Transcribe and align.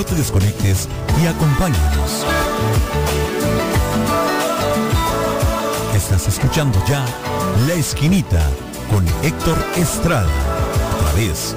No 0.00 0.06
te 0.06 0.14
desconectes 0.14 0.88
y 1.22 1.26
acompáñanos. 1.26 2.24
Estás 5.94 6.26
escuchando 6.26 6.82
ya 6.88 7.04
La 7.68 7.74
Esquinita 7.74 8.42
con 8.90 9.06
Héctor 9.22 9.58
Estrada 9.76 10.26
a 10.26 11.04
través 11.04 11.54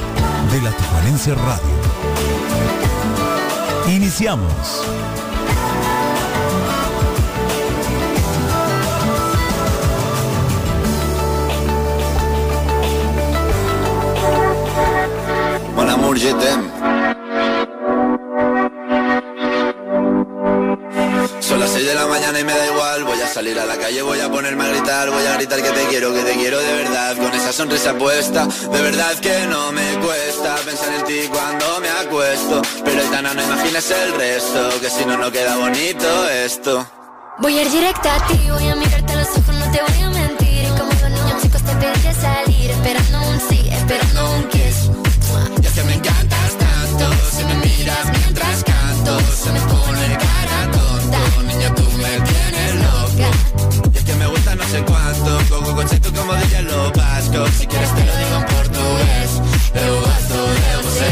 de 0.52 0.62
la 0.62 0.72
Tijuanense 0.72 1.34
Radio. 1.36 1.62
Iniciamos. 3.88 4.50
Mon 15.78 15.90
amour, 15.90 16.18
je 16.18 16.34
t'aime. 16.34 16.93
Salir 23.44 23.60
a 23.60 23.66
la 23.66 23.78
calle, 23.78 24.02
voy 24.02 24.22
a 24.22 24.32
ponerme 24.32 24.64
a 24.64 24.68
gritar. 24.70 25.10
Voy 25.10 25.26
a 25.26 25.34
gritar 25.34 25.62
que 25.62 25.70
te 25.70 25.86
quiero, 25.88 26.14
que 26.14 26.22
te 26.22 26.34
quiero 26.36 26.60
de 26.60 26.74
verdad. 26.76 27.18
Con 27.18 27.34
esa 27.34 27.52
sonrisa 27.52 27.94
puesta, 27.94 28.46
de 28.46 28.82
verdad 28.82 29.14
que 29.20 29.46
no 29.48 29.72
me 29.74 29.98
cuesta 30.00 30.56
pensar 30.64 30.94
en 30.94 31.04
ti 31.04 31.28
cuando 31.30 31.66
me 31.82 31.90
acuesto. 31.90 32.62
Pero 32.86 33.02
Aitana, 33.02 33.34
no 33.34 33.44
imaginas 33.44 33.92
el 33.92 34.14
resto, 34.14 34.70
que 34.80 34.90
si 34.90 35.06
no, 35.06 35.18
no 35.18 35.30
queda 35.30 35.58
bonito 35.58 36.30
esto. 36.30 36.88
Voy 37.40 37.58
a 37.58 37.64
ir 37.64 37.70
directa 37.70 38.16
a 38.16 38.28
ti, 38.28 38.40
voy 38.50 38.70
a 38.70 38.76
mirarte 38.76 39.14
los 39.14 39.28
ojos, 39.28 39.56
no 39.56 39.72
te 39.72 39.82
voy 39.82 40.04
a 40.04 40.10
mentir. 40.10 40.68
Como 40.80 40.92
los 40.94 41.10
niños 41.10 41.42
chicos 41.42 41.64
te 41.64 41.76
pediré 41.76 42.14
salir, 42.14 42.72
esperando 42.72 43.22
un 43.28 43.40
sí, 43.50 43.70
esperando 43.74 44.32
un 44.36 44.43
como 56.16 56.34
diría 56.36 56.62
lo 56.62 56.92
vasco. 56.92 57.46
Si 57.58 57.68
quieres 57.68 57.94
te 57.96 58.06
lo 58.06 58.18
digo 58.18 58.36
en 58.38 58.46
portugués, 58.46 59.30
eu 59.76 60.00
gosto 60.02 60.38
de 60.56 60.72
você. 60.84 61.12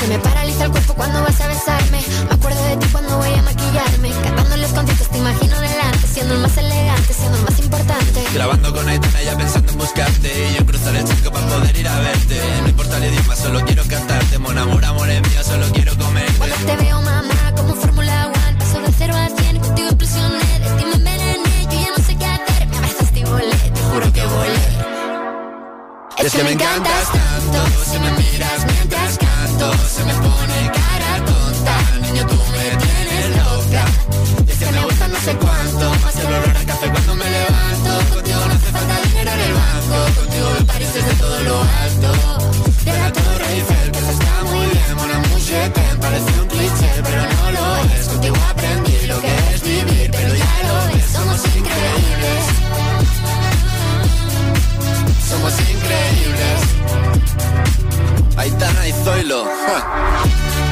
Se 0.00 0.08
me 0.08 0.18
paraliza 0.18 0.64
el 0.64 0.70
cuerpo 0.70 0.94
cuando 0.94 1.22
vas 1.22 1.40
a 1.40 1.46
besarme. 1.48 2.00
Me 2.28 2.34
acuerdo 2.34 2.62
de 2.64 2.76
ti 2.76 2.86
cuando 2.92 3.16
voy 3.18 3.32
a 3.32 3.42
maquillarme. 3.42 4.10
Cantando 4.22 4.56
los 4.56 4.70
conciertos 4.72 5.08
te 5.08 5.18
imagino 5.18 5.60
delante, 5.60 6.06
siendo 6.06 6.34
el 6.34 6.40
más 6.40 6.56
elegante, 6.56 7.14
siendo 7.14 7.38
el 7.38 7.44
más 7.44 7.58
importante. 7.58 8.24
Grabando 8.34 8.74
con 8.74 8.88
Aitana 8.88 9.22
ya 9.22 9.36
pensando 9.36 9.72
en 9.72 9.78
buscarte 9.78 10.50
Y 10.50 10.54
yo 10.58 10.66
cruzar 10.66 10.94
el 10.96 11.04
chico 11.04 11.30
para 11.30 11.46
poder 11.46 11.76
ir 11.76 11.88
a 11.88 11.98
verte 12.00 12.40
No 12.62 12.68
importa 12.68 12.96
el 12.98 13.12
idioma, 13.12 13.36
solo 13.36 13.60
quiero 13.64 13.84
cantarte 13.84 14.38
Mon 14.38 14.56
amor, 14.56 14.84
amor 14.84 15.10
es 15.10 15.20
mío, 15.28 15.44
solo 15.44 15.66
quiero 15.72 15.96
comer 15.96 16.30
Cuando 16.38 16.56
te 16.56 16.76
veo, 16.76 17.00
mamá, 17.02 17.21
que 26.32 26.44
me 26.44 26.52
encantas 26.52 27.12
tanto 27.12 27.84
Si 27.84 27.98
me 27.98 28.10
miras 28.12 28.64
mientras 28.66 29.18
canto 29.18 29.72
Se 29.86 30.04
me 30.04 30.14
pone 30.14 30.70
cara 30.72 31.24
tonta. 31.24 31.76
Niño, 32.00 32.26
tú 32.26 32.36
me 32.52 32.76
tienes 32.76 33.36
loca. 33.36 33.84
Es 34.48 34.58
que 34.58 34.66
me 34.66 34.84
gusta 34.84 35.08
no 35.08 35.20
sé 35.20 35.36
cuánto 35.36 35.90
Más 36.02 36.16
el 36.16 36.26
olor 36.26 36.56
a 36.56 36.64
café 36.64 36.90
cuando 36.90 37.14
me 37.16 37.24
levanto. 37.28 38.14
Contigo 38.14 38.40
no 38.46 38.54
hace 38.54 38.70
falta 38.72 39.00
dinero 39.08 39.30
en 39.32 39.40
el 39.40 39.52
banco 39.52 40.20
Contigo 40.20 40.48
me 40.58 40.64
París 40.64 40.94
desde 40.94 41.14
todo 41.14 41.40
lo 41.40 41.60
alto. 41.60 42.12
De 42.84 42.92
la 42.92 43.12
Torre 43.12 43.52
Eiffel 43.52 43.90
Pues 43.92 44.08
está 44.08 44.44
muy 44.44 44.66
bien 44.66 44.90
amour, 44.90 45.40
je 45.40 45.68
t'aime 45.70 46.00
Parece 46.00 46.40
un 46.40 46.48
cliché 46.48 46.90
Pero 47.02 47.22
no 47.22 47.50
lo 47.52 47.94
es. 47.94 48.08
Contigo 48.08 48.36
Aitana 59.04 59.20
y 59.20 60.71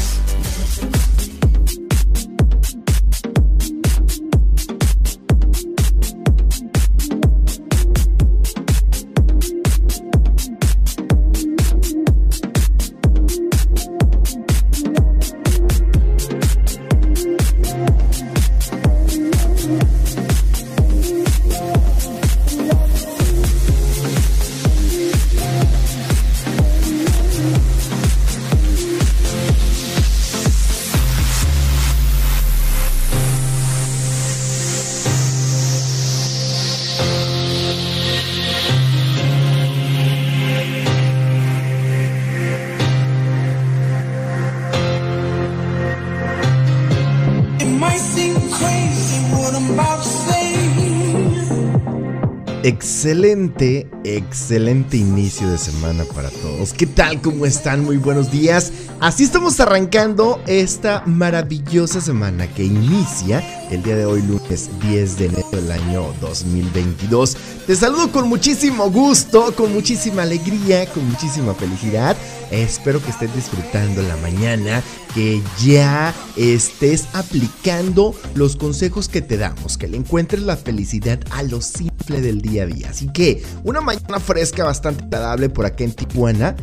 Excelente, 53.03 53.89
excelente 54.03 54.95
inicio 54.95 55.49
de 55.49 55.57
semana 55.57 56.03
para 56.13 56.29
todos. 56.29 56.71
¿Qué 56.71 56.85
tal? 56.85 57.19
¿Cómo 57.19 57.47
están? 57.47 57.83
Muy 57.83 57.97
buenos 57.97 58.29
días. 58.29 58.71
Así 58.99 59.23
estamos 59.23 59.59
arrancando 59.59 60.39
esta 60.45 61.01
maravillosa 61.07 61.99
semana 61.99 62.45
que 62.53 62.63
inicia 62.63 63.43
el 63.71 63.81
día 63.81 63.95
de 63.95 64.05
hoy, 64.05 64.21
lunes 64.21 64.69
10 64.83 65.17
de 65.17 65.25
enero 65.25 65.49
del 65.51 65.71
año 65.71 66.13
2022. 66.21 67.37
Te 67.65 67.75
saludo 67.75 68.11
con 68.11 68.29
muchísimo 68.29 68.91
gusto, 68.91 69.55
con 69.55 69.73
muchísima 69.73 70.21
alegría, 70.21 70.85
con 70.85 71.03
muchísima 71.09 71.55
felicidad. 71.55 72.15
Espero 72.51 73.01
que 73.01 73.09
estés 73.09 73.33
disfrutando 73.33 74.03
la 74.03 74.17
mañana, 74.17 74.83
que 75.15 75.41
ya 75.63 76.13
estés 76.35 77.05
aplicando 77.13 78.13
los 78.35 78.57
consejos 78.57 79.07
que 79.07 79.21
te 79.21 79.37
damos, 79.37 79.79
que 79.79 79.87
le 79.87 79.97
encuentres 79.97 80.43
la 80.43 80.55
felicidad 80.55 81.19
a 81.31 81.41
lo 81.41 81.61
simple 81.61 81.90
del 82.07 82.41
día 82.41 82.63
a 82.63 82.65
día. 82.65 82.89
Así 82.89 83.07
que 83.11 83.43
una 83.63 83.81
mañana 83.81 84.19
fresca 84.19 84.63
bastante 84.63 85.03
agradable 85.03 85.49
por 85.49 85.65
acá 85.65 85.83
en 85.83 85.93
Tijuana, 85.93 86.55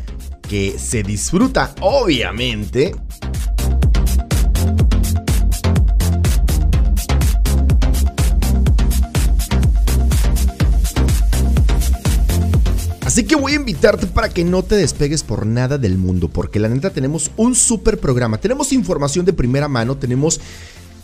que 0.48 0.78
se 0.78 1.02
disfruta 1.02 1.74
obviamente 1.80 2.94
Así 13.18 13.26
que 13.26 13.34
voy 13.34 13.52
a 13.52 13.56
invitarte 13.56 14.06
para 14.06 14.28
que 14.28 14.44
no 14.44 14.62
te 14.62 14.76
despegues 14.76 15.24
por 15.24 15.44
nada 15.44 15.76
del 15.76 15.98
mundo, 15.98 16.28
porque 16.28 16.60
la 16.60 16.68
neta 16.68 16.90
tenemos 16.90 17.32
un 17.36 17.56
super 17.56 17.98
programa. 17.98 18.38
Tenemos 18.38 18.72
información 18.72 19.24
de 19.24 19.32
primera 19.32 19.66
mano, 19.66 19.96
tenemos 19.96 20.40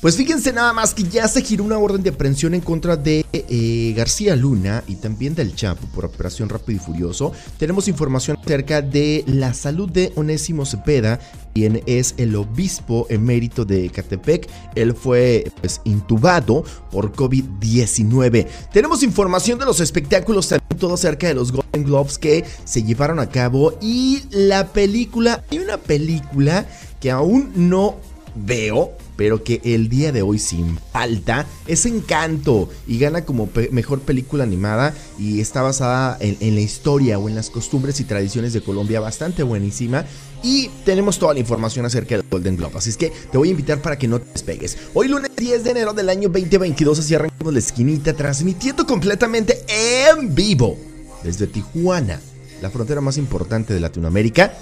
pues 0.04 0.18
fíjense 0.18 0.52
nada 0.52 0.74
más 0.74 0.92
que 0.92 1.04
ya 1.04 1.26
se 1.28 1.40
giró 1.40 1.64
una 1.64 1.78
orden 1.78 2.02
de 2.02 2.10
aprehensión 2.10 2.52
en 2.52 2.60
contra 2.60 2.94
de 2.94 3.24
eh, 3.32 3.94
García 3.96 4.36
Luna 4.36 4.84
y 4.86 4.96
también 4.96 5.34
del 5.34 5.56
Chapo 5.56 5.86
por 5.94 6.04
Operación 6.04 6.50
Rápido 6.50 6.76
y 6.76 6.78
Furioso. 6.78 7.32
Tenemos 7.56 7.88
información 7.88 8.36
acerca 8.38 8.82
de 8.82 9.24
la 9.26 9.54
salud 9.54 9.88
de 9.88 10.12
Onésimo 10.14 10.66
Cepeda, 10.66 11.20
quien 11.54 11.82
es 11.86 12.12
el 12.18 12.36
obispo 12.36 13.06
emérito 13.08 13.64
de 13.64 13.88
Catepec. 13.88 14.46
Él 14.74 14.92
fue 14.92 15.50
pues, 15.62 15.80
intubado 15.84 16.64
por 16.90 17.14
COVID-19. 17.14 18.46
Tenemos 18.74 19.02
información 19.02 19.58
de 19.58 19.64
los 19.64 19.80
espectáculos, 19.80 20.48
también 20.48 20.78
todo 20.78 20.92
acerca 20.92 21.28
de 21.28 21.34
los 21.34 21.50
Golden 21.50 21.82
Globes 21.82 22.18
que 22.18 22.44
se 22.66 22.82
llevaron 22.82 23.20
a 23.20 23.30
cabo 23.30 23.78
y 23.80 24.24
la 24.28 24.66
película. 24.66 25.42
Hay 25.50 25.60
una 25.60 25.78
película 25.78 26.66
que 27.00 27.10
aún 27.10 27.52
no 27.56 27.96
veo, 28.34 28.92
pero 29.16 29.42
que 29.42 29.60
el 29.64 29.88
día 29.88 30.12
de 30.12 30.22
hoy 30.22 30.38
sin 30.38 30.78
falta 30.92 31.46
es 31.66 31.86
Encanto 31.86 32.68
y 32.86 32.98
gana 32.98 33.24
como 33.24 33.48
mejor 33.70 34.00
película 34.00 34.44
animada 34.44 34.94
y 35.18 35.40
está 35.40 35.62
basada 35.62 36.16
en, 36.20 36.54
la 36.54 36.60
historia 36.60 37.18
o 37.18 37.28
en 37.28 37.34
las 37.34 37.50
costumbres 37.50 38.00
y 38.00 38.04
tradiciones 38.04 38.52
de 38.52 38.62
Colombia 38.62 39.00
bastante 39.00 39.42
buenísima 39.42 40.04
y 40.42 40.68
tenemos 40.84 41.18
toda 41.18 41.34
la 41.34 41.40
información 41.40 41.86
acerca 41.86 42.16
del 42.16 42.24
Golden 42.30 42.56
Globe, 42.56 42.76
así 42.76 42.90
es 42.90 42.96
que 42.96 43.10
te 43.30 43.38
voy 43.38 43.48
a 43.48 43.50
invitar 43.52 43.80
para 43.80 43.98
que 43.98 44.08
no 44.08 44.20
te 44.20 44.30
despegues. 44.32 44.76
Hoy 44.92 45.08
lunes 45.08 45.30
10 45.36 45.64
de 45.64 45.70
enero 45.70 45.92
del 45.92 46.08
año 46.08 46.28
2022 46.28 46.98
así 46.98 47.14
arrancamos 47.14 47.52
la 47.52 47.58
esquinita 47.58 48.12
transmitiendo 48.14 48.86
completamente 48.86 49.64
en 49.68 50.34
vivo 50.34 50.76
desde 51.22 51.46
Tijuana, 51.46 52.20
la 52.60 52.70
frontera 52.70 53.00
más 53.00 53.16
importante 53.16 53.74
de 53.74 53.80
Latinoamérica. 53.80 54.54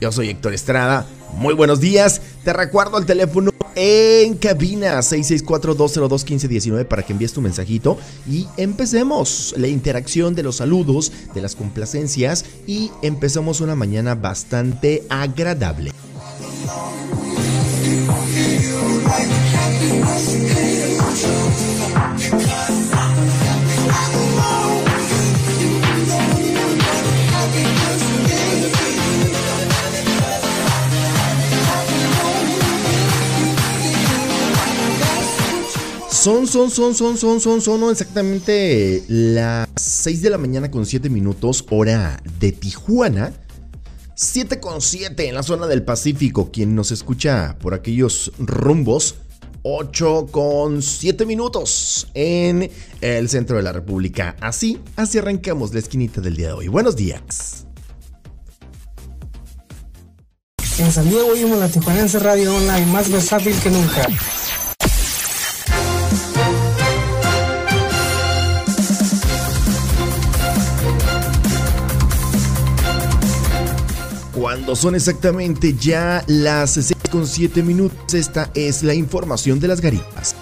Yo 0.00 0.12
soy 0.12 0.28
Héctor 0.28 0.52
Estrada, 0.52 1.06
muy 1.34 1.54
buenos 1.54 1.80
días, 1.80 2.20
te 2.44 2.52
recuerdo 2.52 2.98
el 2.98 3.06
teléfono 3.06 3.50
en 3.76 4.34
cabina 4.36 4.98
664-202-1519 4.98 6.86
para 6.86 7.02
que 7.02 7.12
envíes 7.12 7.32
tu 7.32 7.40
mensajito. 7.40 7.98
Y 8.28 8.48
empecemos 8.56 9.54
la 9.56 9.68
interacción 9.68 10.34
de 10.34 10.42
los 10.42 10.56
saludos, 10.56 11.12
de 11.34 11.42
las 11.42 11.54
complacencias 11.54 12.44
y 12.66 12.90
empezamos 13.02 13.60
una 13.60 13.76
mañana 13.76 14.14
bastante 14.14 15.04
agradable. 15.08 15.92
Son, 36.26 36.44
son, 36.48 36.72
son, 36.72 36.92
son, 36.92 37.16
son, 37.16 37.40
son, 37.40 37.60
son 37.60 37.88
exactamente 37.88 39.04
las 39.06 39.68
6 39.76 40.22
de 40.22 40.30
la 40.30 40.38
mañana 40.38 40.72
con 40.72 40.84
7 40.84 41.08
minutos, 41.08 41.64
hora 41.70 42.20
de 42.40 42.50
Tijuana. 42.50 43.32
7 44.16 44.58
con 44.58 44.80
7 44.80 45.28
en 45.28 45.36
la 45.36 45.44
zona 45.44 45.68
del 45.68 45.84
Pacífico. 45.84 46.50
Quien 46.50 46.74
nos 46.74 46.90
escucha 46.90 47.56
por 47.60 47.74
aquellos 47.74 48.32
rumbos. 48.40 49.14
8 49.62 50.26
con 50.32 50.82
7 50.82 51.26
minutos 51.26 52.08
en 52.14 52.72
el 53.00 53.28
centro 53.28 53.58
de 53.58 53.62
la 53.62 53.70
República. 53.70 54.34
Así, 54.40 54.80
así 54.96 55.18
arrancamos 55.18 55.72
la 55.72 55.78
esquinita 55.78 56.20
del 56.20 56.34
día 56.34 56.48
de 56.48 56.54
hoy. 56.54 56.66
Buenos 56.66 56.96
días. 56.96 57.66
En 60.78 60.90
San 60.90 61.08
Diego 61.08 61.28
oímos 61.28 61.56
la 61.60 61.68
Tijuanense 61.68 62.18
Radio 62.18 62.52
Online 62.52 62.86
más 62.86 63.08
versátil 63.12 63.54
que 63.60 63.70
nunca. 63.70 64.08
Son 74.74 74.94
exactamente 74.94 75.74
ya 75.74 76.22
las 76.26 76.72
6 76.74 76.94
con 77.10 77.26
7 77.26 77.62
minutos, 77.62 78.14
esta 78.14 78.50
es 78.54 78.82
la 78.82 78.94
información 78.94 79.58
de 79.58 79.68
las 79.68 79.80
garitas. 79.80 80.35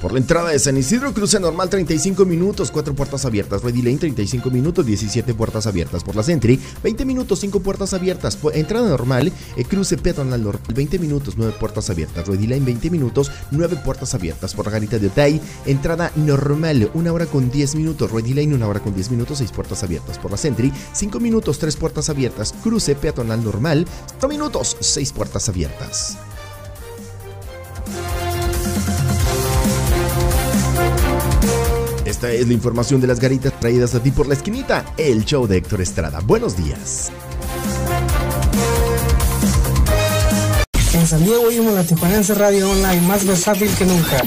Por 0.00 0.12
la 0.12 0.18
entrada 0.18 0.48
de 0.48 0.58
San 0.58 0.78
Isidro, 0.78 1.12
cruce 1.12 1.38
normal 1.38 1.68
35 1.68 2.24
minutos, 2.24 2.70
4 2.70 2.94
puertas 2.94 3.26
abiertas. 3.26 3.62
Ready 3.62 3.82
Lane 3.82 3.98
35 3.98 4.50
minutos, 4.50 4.86
17 4.86 5.34
puertas 5.34 5.66
abiertas. 5.66 6.04
Por 6.04 6.16
la 6.16 6.22
Sentry, 6.22 6.58
20 6.82 7.04
minutos, 7.04 7.40
5 7.40 7.60
puertas 7.60 7.92
abiertas. 7.92 8.38
entrada 8.54 8.88
normal, 8.88 9.30
eh, 9.56 9.64
cruce 9.64 9.98
peatonal 9.98 10.42
normal 10.42 10.74
20 10.74 10.98
minutos, 10.98 11.34
9 11.36 11.54
puertas 11.60 11.90
abiertas. 11.90 12.26
Ready 12.26 12.46
Lane 12.46 12.64
20 12.64 12.88
minutos, 12.88 13.30
9 13.50 13.76
puertas 13.84 14.14
abiertas. 14.14 14.54
Por 14.54 14.64
la 14.64 14.72
garita 14.72 14.98
de 14.98 15.08
Otay, 15.08 15.38
entrada 15.66 16.12
normal, 16.16 16.90
1 16.94 17.12
hora 17.12 17.26
con 17.26 17.50
10 17.50 17.74
minutos. 17.74 18.10
Ready 18.10 18.32
Lane 18.32 18.54
1 18.54 18.68
hora 18.68 18.80
con 18.80 18.94
10 18.94 19.10
minutos, 19.10 19.38
6 19.38 19.52
puertas 19.52 19.82
abiertas. 19.82 20.18
Por 20.18 20.30
la 20.30 20.38
Sentry, 20.38 20.72
5 20.94 21.20
minutos, 21.20 21.58
3 21.58 21.76
puertas 21.76 22.08
abiertas. 22.08 22.54
Cruce 22.62 22.94
peatonal 22.94 23.44
normal, 23.44 23.86
4 24.12 24.30
minutos, 24.30 24.78
6 24.80 25.12
puertas 25.12 25.50
abiertas. 25.50 26.16
Esta 32.20 32.32
es 32.32 32.48
la 32.48 32.52
información 32.52 33.00
de 33.00 33.06
las 33.06 33.18
garitas 33.18 33.58
traídas 33.58 33.94
a 33.94 34.02
ti 34.02 34.10
por 34.10 34.26
la 34.26 34.34
esquinita, 34.34 34.84
el 34.98 35.24
show 35.24 35.46
de 35.46 35.56
Héctor 35.56 35.80
Estrada. 35.80 36.20
Buenos 36.20 36.54
días. 36.54 37.10
En 40.92 41.06
San 41.06 41.24
Diego 41.24 41.44
oímos 41.44 41.72
la 41.72 41.82
Tijuanense 41.82 42.34
Radio 42.34 42.70
Online 42.70 43.00
más 43.08 43.24
versátil 43.24 43.70
que 43.74 43.86
nunca. 43.86 44.22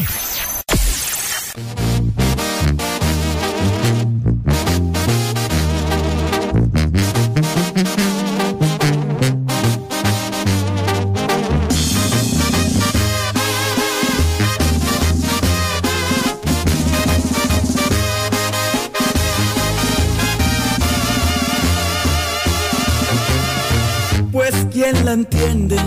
Entiende. 25.13 25.77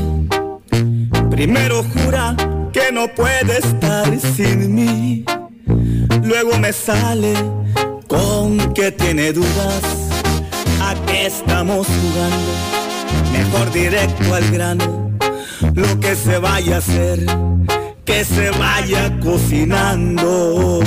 Primero 1.31 1.83
jura 1.83 2.37
que 2.73 2.93
no 2.93 3.09
puede 3.15 3.59
estar 3.59 4.09
sin 4.19 4.75
mí. 4.75 5.25
Luego 6.23 6.59
me 6.59 6.73
sale 6.73 7.35
con 8.07 8.73
que 8.73 8.93
tiene 8.93 9.33
dudas. 9.33 9.83
¿A 10.81 10.95
qué 11.07 11.27
estamos 11.27 11.87
jugando? 11.87 12.53
Mejor 13.33 13.73
directo 13.73 14.35
al 14.35 14.51
grano. 14.51 15.11
Lo 15.75 16.01
que 16.01 16.15
se 16.15 16.39
vaya 16.39 16.77
a 16.77 16.79
hacer, 16.79 17.27
que 18.05 18.25
se 18.25 18.51
vaya 18.51 19.19
cocinando. 19.21 20.81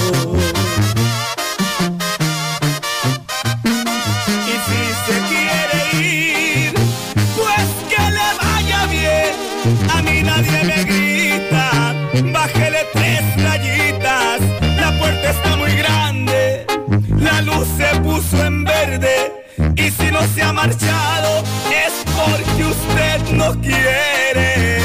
Se 20.35 20.41
ha 20.41 20.53
marchado 20.53 21.43
es 21.85 21.93
porque 22.15 22.63
usted 22.63 23.31
no 23.33 23.59
quiere. 23.61 24.79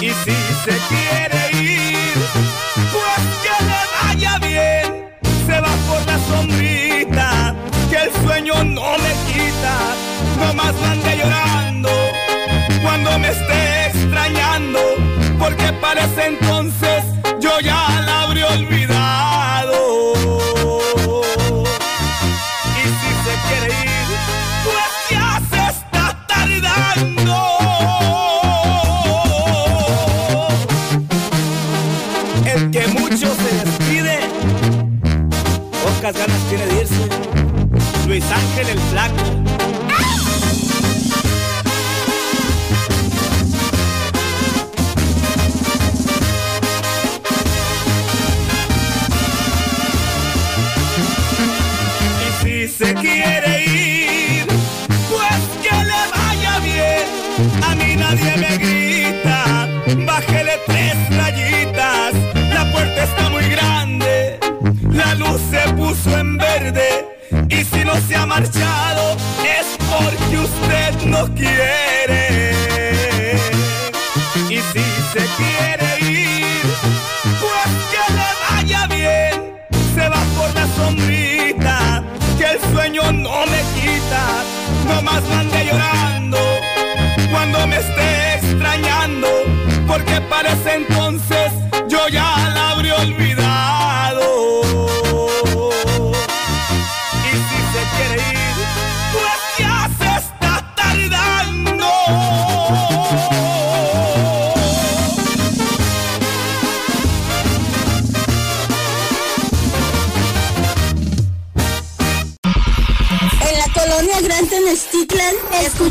Y 0.00 0.08
si 0.08 0.36
se 0.64 0.76
quiere 0.88 1.40
ir, 1.62 2.14
pues 2.92 3.22
que 3.42 3.64
le 3.68 3.82
vaya 4.02 4.38
bien. 4.38 5.08
Se 5.46 5.60
va 5.60 5.74
por 5.88 6.06
la 6.06 6.18
sombrita, 6.30 7.54
que 7.90 7.96
el 7.96 8.12
sueño 8.24 8.64
no 8.64 8.98
me 8.98 9.12
quita. 9.32 9.76
No 10.38 10.54
más 10.54 10.74
ande 10.90 11.18
llorando 11.18 11.90
cuando 12.82 13.18
me 13.18 13.28
esté 13.28 13.86
extrañando, 13.86 14.80
porque 15.38 15.72
parece 15.80 16.26
entonces 16.26 16.53
marchado 68.34 69.16
es 69.58 69.66
porque 69.92 70.38
usted 70.38 70.92
no 71.06 71.22
quiere. 71.34 72.52
Y 74.48 74.56
si 74.72 74.84
se 75.12 75.24
quiere 75.38 75.88
ir, 76.00 76.66
pues 77.42 77.70
que 77.92 78.04
le 78.18 78.30
vaya 78.44 78.86
bien. 78.88 79.36
Se 79.94 80.08
va 80.08 80.22
por 80.36 80.52
la 80.54 80.66
sombrita, 80.74 82.02
que 82.36 82.46
el 82.54 82.60
sueño 82.72 83.12
no 83.12 83.46
me 83.46 83.60
quita. 83.74 84.24
No 84.88 85.02
más 85.02 85.22
mande 85.28 85.66
llorando 85.66 86.38
cuando 87.30 87.66
me 87.68 87.76
esté 87.76 88.34
extrañando, 88.34 89.28
porque 89.86 90.20
parece 90.22 90.74
entonces 90.74 91.33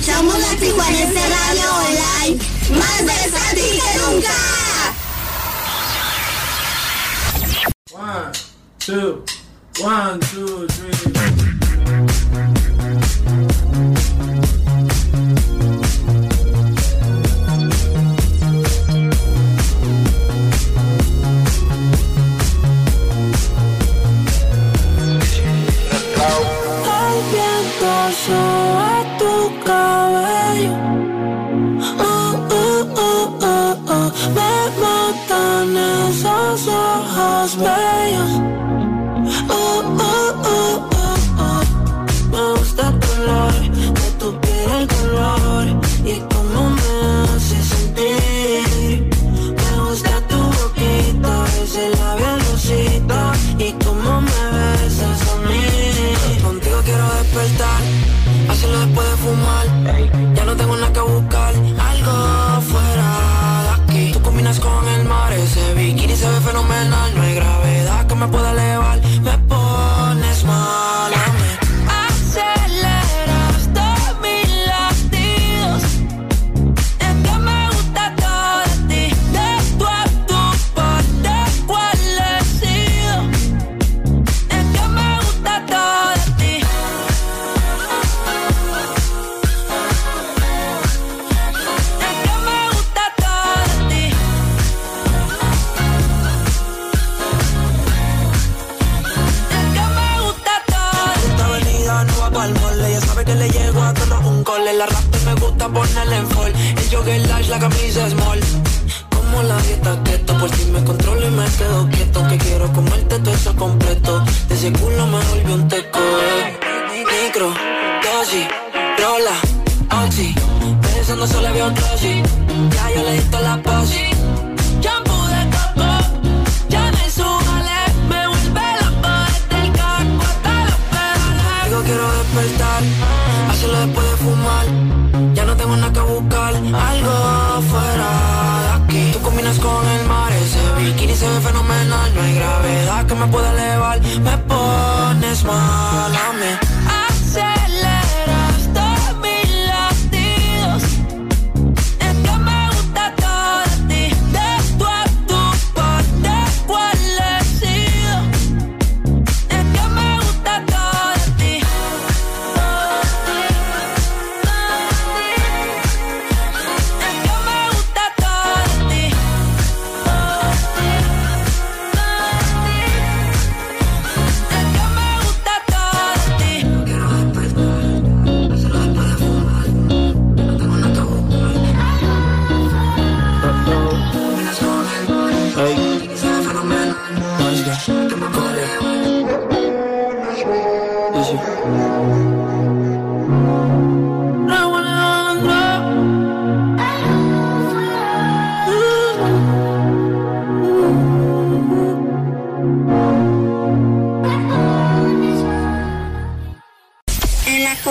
escuchamos 0.04 0.38
la 0.38 0.56
Tijuanense 0.58 1.30
Radio 1.30 1.64
Online, 1.76 2.38
más 2.78 3.06
que 3.80 3.90
nunca. 4.00 4.36
One, 7.94 8.32
two, 8.80 9.24
one, 9.82 10.20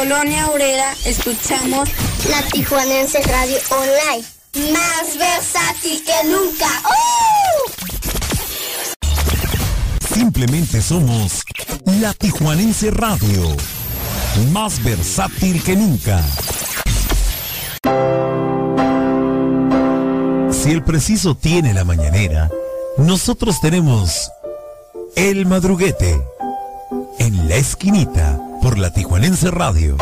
Colonia 0.02 0.48
Obrera 0.48 0.96
escuchamos 1.04 1.88
la 2.28 2.42
Tijuanense 2.50 3.22
Radio 3.22 3.56
Online. 3.70 4.24
Más 4.72 5.16
versátil 5.16 6.02
que 6.04 6.28
nunca. 6.28 6.66
¡Uh! 6.90 7.70
Simplemente 10.12 10.82
somos 10.82 11.44
la 12.00 12.12
Tijuanense 12.14 12.90
Radio. 12.90 13.56
Más 14.50 14.82
versátil 14.82 15.62
que 15.62 15.76
nunca. 15.76 16.20
Si 20.50 20.72
el 20.72 20.82
preciso 20.82 21.36
tiene 21.36 21.74
la 21.74 21.84
mañanera, 21.84 22.50
nosotros 22.98 23.60
tenemos 23.60 24.32
el 25.14 25.46
madruguete 25.46 26.20
en 27.20 27.48
la 27.48 27.54
esquinita 27.54 28.41
por 28.62 28.78
la 28.78 28.90
Tijuanense 28.90 29.50
Radio. 29.50 29.96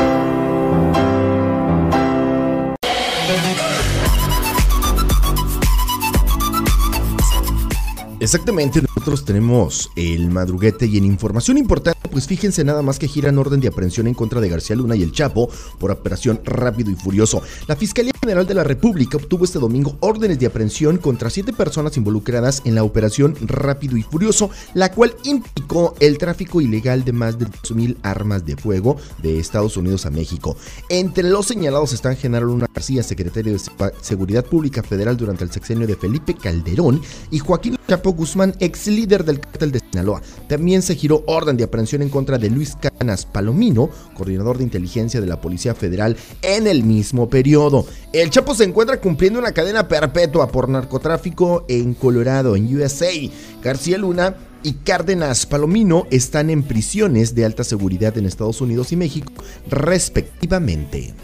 Exactamente, 8.21 8.83
nosotros 8.83 9.25
tenemos 9.25 9.91
el 9.97 10.29
madruguete 10.29 10.85
y 10.85 10.99
en 10.99 11.07
información 11.07 11.57
importante, 11.57 12.07
pues 12.11 12.27
fíjense 12.27 12.62
nada 12.65 12.83
más 12.83 12.99
que 12.99 13.09
giran 13.09 13.39
orden 13.39 13.61
de 13.61 13.69
aprehensión 13.69 14.07
en 14.09 14.12
contra 14.12 14.43
de 14.43 14.50
García 14.50 14.77
Luna 14.77 14.95
y 14.95 15.03
el 15.03 15.12
Chapo 15.12 15.49
por 15.79 15.91
operación 15.91 16.39
Rápido 16.45 16.91
y 16.91 16.97
Furioso. 16.97 17.41
La 17.67 17.77
Fiscalía 17.77 18.12
General 18.21 18.47
de 18.47 18.53
la 18.53 18.62
República 18.62 19.17
obtuvo 19.17 19.47
este 19.47 19.59
domingo 19.59 19.97
órdenes 20.00 20.39
de 20.39 20.45
aprehensión 20.45 20.99
contra 20.99 21.31
siete 21.31 21.55
personas 21.55 21.97
involucradas 21.97 22.61
en 22.67 22.75
la 22.75 22.85
operación 22.85 23.37
Rápido 23.41 23.97
y 23.97 24.03
Furioso, 24.03 24.50
la 24.75 24.93
cual 24.93 25.17
implicó 25.25 25.95
el 25.99 26.19
tráfico 26.19 26.61
ilegal 26.61 27.05
de 27.05 27.12
más 27.12 27.39
de 27.39 27.47
2.000 27.47 27.97
armas 28.03 28.45
de 28.45 28.55
fuego 28.55 28.99
de 29.23 29.39
Estados 29.39 29.79
Unidos 29.79 30.05
a 30.05 30.11
México. 30.11 30.59
Entre 30.91 31.25
los 31.25 31.47
señalados 31.47 31.95
están 31.95 32.19
Genaro 32.19 32.49
Luna 32.49 32.67
García, 32.75 33.03
secretario 33.03 33.55
de 33.55 33.93
Seguridad 34.03 34.45
Pública 34.45 34.83
Federal 34.83 35.17
durante 35.17 35.45
el 35.45 35.50
sexenio 35.50 35.87
de 35.87 35.97
Felipe 35.97 36.35
Calderón, 36.35 37.00
y 37.31 37.39
Joaquín 37.39 37.79
Chapo 37.89 38.10
Guzmán, 38.12 38.55
ex 38.61 38.87
líder 38.87 39.25
del 39.25 39.40
cártel 39.40 39.73
de 39.73 39.81
Sinaloa. 39.81 40.23
También 40.49 40.83
se 40.83 40.95
giró 40.95 41.23
orden 41.26 41.57
de 41.57 41.64
aprehensión 41.64 42.02
en 42.02 42.09
contra 42.09 42.38
de 42.38 42.50
Luis 42.50 42.76
Canas 42.76 43.26
Palomino, 43.26 43.90
coordinador 44.14 44.59
de 44.59 44.64
inteligencia 44.64 45.21
de 45.21 45.26
la 45.26 45.40
Policía 45.40 45.75
Federal, 45.75 46.17
en 46.43 46.67
el 46.67 46.85
mismo 46.85 47.29
periodo. 47.29 47.87
El 48.12 48.31
Chapo 48.31 48.55
se 48.55 48.64
encuentra 48.64 49.00
cumpliendo 49.00 49.38
una 49.38 49.52
cadena 49.52 49.88
perpetua 49.88 50.49
por 50.49 50.69
narcotráfico 50.69 51.64
en 51.69 51.95
Colorado, 51.95 52.57
en 52.57 52.75
USA. 52.76 53.11
García 53.62 53.99
Luna 53.99 54.37
y 54.62 54.75
Cárdenas 54.75 55.47
Palomino 55.47 56.07
están 56.11 56.50
en 56.50 56.62
prisiones 56.62 57.35
de 57.35 57.45
alta 57.45 57.64
seguridad 57.64 58.17
en 58.19 58.26
Estados 58.26 58.61
Unidos 58.61 58.93
y 58.93 58.97
México, 58.97 59.33
respectivamente. 59.69 61.14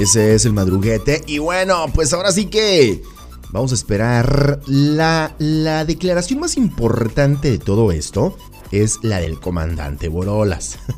Ese 0.00 0.34
es 0.34 0.44
el 0.44 0.52
madruguete. 0.52 1.22
Y 1.26 1.38
bueno, 1.38 1.86
pues 1.94 2.12
ahora 2.12 2.30
sí 2.32 2.46
que 2.46 3.02
vamos 3.50 3.72
a 3.72 3.74
esperar 3.74 4.60
la, 4.66 5.34
la 5.38 5.84
declaración 5.84 6.40
más 6.40 6.56
importante 6.56 7.50
de 7.50 7.58
todo 7.58 7.92
esto. 7.92 8.36
Es 8.70 8.98
la 9.02 9.18
del 9.18 9.40
comandante 9.40 10.08
Borolas. 10.08 10.78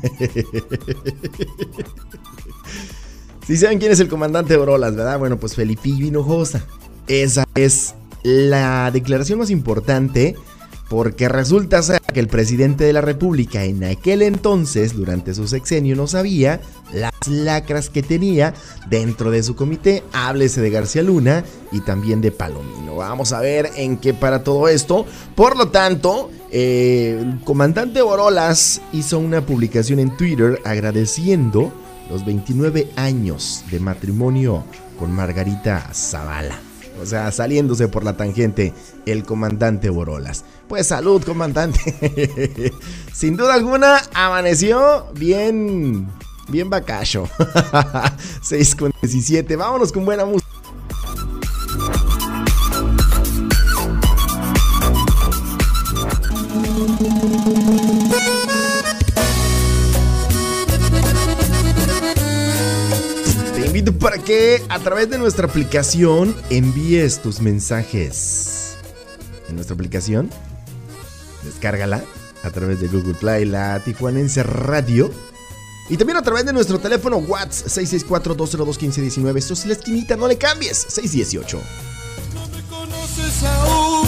Si 3.47 3.57
saben 3.57 3.79
quién 3.79 3.91
es 3.91 3.99
el 3.99 4.07
comandante 4.07 4.55
Borolas, 4.55 4.95
¿verdad? 4.95 5.19
Bueno, 5.19 5.37
pues 5.37 5.55
Felipe 5.55 5.89
Hinojosa. 5.89 6.63
Esa 7.07 7.43
es 7.55 7.95
la 8.23 8.91
declaración 8.91 9.39
más 9.39 9.49
importante 9.49 10.35
porque 10.91 11.29
resulta 11.29 11.81
ser 11.81 12.01
que 12.01 12.19
el 12.19 12.27
presidente 12.27 12.83
de 12.83 12.91
la 12.91 12.99
República 12.99 13.63
en 13.63 13.81
aquel 13.85 14.21
entonces, 14.21 14.93
durante 14.93 15.33
su 15.33 15.47
sexenio, 15.47 15.95
no 15.95 16.05
sabía 16.05 16.59
las 16.91 17.13
lacras 17.29 17.89
que 17.89 18.03
tenía 18.03 18.53
dentro 18.89 19.31
de 19.31 19.41
su 19.41 19.55
comité. 19.55 20.03
Háblese 20.11 20.59
de 20.59 20.69
García 20.69 21.01
Luna 21.01 21.45
y 21.71 21.79
también 21.79 22.19
de 22.19 22.33
Palomino. 22.33 22.97
Vamos 22.97 23.31
a 23.31 23.39
ver 23.39 23.71
en 23.77 23.95
qué 23.99 24.13
para 24.13 24.43
todo 24.43 24.67
esto. 24.67 25.05
Por 25.33 25.55
lo 25.55 25.69
tanto, 25.69 26.29
eh, 26.51 27.17
el 27.21 27.39
comandante 27.45 28.01
Borolas 28.01 28.81
hizo 28.91 29.17
una 29.17 29.45
publicación 29.45 29.99
en 29.99 30.17
Twitter 30.17 30.59
agradeciendo 30.65 31.71
los 32.09 32.25
29 32.25 32.89
años 32.97 33.63
de 33.71 33.79
matrimonio 33.79 34.65
con 34.99 35.13
Margarita 35.13 35.89
Zavala. 35.93 36.70
O 37.01 37.05
sea, 37.05 37.31
saliéndose 37.31 37.87
por 37.87 38.03
la 38.03 38.15
tangente 38.15 38.73
el 39.05 39.23
comandante 39.23 39.89
Borolas. 39.89 40.45
Pues 40.67 40.87
salud, 40.87 41.23
comandante. 41.23 41.79
Sin 43.13 43.35
duda 43.35 43.55
alguna, 43.55 44.01
amaneció 44.13 45.07
bien, 45.15 46.07
bien 46.49 46.69
bacacho. 46.69 47.27
6 48.41 48.75
con 48.75 48.93
17. 49.01 49.55
Vámonos 49.55 49.91
con 49.91 50.05
buena 50.05 50.25
música. 50.25 50.50
Para 63.89 64.17
que 64.17 64.63
a 64.69 64.79
través 64.79 65.09
de 65.09 65.17
nuestra 65.17 65.45
aplicación 65.45 66.35
envíes 66.49 67.21
tus 67.21 67.39
mensajes. 67.39 68.75
En 69.47 69.55
nuestra 69.55 69.75
aplicación, 69.75 70.29
descárgala 71.43 72.03
a 72.43 72.49
través 72.49 72.81
de 72.81 72.87
Google 72.87 73.13
Play, 73.13 73.45
la 73.45 73.79
Tijuanense 73.83 74.43
Radio. 74.43 75.11
Y 75.89 75.97
también 75.97 76.17
a 76.17 76.21
través 76.21 76.45
de 76.45 76.53
nuestro 76.53 76.79
teléfono 76.79 77.17
WhatsApp 77.17 77.67
664-202-1519. 77.67 79.37
Esto 79.37 79.53
es 79.53 79.65
la 79.65 79.73
esquinita, 79.73 80.15
no 80.15 80.27
le 80.27 80.37
cambies. 80.37 80.77
618. 80.77 81.61
conoces 82.69 83.43
aún, 83.43 84.07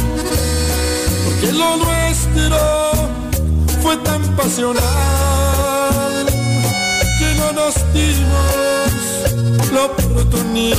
porque 1.26 1.52
lo 1.52 1.78
nuestro 1.78 2.92
fue 3.82 3.98
tan 3.98 4.22
pasional 4.36 4.84
que 7.20 7.36
no 7.38 7.52
nos 7.54 7.76
dimos 7.94 8.73
la 9.74 9.86
oportunidad 9.86 10.78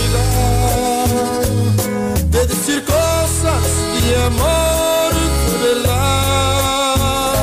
de 2.31 2.47
decir 2.47 2.85
cosas 2.85 3.65
y 4.01 4.15
amor 4.27 5.13
de 5.51 5.57
verdad. 5.67 7.35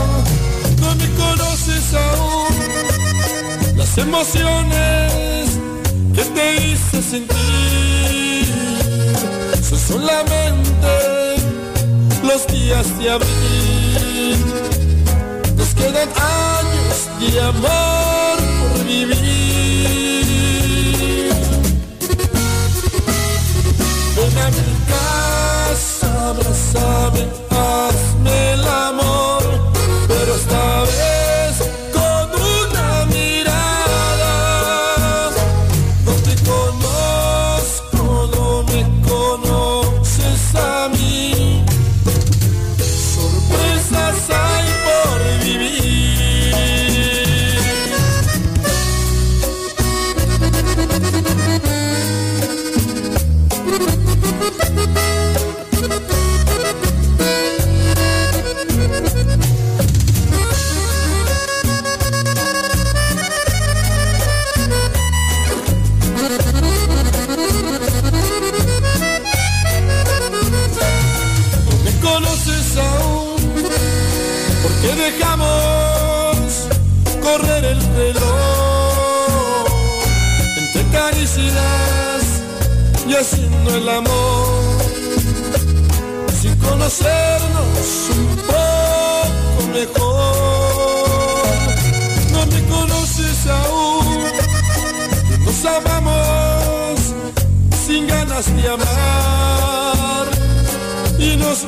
No 0.80 0.96
me 0.96 1.08
conoces 1.22 1.94
aún, 1.94 2.56
las 3.76 3.98
emociones 3.98 5.60
que 6.16 6.24
te 6.24 6.56
hice 6.66 7.02
sentir 7.02 8.46
son 9.62 9.80
solamente 9.80 10.94
los 12.24 12.48
días 12.48 12.98
de 12.98 13.10
abril. 13.10 14.38
Nos 15.58 15.70
quedan 15.76 16.10
años 16.10 17.10
de 17.20 17.42
amor 17.42 18.38
por 18.60 18.86
vivir. 18.86 20.01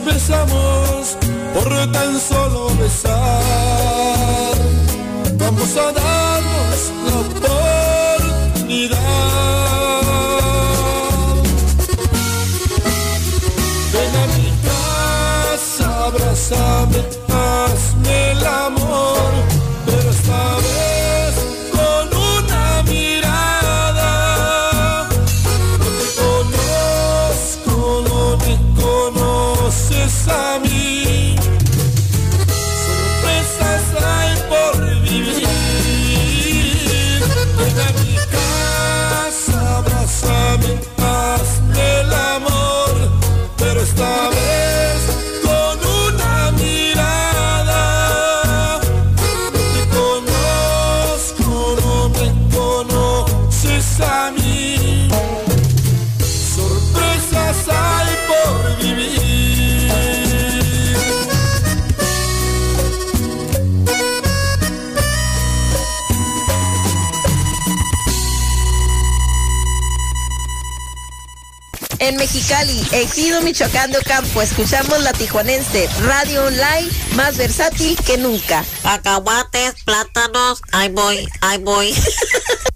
besamos 0.06 1.18
por 1.54 1.92
tan 1.92 2.20
solo 2.20 2.70
besar. 2.76 4.56
Vamos 5.38 5.78
a 5.78 5.92
darnos 5.92 6.92
la 7.06 7.14
oportunidad 8.58 9.33
Mexicali, 72.54 72.88
Ejido 72.92 73.42
Michoacán 73.42 73.92
de 73.92 73.98
Ocampo, 73.98 74.42
escuchamos 74.42 75.02
la 75.02 75.12
tijuanense, 75.14 75.90
radio 76.06 76.46
online 76.46 76.88
más 77.16 77.36
versátil 77.36 77.98
que 78.06 78.18
nunca. 78.18 78.64
Cacahuates, 78.84 79.74
plátanos, 79.84 80.62
ahí 80.72 80.90
voy, 80.90 81.28
ahí 81.42 81.58
voy. 81.58 81.96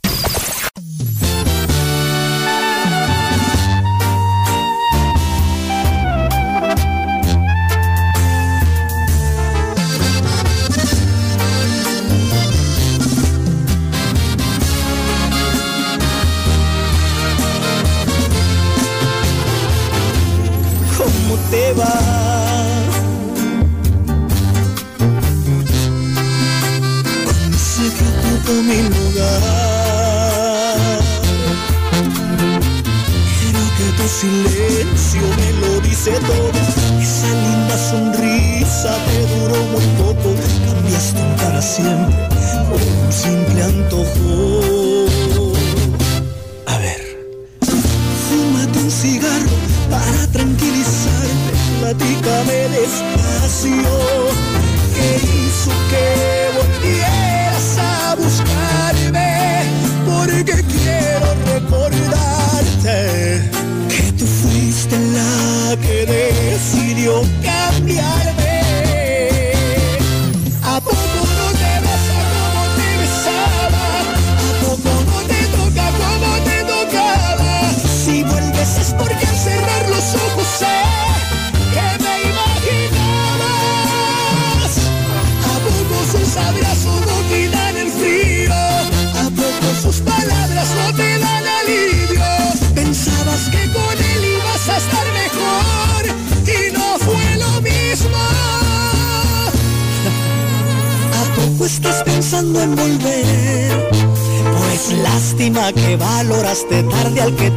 siempre, 41.77 42.15
un 43.05 43.13
simple 43.13 43.63
antojo. 43.63 44.56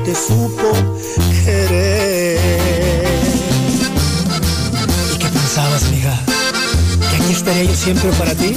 te 0.04 0.14
supo 0.14 0.72
querer. 1.44 2.38
¿Y 5.14 5.18
qué 5.18 5.28
pensabas, 5.28 5.90
mija? 5.90 6.18
¿Que 7.10 7.16
aquí 7.16 7.32
estaría 7.32 7.64
yo 7.64 7.74
siempre 7.74 8.10
para 8.12 8.34
ti? 8.34 8.56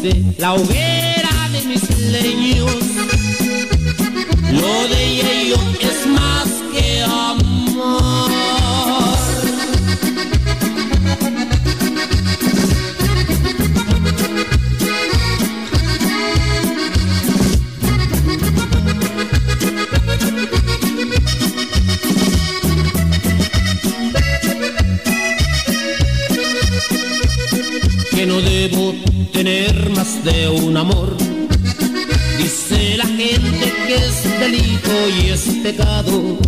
Cómplice, 0.00 0.34
la 0.38 0.54
hoguera 0.54 1.48
de 1.52 1.62
mis 1.62 1.90
leños. 1.98 2.70
Lo 4.52 4.88
de 4.88 5.48
yo 5.48 5.56
es 5.80 6.06
más 6.06 6.48
que 6.72 7.02
amor. 7.02 8.29
De 30.24 30.48
un 30.48 30.76
amor. 30.76 31.16
Dice 32.38 32.96
la 32.96 33.06
gente 33.06 33.72
que 33.86 33.94
es 33.94 34.40
delito 34.40 34.90
y 35.22 35.30
es 35.30 35.40
pecado. 35.62 36.38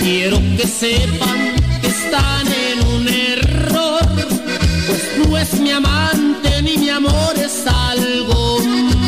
Quiero 0.00 0.38
que 0.56 0.66
sepan 0.66 1.54
que 1.80 1.88
están 1.88 2.46
en 2.46 2.86
un 2.94 3.08
error, 3.08 4.00
pues 4.86 5.28
no 5.28 5.38
es 5.38 5.60
mi 5.60 5.70
amante 5.70 6.62
ni 6.62 6.78
mi 6.78 6.88
amor 6.88 7.34
es 7.36 7.64
algo 7.66 8.58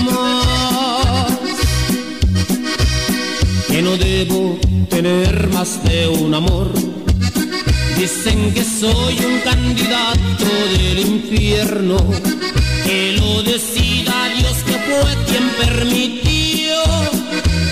más. 0.04 1.32
Que 3.68 3.82
no 3.82 3.96
debo 3.96 4.58
tener 4.88 5.48
más 5.48 5.82
de 5.84 6.08
un 6.08 6.34
amor. 6.34 6.72
Dicen 7.98 8.52
que 8.52 8.64
soy 8.64 9.16
un 9.24 9.38
candidato 9.40 10.46
del 10.76 10.98
infierno, 10.98 11.96
que 12.92 13.16
lo 13.18 13.42
decida 13.42 14.14
Dios 14.36 14.56
que 14.66 14.76
fue 14.86 15.10
quien 15.26 15.44
permitió 15.62 16.74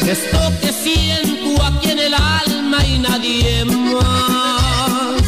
esto 0.08 0.38
que 0.62 0.72
siento 0.72 1.62
aquí 1.62 1.90
en 1.90 1.98
el 1.98 2.14
alma 2.14 2.78
y 2.86 2.98
nadie 2.98 3.64
más. 3.66 5.22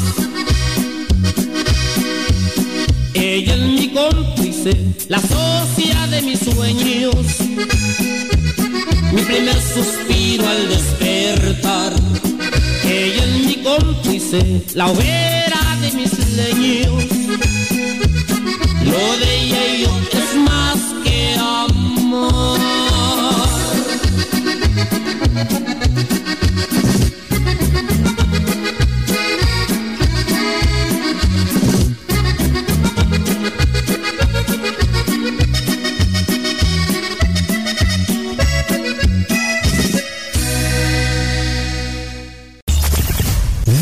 Ella 3.12 3.54
es 3.54 3.60
mi 3.80 3.88
cómplice, 3.90 4.72
la 5.08 5.20
socia 5.20 6.06
de 6.06 6.22
mis 6.22 6.38
sueños, 6.38 7.26
mi 9.12 9.22
primer 9.22 9.58
suspiro 9.74 10.48
al 10.48 10.68
despertar. 10.70 11.92
Ella 12.84 13.24
es 13.24 13.46
mi 13.46 13.56
cómplice, 13.62 14.62
la 14.74 14.86
hoguera 14.86 15.60
de 15.82 15.92
mis 15.92 16.12
leños. 16.40 17.21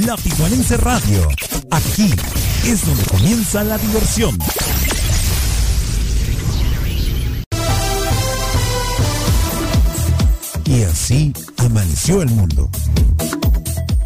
La 0.07 0.17
Tijuanense 0.17 0.77
Radio. 0.77 1.29
Aquí 1.73 2.15
es 2.65 2.87
donde 2.87 3.05
comienza 3.07 3.65
la 3.65 3.77
diversión. 3.79 4.39
El 12.09 12.31
mundo. 12.31 12.69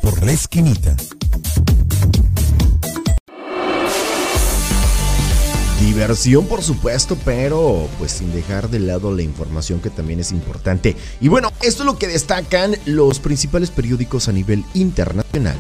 Por 0.03 0.23
la 0.25 0.33
esquinita. 0.33 0.95
Diversión, 5.81 6.47
por 6.47 6.63
supuesto, 6.63 7.17
pero 7.25 7.89
pues 7.99 8.13
sin 8.13 8.33
dejar 8.35 8.69
de 8.69 8.81
lado 8.81 9.15
la 9.15 9.23
información 9.23 9.81
que 9.81 9.91
también 9.91 10.19
es 10.21 10.33
importante. 10.33 10.97
Y 11.21 11.29
bueno, 11.29 11.53
esto 11.63 11.83
es 11.83 11.87
lo 11.87 11.97
que 11.97 12.09
destacan 12.09 12.77
los 12.85 13.21
principales 13.21 13.71
periódicos 13.71 14.29
a 14.29 14.33
nivel 14.33 14.65
internacional. 14.75 15.57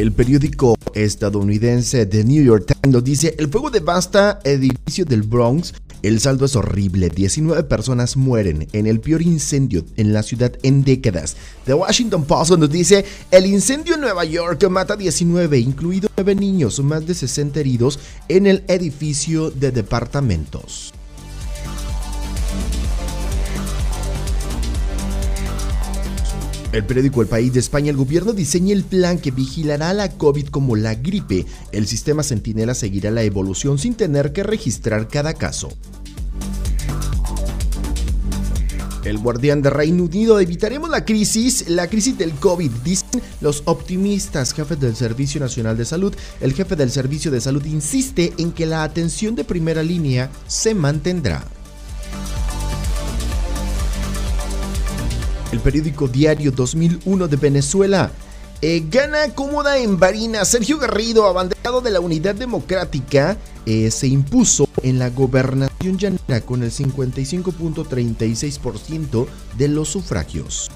El 0.00 0.12
periódico 0.12 0.78
estadounidense 0.94 2.06
The 2.06 2.24
New 2.24 2.42
York 2.42 2.64
Times 2.64 2.94
nos 2.94 3.04
dice, 3.04 3.34
el 3.38 3.48
fuego 3.50 3.68
devasta 3.68 4.40
edificio 4.44 5.04
del 5.04 5.20
Bronx, 5.24 5.74
el 6.00 6.20
saldo 6.20 6.46
es 6.46 6.56
horrible, 6.56 7.10
19 7.10 7.64
personas 7.64 8.16
mueren 8.16 8.66
en 8.72 8.86
el 8.86 9.00
peor 9.00 9.20
incendio 9.20 9.84
en 9.98 10.14
la 10.14 10.22
ciudad 10.22 10.54
en 10.62 10.84
décadas. 10.84 11.36
The 11.66 11.74
Washington 11.74 12.24
Post 12.24 12.52
nos 12.52 12.70
dice, 12.70 13.04
el 13.30 13.44
incendio 13.44 13.92
en 13.96 14.00
Nueva 14.00 14.24
York 14.24 14.66
mata 14.70 14.96
19, 14.96 15.58
incluidos 15.58 16.10
9 16.16 16.34
niños, 16.34 16.82
más 16.82 17.06
de 17.06 17.14
60 17.14 17.60
heridos 17.60 17.98
en 18.28 18.46
el 18.46 18.64
edificio 18.68 19.50
de 19.50 19.70
departamentos. 19.70 20.94
El 26.72 26.84
periódico 26.84 27.20
El 27.20 27.26
País 27.26 27.52
de 27.52 27.58
España, 27.58 27.90
el 27.90 27.96
gobierno 27.96 28.32
diseña 28.32 28.72
el 28.72 28.84
plan 28.84 29.18
que 29.18 29.32
vigilará 29.32 29.92
la 29.92 30.08
COVID 30.08 30.48
como 30.48 30.76
la 30.76 30.94
gripe. 30.94 31.44
El 31.72 31.88
sistema 31.88 32.22
Centinela 32.22 32.74
seguirá 32.74 33.10
la 33.10 33.24
evolución 33.24 33.76
sin 33.76 33.94
tener 33.94 34.32
que 34.32 34.44
registrar 34.44 35.08
cada 35.08 35.34
caso. 35.34 35.70
El 39.02 39.18
guardián 39.18 39.62
de 39.62 39.70
Reino 39.70 40.04
Unido, 40.04 40.38
evitaremos 40.38 40.90
la 40.90 41.04
crisis, 41.04 41.68
la 41.68 41.88
crisis 41.88 42.16
del 42.16 42.32
COVID, 42.32 42.70
dicen 42.84 43.20
los 43.40 43.62
optimistas, 43.64 44.52
jefes 44.52 44.78
del 44.78 44.94
Servicio 44.94 45.40
Nacional 45.40 45.76
de 45.76 45.86
Salud. 45.86 46.14
El 46.40 46.52
jefe 46.52 46.76
del 46.76 46.92
Servicio 46.92 47.32
de 47.32 47.40
Salud 47.40 47.64
insiste 47.64 48.32
en 48.38 48.52
que 48.52 48.66
la 48.66 48.84
atención 48.84 49.34
de 49.34 49.42
primera 49.42 49.82
línea 49.82 50.30
se 50.46 50.74
mantendrá. 50.74 51.42
El 55.52 55.60
periódico 55.60 56.08
Diario 56.08 56.50
2001 56.52 57.28
de 57.28 57.36
Venezuela 57.36 58.10
eh, 58.62 58.82
gana 58.90 59.34
cómoda 59.34 59.78
en 59.78 59.98
Barinas. 59.98 60.48
Sergio 60.48 60.78
Garrido, 60.78 61.26
abanderado 61.26 61.80
de 61.80 61.90
la 61.90 61.98
Unidad 62.00 62.34
Democrática, 62.36 63.36
eh, 63.66 63.90
se 63.90 64.06
impuso 64.06 64.68
en 64.82 64.98
la 64.98 65.08
gobernación 65.10 65.98
llanera 65.98 66.40
con 66.42 66.62
el 66.62 66.70
55.36% 66.70 69.26
de 69.58 69.68
los 69.68 69.88
sufragios. 69.88 70.70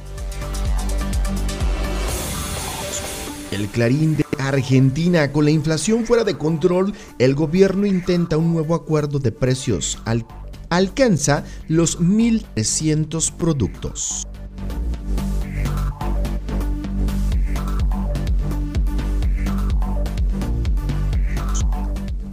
El 3.53 3.69
Clarín 3.69 4.17
de 4.17 4.25
Argentina, 4.39 5.31
con 5.31 5.45
la 5.45 5.53
inflación 5.53 6.05
fuera 6.07 6.25
de 6.25 6.37
control, 6.37 6.93
el 7.21 7.37
gobierno 7.37 7.87
intenta 7.87 8.37
un 8.37 8.53
nuevo 8.53 8.75
acuerdo 8.75 9.21
de 9.21 9.31
precios. 9.31 9.99
Al- 10.05 10.27
alcanza 10.71 11.45
los 11.69 12.01
1.300 12.01 13.31
productos. 13.31 14.27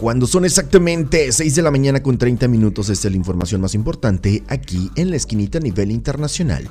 Cuando 0.01 0.25
son 0.25 0.45
exactamente 0.45 1.31
6 1.31 1.53
de 1.53 1.61
la 1.61 1.69
mañana 1.69 2.01
con 2.01 2.17
30 2.17 2.47
minutos, 2.47 2.89
esta 2.89 3.07
es 3.07 3.11
la 3.11 3.17
información 3.17 3.61
más 3.61 3.75
importante 3.75 4.41
aquí 4.47 4.89
en 4.95 5.11
la 5.11 5.15
esquinita 5.15 5.59
a 5.59 5.61
nivel 5.61 5.91
internacional. 5.91 6.67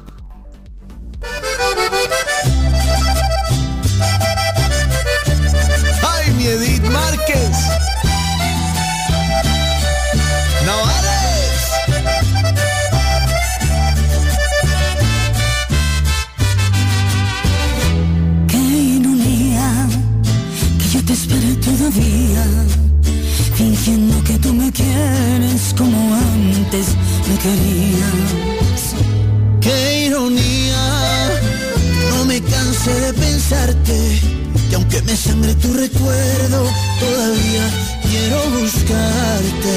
Me 35.11 35.17
sangre 35.17 35.55
tu 35.57 35.73
recuerdo, 35.73 36.71
todavía 37.01 37.65
quiero 38.09 38.39
buscarte. 38.61 39.75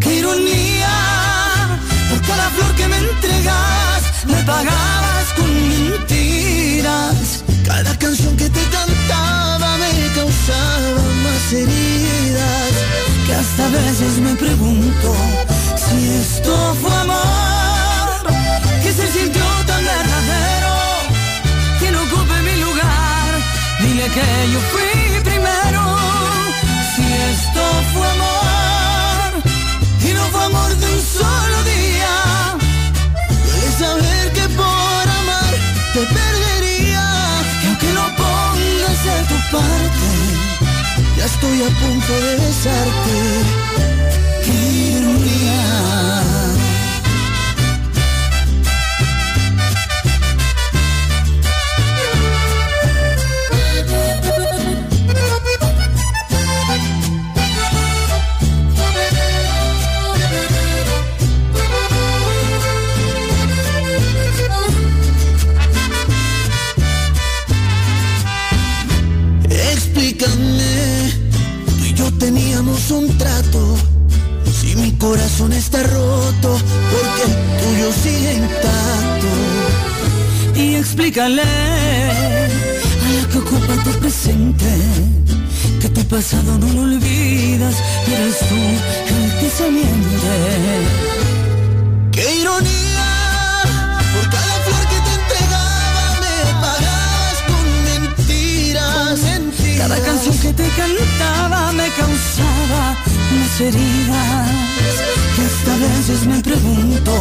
Qué 0.00 0.14
ironía, 0.20 0.94
por 2.08 2.20
cada 2.22 2.48
flor 2.50 2.74
que 2.76 2.88
me 2.88 2.96
entregas, 2.96 4.02
me 4.26 4.42
pagabas 4.44 5.26
con 5.36 5.50
mentiras. 5.68 7.44
Cada 7.66 7.98
canción 7.98 8.34
que 8.38 8.48
te 8.48 8.62
cantaba 8.76 9.76
me 9.76 9.92
causaba 10.14 11.02
más 11.24 11.52
heridas. 11.52 12.72
Que 13.26 13.34
hasta 13.34 13.66
a 13.66 13.68
veces 13.68 14.20
me 14.20 14.34
pregunto 14.36 15.14
si 15.76 16.08
esto 16.22 16.74
fue 16.80 16.94
amor, 16.94 18.32
que 18.82 18.90
se 18.90 19.06
sintió 19.12 19.37
que 24.14 24.52
yo 24.52 24.60
fui 24.72 25.20
primero, 25.22 25.82
si 26.94 27.04
esto 27.32 27.62
fue 27.92 28.06
amor, 28.16 29.42
Y 30.08 30.12
no 30.12 30.22
fue 30.32 30.44
amor 30.44 30.70
de 30.76 30.86
un 30.86 31.00
solo 31.00 31.56
día. 31.64 32.14
Debes 33.46 33.74
saber 33.74 34.32
que 34.32 34.48
por 34.60 35.04
amar 35.20 35.52
te 35.94 36.02
perdería. 36.18 37.04
que 37.60 37.66
aunque 37.68 37.92
no 37.92 38.06
pongas 38.16 38.98
de 39.08 39.16
tu 39.30 39.36
parte, 39.56 40.08
Ya 41.16 41.24
estoy 41.24 41.62
a 41.62 41.70
punto 41.80 42.12
de 42.24 42.36
besarte. 42.36 43.67
Explícale 80.98 81.42
a 81.42 83.08
la 83.12 83.28
que 83.28 83.38
ocupa 83.38 83.74
tu 83.84 83.90
presente 84.00 84.66
que 85.80 85.88
tu 85.90 86.04
pasado 86.08 86.58
no 86.58 86.72
lo 86.72 86.82
olvidas 86.82 87.76
y 88.08 88.12
eres 88.14 88.38
tú 88.48 88.56
el 89.14 89.38
que 89.38 89.48
se 89.48 89.70
miente. 89.70 90.34
¡Qué 92.10 92.40
ironía! 92.40 93.62
Por 94.12 94.28
cada 94.28 94.54
flor 94.64 94.84
que 94.90 94.98
te 95.06 95.12
entregaba 95.20 96.04
me 96.24 96.36
pagabas 96.64 97.38
con 97.46 97.64
mentiras. 97.88 99.20
Cada 99.78 100.00
canción 100.00 100.36
que 100.38 100.52
te 100.52 100.68
cantaba 100.70 101.72
me 101.72 101.88
causaba 101.90 102.96
unas 103.30 103.60
heridas 103.60 104.50
que 105.36 105.42
hasta 105.46 105.74
a 105.74 105.76
veces 105.76 106.26
me 106.26 106.40
pregunto 106.42 107.12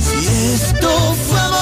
Si 0.00 0.26
esto 0.54 1.14
fue 1.28 1.59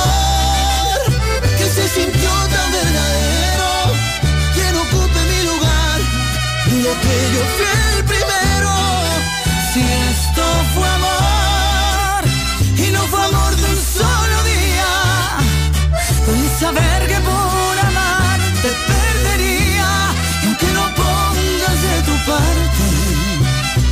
yo 6.95 7.45
fui 7.57 7.67
el 7.97 8.05
primero. 8.05 8.73
si 9.73 9.81
esto 9.81 10.45
fue 10.75 10.89
amor 10.89 12.23
y 12.77 12.91
no 12.93 13.03
fue 13.09 13.23
amor 13.25 13.57
de 13.57 13.65
un 13.65 13.81
solo 13.99 14.37
día. 14.55 14.93
Puedes 16.25 16.53
saber 16.59 17.07
que 17.07 17.19
por 17.29 17.79
amar 17.91 18.41
te 18.63 18.71
perdería 18.93 19.91
y 20.43 20.47
aunque 20.47 20.67
no 20.79 20.85
pongas 21.01 21.79
de 21.87 21.97
tu 22.09 22.15
parte, 22.31 22.87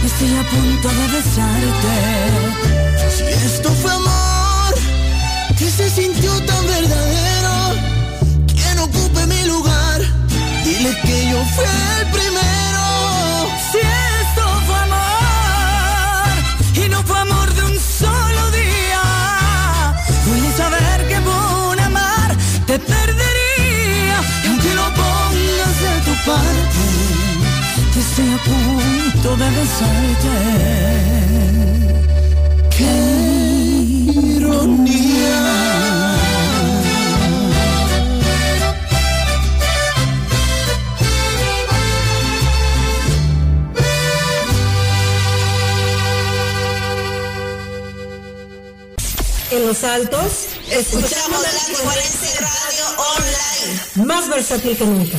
estoy 0.07 0.33
a 0.37 0.45
punto 0.55 0.89
de 0.89 1.07
besarte. 1.17 1.97
Si 3.17 3.25
esto 3.25 3.71
fue 3.83 3.93
amor, 3.93 4.75
que 5.59 5.71
se 5.71 5.91
sintió 5.91 6.33
tan 6.45 6.67
verdadero, 6.67 7.57
quien 8.55 8.79
ocupe 8.79 9.27
mi 9.27 9.45
lugar, 9.45 10.01
dile 10.65 10.97
que 11.03 11.31
yo 11.31 11.45
fui 11.55 11.65
el 12.01 12.07
primero. 12.11 12.76
Fue 17.07 17.19
amor 17.19 17.53
de 17.55 17.63
un 17.63 17.79
solo 17.79 18.51
día, 18.51 19.03
puedes 20.25 20.55
saber 20.57 21.09
que 21.09 21.21
por 21.21 21.81
amar 21.81 22.37
te 22.67 22.79
perdería 22.79 24.17
y 24.45 24.47
aunque 24.49 24.75
no 24.75 24.87
pongas 24.95 25.75
de 25.87 25.95
tu 26.07 26.15
parte, 26.31 26.85
que 27.93 28.01
estoy 28.01 28.29
a 28.33 28.39
punto 28.49 29.37
de 29.37 29.51
besarte. 29.57 30.37
¡Qué 32.77 32.95
ironía! 34.37 35.86
En 49.57 49.67
los 49.67 49.85
altos, 49.85 50.49
Escuchamos 50.71 51.41
la 51.43 51.49
Tijuanense 51.67 52.41
Radio 52.41 52.85
Online. 52.99 54.07
más 54.07 54.29
versátil 54.29 54.77
que 54.77 54.85
nunca. 54.85 55.17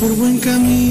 Por 0.00 0.16
buen 0.16 0.38
camino, 0.38 0.83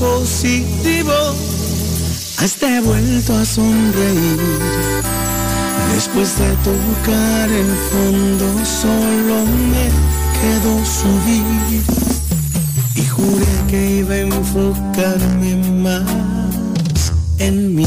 positivo, 0.00 1.12
hasta 2.38 2.76
he 2.76 2.80
vuelto 2.80 3.36
a 3.36 3.44
sonreír. 3.44 4.40
Después 5.94 6.38
de 6.38 6.48
tocar 6.64 7.50
el 7.50 7.70
fondo, 7.90 8.46
solo 8.64 9.44
me 9.72 9.86
quedó 10.40 10.74
subir. 10.86 11.82
Y 12.94 13.04
juré 13.04 13.46
que 13.68 13.98
iba 13.98 14.14
a 14.14 14.20
enfocarme 14.20 15.56
más 15.82 17.12
en 17.38 17.74
mí. 17.74 17.86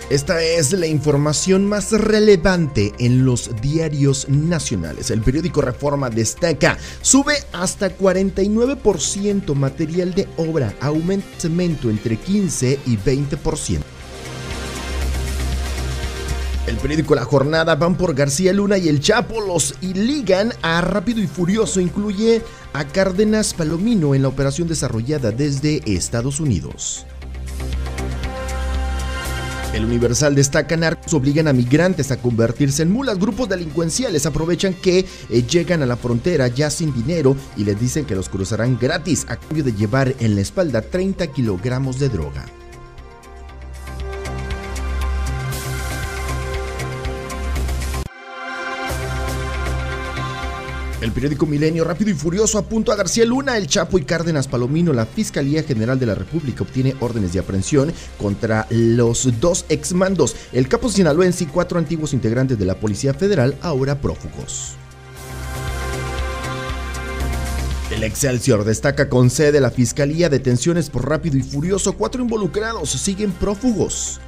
Esta 0.10 0.41
es 0.41 0.72
la 0.72 0.88
información 0.88 1.66
más 1.66 1.91
relevante 1.91 2.93
en 2.97 3.26
los 3.26 3.51
diarios 3.62 4.30
nacionales. 4.30 5.12
El 5.12 5.22
periódico 5.22 5.62
Reforma 5.62 6.10
destaca, 6.10 6.78
sube 7.01 7.34
hasta 7.51 7.89
49% 7.97 9.53
material 9.53 10.14
de 10.14 10.30
obra, 10.38 10.74
aumenta 10.80 11.28
cemento 11.38 11.89
entre 11.89 12.16
15 12.16 12.80
y 12.86 12.95
20%. 12.95 13.82
El 16.68 16.78
periódico 16.78 17.14
La 17.14 17.26
Jornada 17.26 17.76
van 17.76 17.97
por 17.97 18.14
García 18.14 18.53
Luna 18.53 18.78
y 18.78 18.88
el 18.88 19.01
Chapo 19.01 19.41
los 19.41 19.76
y 19.82 19.93
ligan 19.93 20.53
a 20.62 20.80
Rápido 20.80 21.22
y 21.22 21.28
Furioso. 21.28 21.82
Incluye 21.82 22.41
a 22.72 22.86
Cárdenas 22.86 23.53
Palomino 23.53 24.16
en 24.16 24.22
la 24.22 24.30
operación 24.30 24.70
desarrollada 24.70 25.32
desde 25.32 25.82
Estados 25.86 26.39
Unidos. 26.39 27.05
El 29.78 29.86
Universal 29.86 30.34
destaca 30.34 30.76
narcos 30.76 31.14
obligan 31.14 31.48
a 31.48 31.54
migrantes 31.54 32.10
a 32.10 32.18
convertirse 32.18 32.82
en 32.82 32.92
mulas. 32.92 33.20
Grupos 33.20 33.48
delincuenciales 33.48 34.26
aprovechan 34.26 34.74
que 34.74 35.06
eh, 35.30 35.44
llegan 35.44 35.84
a 35.84 35.86
la 35.86 35.96
frontera 35.96 36.48
ya 36.48 36.72
sin 36.72 36.92
dinero 36.92 37.38
y 37.56 37.64
les 37.64 37.80
dicen 37.80 38.04
que 38.04 38.16
los 38.16 38.28
cruzarán 38.28 38.80
gratis 38.80 39.28
a 39.30 39.36
cambio 39.36 39.64
de 39.64 39.74
llevar 39.74 40.16
en 40.20 40.34
la 40.34 40.42
espalda 40.42 40.82
30 40.82 41.28
kilogramos 41.28 42.00
de 42.00 42.10
droga. 42.10 42.48
El 51.00 51.12
periódico 51.12 51.45
Milenio 51.45 51.84
Rápido 51.84 52.10
y 52.10 52.16
Furioso 52.16 52.58
apunta 52.58 52.93
a 52.93 52.95
García 52.95 53.24
Luna, 53.24 53.56
El 53.56 53.68
Chapo 53.68 54.00
y 54.00 54.02
Cárdenas 54.02 54.48
Palomino. 54.48 54.93
La 54.93 55.06
Fiscalía 55.06 55.62
General 55.62 56.00
de 56.00 56.08
la 56.08 56.16
República 56.16 56.64
obtiene 56.64 56.95
órdenes 57.00 57.34
de 57.34 57.39
aprehensión 57.39 57.93
contra 58.18 58.66
los 58.72 59.39
dos 59.39 59.66
exmandos, 59.70 60.36
el 60.54 60.68
capo 60.68 60.89
sinaloense 60.89 61.43
y 61.43 61.48
cuatro 61.48 61.78
antiguos 61.78 62.14
integrantes 62.14 62.58
de 62.58 62.66
la 62.66 62.80
Policía 62.80 63.14
Federal, 63.14 63.56
ahora 63.62 64.02
prófugos. 64.02 64.72
El 67.91 68.04
Excelsior 68.04 68.66
destaca 68.66 69.08
con 69.08 69.30
sede 69.30 69.62
la 69.62 69.70
Fiscalía 69.70 70.30
detenciones 70.30 70.89
por 70.89 71.08
Rápido 71.08 71.38
y 71.38 71.43
Furioso. 71.43 71.93
Cuatro 71.93 72.24
involucrados 72.24 72.89
siguen 72.89 73.32
prófugos. 73.32 74.20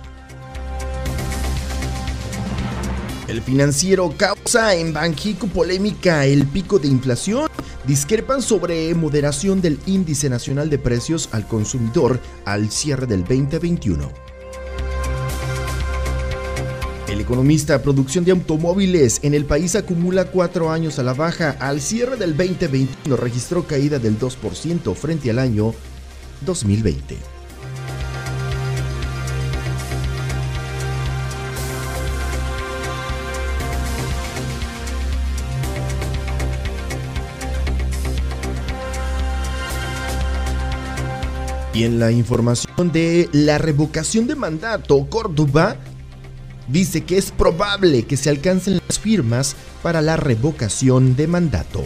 El 3.30 3.44
financiero 3.44 4.12
causa 4.18 4.74
en 4.74 4.92
Banjico 4.92 5.46
polémica 5.46 6.26
el 6.26 6.48
pico 6.48 6.80
de 6.80 6.88
inflación. 6.88 7.48
Discrepan 7.86 8.42
sobre 8.42 8.92
moderación 8.96 9.62
del 9.62 9.78
índice 9.86 10.32
nacional 10.32 10.68
de 10.72 10.80
precios 10.80 11.30
al 11.32 11.48
consumidor 11.48 12.20
al 12.46 12.72
cierre 12.72 13.06
del 13.06 13.20
2021. 13.20 14.12
El 17.08 17.22
economista 17.22 17.80
producción 17.84 18.26
de 18.26 18.32
automóviles 18.32 19.20
en 19.22 19.36
el 19.36 19.46
país 19.46 19.76
acumula 19.76 20.26
cuatro 20.26 20.72
años 20.72 20.98
a 20.98 21.04
la 21.04 21.14
baja. 21.14 21.56
Al 21.60 21.82
cierre 21.82 22.18
del 22.18 22.36
2021 22.36 23.16
registró 23.16 23.68
caída 23.68 24.00
del 24.00 24.18
2% 24.18 24.96
frente 24.96 25.30
al 25.30 25.38
año 25.38 25.76
2020. 26.48 27.39
Y 41.80 41.86
en 41.86 41.98
la 41.98 42.12
información 42.12 42.92
de 42.92 43.30
la 43.32 43.58
revocación 43.58 44.28
de 44.28 44.36
mandato, 44.36 45.08
Córdoba 45.10 45.78
dice 46.68 47.06
que 47.06 47.18
es 47.18 47.32
probable 47.32 48.04
que 48.04 48.18
se 48.18 48.30
alcancen 48.30 48.82
las 48.86 49.00
firmas 49.00 49.56
para 49.82 50.02
la 50.02 50.18
revocación 50.18 51.16
de 51.16 51.28
mandato. 51.28 51.86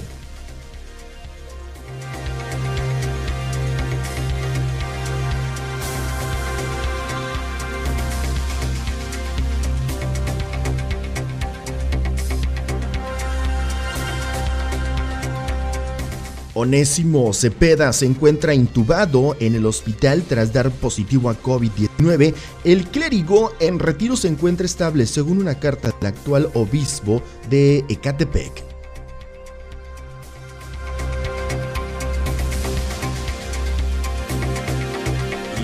Onésimo 16.64 17.34
Cepeda 17.34 17.92
se 17.92 18.06
encuentra 18.06 18.54
intubado 18.54 19.36
en 19.42 19.54
el 19.54 19.66
hospital 19.66 20.24
tras 20.24 20.54
dar 20.54 20.72
positivo 20.72 21.30
a 21.30 21.38
COVID-19. 21.38 22.34
El 22.64 22.88
clérigo 22.88 23.52
en 23.60 23.80
retiro 23.80 24.16
se 24.16 24.30
encuentra 24.30 24.66
estable 24.66 25.06
según 25.06 25.40
una 25.40 25.60
carta 25.60 25.90
del 25.90 26.08
actual 26.08 26.50
obispo 26.54 27.22
de 27.50 27.84
Ecatepec. 27.90 28.64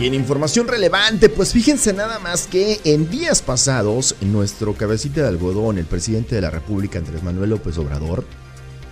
Y 0.02 0.06
en 0.06 0.14
información 0.14 0.68
relevante, 0.68 1.30
pues 1.30 1.54
fíjense 1.54 1.94
nada 1.94 2.20
más 2.20 2.46
que 2.46 2.82
en 2.84 3.10
días 3.10 3.42
pasados, 3.42 4.18
nuestro 4.20 4.74
cabecita 4.74 5.22
de 5.22 5.30
algodón, 5.30 5.78
el 5.78 5.86
presidente 5.86 6.36
de 6.36 6.42
la 6.42 6.50
República, 6.50 7.00
Andrés 7.00 7.24
Manuel 7.24 7.52
López 7.52 7.78
Obrador, 7.78 8.26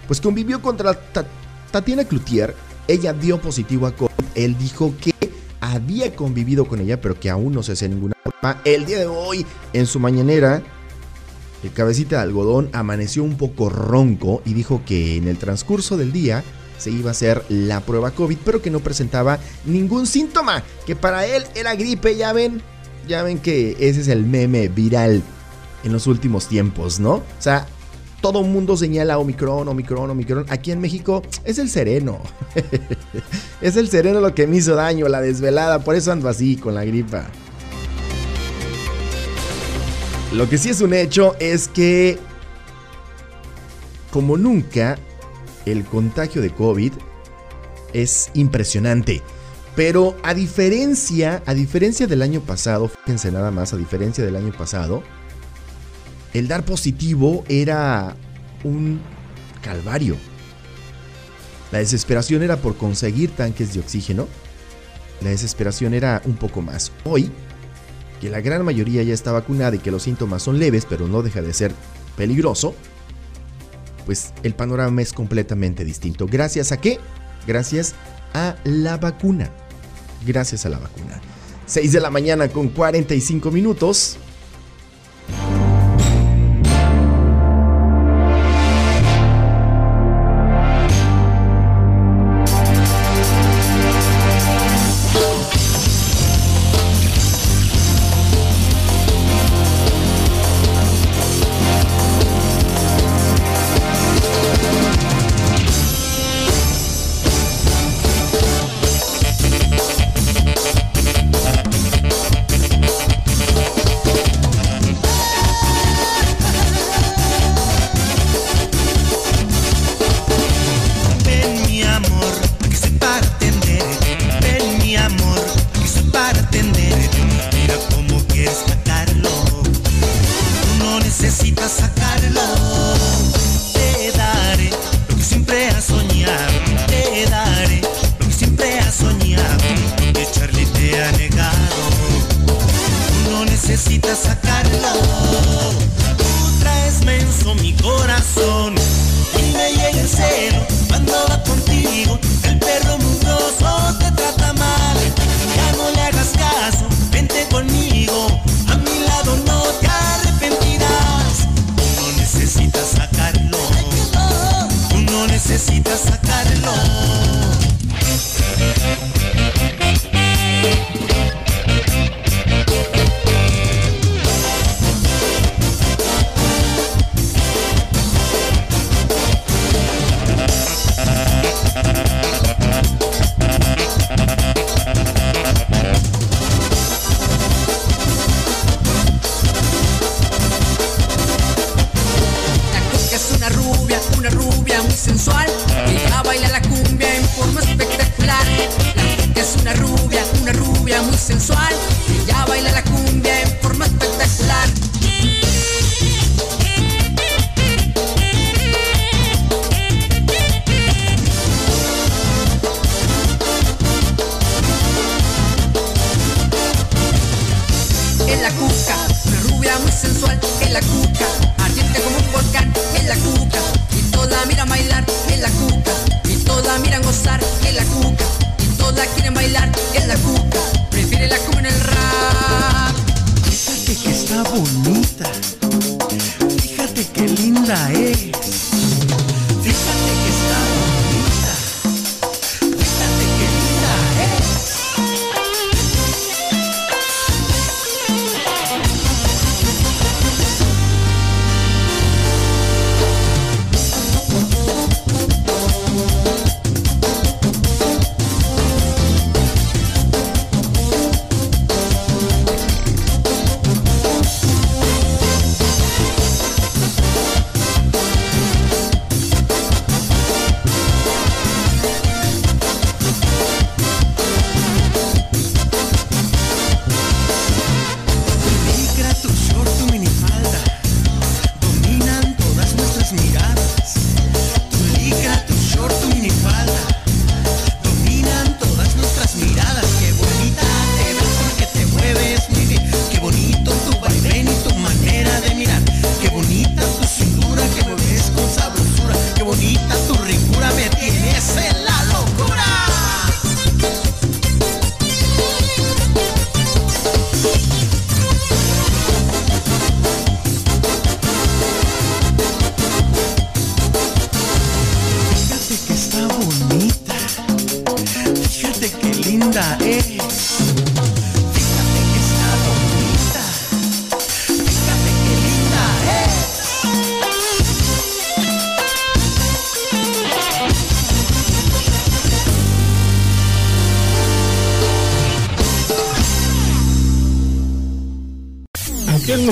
pues 0.08 0.22
convivió 0.22 0.62
contra 0.62 0.93
Tatiana 1.72 2.05
Cloutier. 2.05 2.55
Ella 2.88 3.13
dio 3.13 3.39
positivo 3.39 3.88
a 3.88 3.95
COVID. 3.95 4.11
Él 4.36 4.57
dijo 4.57 4.93
que 5.01 5.13
había 5.59 6.15
convivido 6.15 6.68
con 6.68 6.80
ella, 6.80 7.01
pero 7.01 7.20
que 7.20 7.30
aún 7.30 7.53
no 7.53 7.63
se 7.63 7.74
hace 7.74 7.89
ninguna 7.89 8.15
prueba. 8.24 8.61
El 8.63 8.86
día 8.86 8.99
de 8.99 9.07
hoy, 9.07 9.45
en 9.74 9.86
su 9.86 9.99
mañanera, 9.99 10.63
el 11.63 11.74
cabecita 11.74 12.18
de 12.18 12.22
algodón 12.24 12.70
amaneció 12.74 13.24
un 13.24 13.36
poco 13.36 13.70
ronco 13.70 14.41
y 14.45 14.53
dijo 14.53 14.82
que 14.86 15.18
en 15.18 15.28
el 15.28 15.38
transcurso 15.38 15.97
del 15.97 16.11
día 16.11 16.43
se 16.78 16.91
iba 16.91 17.09
a 17.09 17.11
hacer 17.11 17.43
la 17.49 17.82
prueba 17.82 18.11
COVID, 18.11 18.38
pero 18.45 18.61
que 18.61 18.70
no 18.70 18.80
presentaba 18.80 19.39
ningún 19.65 20.05
síntoma, 20.05 20.63
que 20.86 20.95
para 20.95 21.26
él 21.26 21.43
era 21.55 21.76
gripe, 21.76 22.15
ya 22.15 22.34
ven, 22.34 22.61
ya 23.07 23.24
ven 23.24 23.39
que 23.39 23.76
ese 23.80 24.01
es 24.01 24.07
el 24.07 24.24
meme 24.24 24.68
viral 24.70 25.24
en 25.84 25.91
los 25.91 26.05
últimos 26.07 26.47
tiempos, 26.47 26.99
¿no? 26.99 27.15
O 27.15 27.24
sea, 27.39 27.68
todo 28.22 28.41
el 28.41 28.47
mundo 28.47 28.76
señala 28.78 29.18
Omicron, 29.18 29.68
Omicron, 29.68 30.09
Omicron. 30.09 30.45
Aquí 30.49 30.72
en 30.72 30.82
México 30.82 31.22
es 31.43 31.59
el 31.59 31.70
sereno. 31.70 32.20
es 33.61 33.78
el 33.78 33.89
sereno 33.89 34.20
lo 34.20 34.34
que 34.34 34.47
me 34.47 34.57
hizo 34.57 34.76
daño, 34.76 35.07
la 35.07 35.22
desvelada, 35.22 35.80
por 35.80 35.95
eso 35.95 36.11
ando 36.11 36.28
así 36.30 36.55
con 36.55 36.76
la 36.76 36.84
gripa. 36.84 37.28
Lo 40.34 40.49
que 40.49 40.57
sí 40.57 40.70
es 40.70 40.82
un 40.82 40.93
hecho 40.93 41.36
es 41.39 41.68
que, 41.68 42.18
como 44.11 44.36
nunca, 44.36 44.97
el 45.65 45.86
contagio 45.86 46.41
de 46.41 46.49
COVID 46.49 46.91
es 47.93 48.30
impresionante. 48.34 49.22
Pero 49.76 50.18
a 50.24 50.34
diferencia, 50.34 51.43
a 51.45 51.53
diferencia 51.53 52.07
del 52.07 52.24
año 52.24 52.41
pasado, 52.41 52.89
fíjense 52.89 53.32
nada 53.32 53.51
más, 53.51 53.74
a 53.74 53.78
diferencia 53.78 54.26
del 54.26 54.36
año 54.36 54.51
pasado, 54.51 55.03
el 56.34 56.47
dar 56.47 56.65
positivo 56.65 57.43
era 57.47 58.15
un 58.63 58.99
calvario. 59.61 60.15
La 61.71 61.80
desesperación 61.80 62.43
era 62.43 62.57
por 62.57 62.78
conseguir 62.78 63.32
tanques 63.32 63.73
de 63.73 63.80
oxígeno. 63.80 64.28
La 65.21 65.30
desesperación 65.30 65.93
era 65.93 66.21
un 66.25 66.36
poco 66.36 66.61
más. 66.61 66.91
Hoy, 67.03 67.32
que 68.21 68.30
la 68.30 68.41
gran 68.41 68.63
mayoría 68.63 69.03
ya 69.03 69.13
está 69.13 69.32
vacunada 69.32 69.75
y 69.75 69.80
que 69.80 69.91
los 69.91 70.03
síntomas 70.03 70.43
son 70.43 70.59
leves, 70.59 70.86
pero 70.86 71.07
no 71.07 71.21
deja 71.21 71.41
de 71.41 71.53
ser 71.53 71.73
peligroso, 72.15 72.73
pues 74.05 74.34
el 74.43 74.55
panorama 74.55 75.01
es 75.01 75.11
completamente 75.11 75.84
distinto. 75.84 76.28
¿Gracias 76.28 76.71
a 76.71 76.78
qué? 76.78 76.99
Gracias 77.45 77.95
a 78.34 78.55
la 78.63 78.97
vacuna. 78.97 79.51
Gracias 80.25 80.65
a 80.65 80.69
la 80.69 80.80
vacuna. 80.80 81.19
6 81.65 81.91
de 81.91 81.99
la 81.99 82.09
mañana 82.09 82.47
con 82.47 82.69
45 82.69 83.51
minutos. 83.51 84.17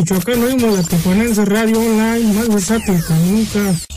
Michoacán, 0.06 0.44
oímos 0.44 0.72
la 0.72 0.84
Tijuanense 0.84 1.46
Radio 1.46 1.80
Online, 1.80 2.32
más 2.34 2.48
versátil 2.48 3.04
que 3.04 3.14
nunca. 3.16 3.95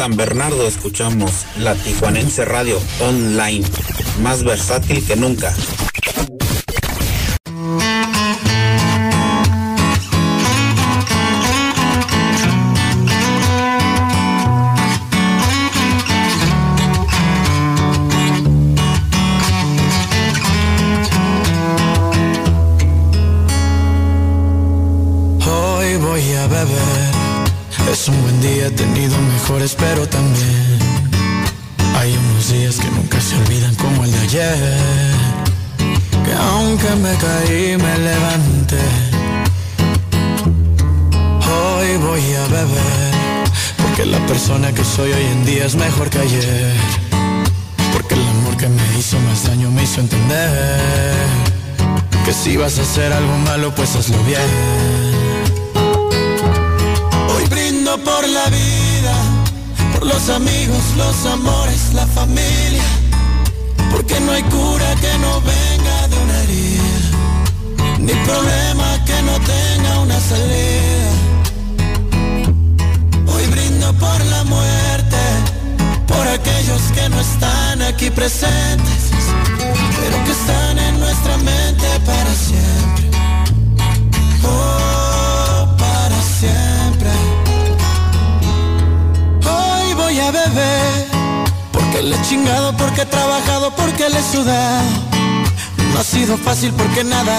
San 0.00 0.16
Bernardo 0.16 0.66
escuchamos 0.66 1.44
la 1.58 1.74
Tijuanense 1.74 2.46
Radio 2.46 2.80
Online, 3.00 3.62
más 4.22 4.42
versátil 4.44 5.04
que 5.04 5.14
nunca. 5.14 5.52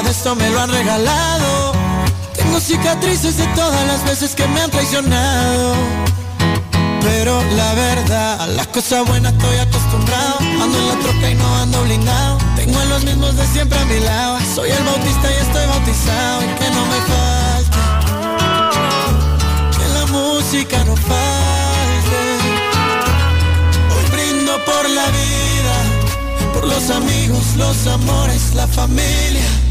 de 0.03 0.11
esto 0.11 0.35
me 0.35 0.49
lo 0.49 0.61
han 0.61 0.71
regalado. 0.71 1.73
Tengo 2.33 2.59
cicatrices 2.59 3.37
de 3.37 3.45
todas 3.47 3.85
las 3.87 4.03
veces 4.05 4.35
que 4.35 4.47
me 4.47 4.61
han 4.61 4.71
traicionado. 4.71 5.73
Pero 7.01 7.43
la 7.55 7.73
verdad, 7.73 8.41
a 8.41 8.47
las 8.47 8.67
cosas 8.67 9.07
buenas 9.07 9.33
estoy 9.33 9.57
acostumbrado. 9.57 10.39
Ando 10.39 10.77
en 10.77 10.87
la 10.87 10.95
troca 10.99 11.29
y 11.29 11.35
no 11.35 11.55
ando 11.57 11.83
blindado. 11.83 12.37
Tengo 12.55 12.79
a 12.79 12.85
los 12.85 13.03
mismos 13.03 13.35
de 13.35 13.45
siempre 13.47 13.79
a 13.79 13.85
mi 13.85 13.99
lado. 13.99 14.39
Soy 14.55 14.69
el 14.71 14.83
bautista 14.83 15.31
y 15.31 15.35
estoy 15.35 15.67
bautizado. 15.67 16.41
Y 16.43 16.47
que 16.59 16.69
no 16.71 16.85
me 16.85 16.99
falte. 17.11 17.77
Que 19.77 19.87
la 19.99 20.05
música 20.07 20.83
no 20.85 20.95
falte. 20.95 22.21
Hoy 23.93 24.05
brindo 24.11 24.53
por 24.65 24.89
la 24.89 25.05
vida, 25.07 25.75
por 26.53 26.67
los 26.67 26.89
amigos, 26.89 27.55
los 27.57 27.87
amores, 27.87 28.53
la 28.55 28.67
familia 28.67 29.70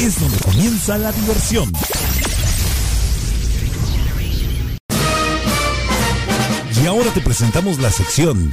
Es 0.00 0.18
donde 0.18 0.38
comienza 0.38 0.96
la 0.98 1.12
diversión. 1.12 1.72
Y 6.82 6.86
ahora 6.86 7.12
te 7.12 7.20
presentamos 7.20 7.78
la 7.78 7.90
sección 7.90 8.50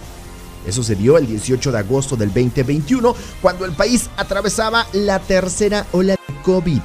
Eso 0.66 0.82
se 0.82 0.96
dio 0.96 1.16
el 1.16 1.26
18 1.26 1.72
de 1.72 1.78
agosto 1.78 2.16
del 2.16 2.28
2021, 2.28 3.14
cuando 3.40 3.64
el 3.64 3.72
país 3.72 4.10
atravesaba 4.16 4.86
la 4.92 5.20
tercera 5.20 5.86
ola 5.92 6.14
de 6.14 6.42
COVID. 6.42 6.82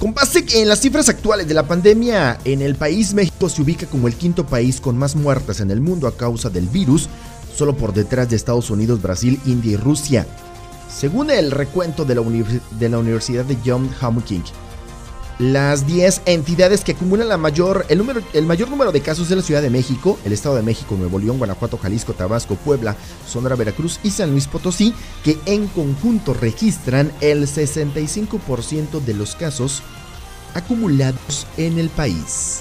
Con 0.00 0.14
base 0.14 0.42
en 0.54 0.66
las 0.66 0.80
cifras 0.80 1.10
actuales 1.10 1.46
de 1.46 1.52
la 1.52 1.64
pandemia 1.64 2.38
en 2.46 2.62
el 2.62 2.74
país, 2.74 3.12
México 3.12 3.50
se 3.50 3.60
ubica 3.60 3.86
como 3.86 4.08
el 4.08 4.14
quinto 4.14 4.46
país 4.46 4.80
con 4.80 4.96
más 4.96 5.14
muertes 5.14 5.60
en 5.60 5.70
el 5.70 5.82
mundo 5.82 6.06
a 6.06 6.16
causa 6.16 6.48
del 6.48 6.68
virus, 6.68 7.10
solo 7.54 7.76
por 7.76 7.92
detrás 7.92 8.30
de 8.30 8.36
Estados 8.36 8.70
Unidos, 8.70 9.02
Brasil, 9.02 9.38
India 9.44 9.72
y 9.72 9.76
Rusia. 9.76 10.26
Según 10.88 11.30
el 11.30 11.50
recuento 11.50 12.06
de 12.06 12.14
la, 12.14 12.22
Universidad 12.22 13.44
de 13.44 13.58
John 13.62 13.90
Hopkins, 14.00 14.54
las 15.40 15.86
10 15.86 16.22
entidades 16.26 16.84
que 16.84 16.92
acumulan 16.92 17.28
la 17.28 17.38
mayor, 17.38 17.86
el, 17.88 17.96
número, 17.96 18.20
el 18.34 18.44
mayor 18.44 18.68
número 18.68 18.92
de 18.92 19.00
casos 19.00 19.30
de 19.30 19.36
la 19.36 19.42
Ciudad 19.42 19.62
de 19.62 19.70
México, 19.70 20.18
el 20.26 20.34
Estado 20.34 20.56
de 20.56 20.62
México, 20.62 20.96
Nuevo 20.96 21.18
León, 21.18 21.38
Guanajuato, 21.38 21.78
Jalisco, 21.78 22.12
Tabasco, 22.12 22.56
Puebla, 22.56 22.94
Sonora, 23.26 23.56
Veracruz 23.56 23.98
y 24.02 24.10
San 24.10 24.32
Luis 24.32 24.46
Potosí, 24.46 24.92
que 25.24 25.38
en 25.46 25.66
conjunto 25.68 26.34
registran 26.34 27.10
el 27.22 27.46
65% 27.46 29.00
de 29.00 29.14
los 29.14 29.34
casos 29.34 29.82
acumulados 30.52 31.46
en 31.56 31.78
el 31.78 31.88
país. 31.88 32.60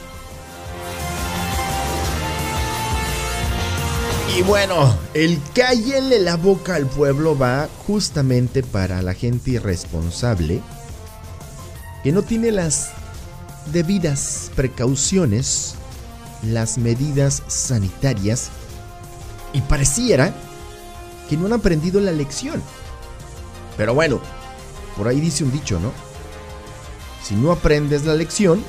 Y 4.37 4.41
bueno, 4.43 4.95
el 5.13 5.37
cállenle 5.53 6.21
la 6.21 6.37
boca 6.37 6.75
al 6.75 6.85
pueblo 6.85 7.37
va 7.37 7.67
justamente 7.87 8.63
para 8.63 9.01
la 9.01 9.13
gente 9.13 9.51
irresponsable 9.51 10.61
que 12.03 12.11
no 12.11 12.21
tiene 12.21 12.51
las 12.51 12.91
debidas 13.71 14.51
precauciones, 14.55 15.75
las 16.43 16.77
medidas 16.77 17.43
sanitarias 17.47 18.49
y 19.53 19.61
pareciera 19.61 20.33
que 21.29 21.37
no 21.37 21.45
han 21.47 21.53
aprendido 21.53 21.99
la 21.99 22.11
lección. 22.11 22.61
Pero 23.77 23.93
bueno, 23.93 24.19
por 24.97 25.07
ahí 25.07 25.19
dice 25.19 25.43
un 25.43 25.51
dicho, 25.51 25.79
¿no? 25.79 25.91
Si 27.23 27.35
no 27.35 27.51
aprendes 27.51 28.05
la 28.05 28.15
lección 28.15 28.63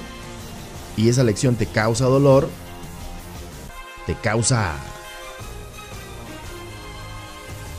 y 0.96 1.08
esa 1.08 1.24
lección 1.24 1.56
te 1.56 1.66
causa 1.66 2.04
dolor, 2.04 2.48
te 4.06 4.14
causa 4.16 4.74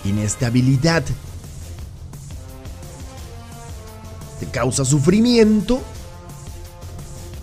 inestabilidad, 0.03 1.03
te 4.41 4.47
causa 4.47 4.83
sufrimiento, 4.83 5.83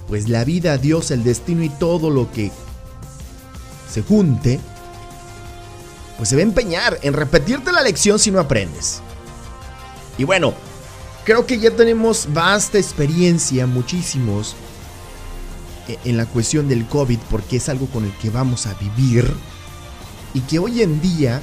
pues 0.09 0.29
la 0.29 0.43
vida, 0.43 0.77
Dios, 0.79 1.13
el 1.13 1.23
destino 1.23 1.63
y 1.63 1.69
todo 1.69 2.11
lo 2.11 2.33
que 2.33 2.51
se 3.89 4.03
junte, 4.03 4.59
pues 6.17 6.29
se 6.29 6.35
va 6.35 6.41
a 6.41 6.43
empeñar 6.43 6.99
en 7.03 7.15
repetirte 7.15 7.71
la 7.71 7.83
lección 7.83 8.19
si 8.19 8.33
no 8.33 8.41
aprendes. 8.41 9.01
Y 10.19 10.25
bueno, 10.25 10.55
creo 11.25 11.47
que 11.47 11.61
ya 11.61 11.71
tenemos 11.71 12.27
vasta 12.33 12.79
experiencia, 12.79 13.69
muchísimos, 13.69 14.57
e-, 15.87 16.01
en 16.05 16.17
la 16.17 16.27
cuestión 16.27 16.69
del 16.69 16.85
COVID, 16.89 17.21
porque 17.31 17.59
es 17.59 17.69
algo 17.69 17.87
con 17.87 18.07
el 18.07 18.13
que 18.19 18.31
vamos 18.31 18.67
a 18.67 18.75
vivir 18.75 19.33
y 20.35 20.41
que 20.41 20.59
hoy 20.59 20.83
en 20.83 21.01
día 21.01 21.41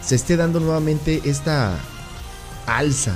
se 0.00 0.14
esté 0.14 0.36
dando 0.36 0.60
nuevamente 0.60 1.20
esta 1.24 1.80
alza 2.66 3.14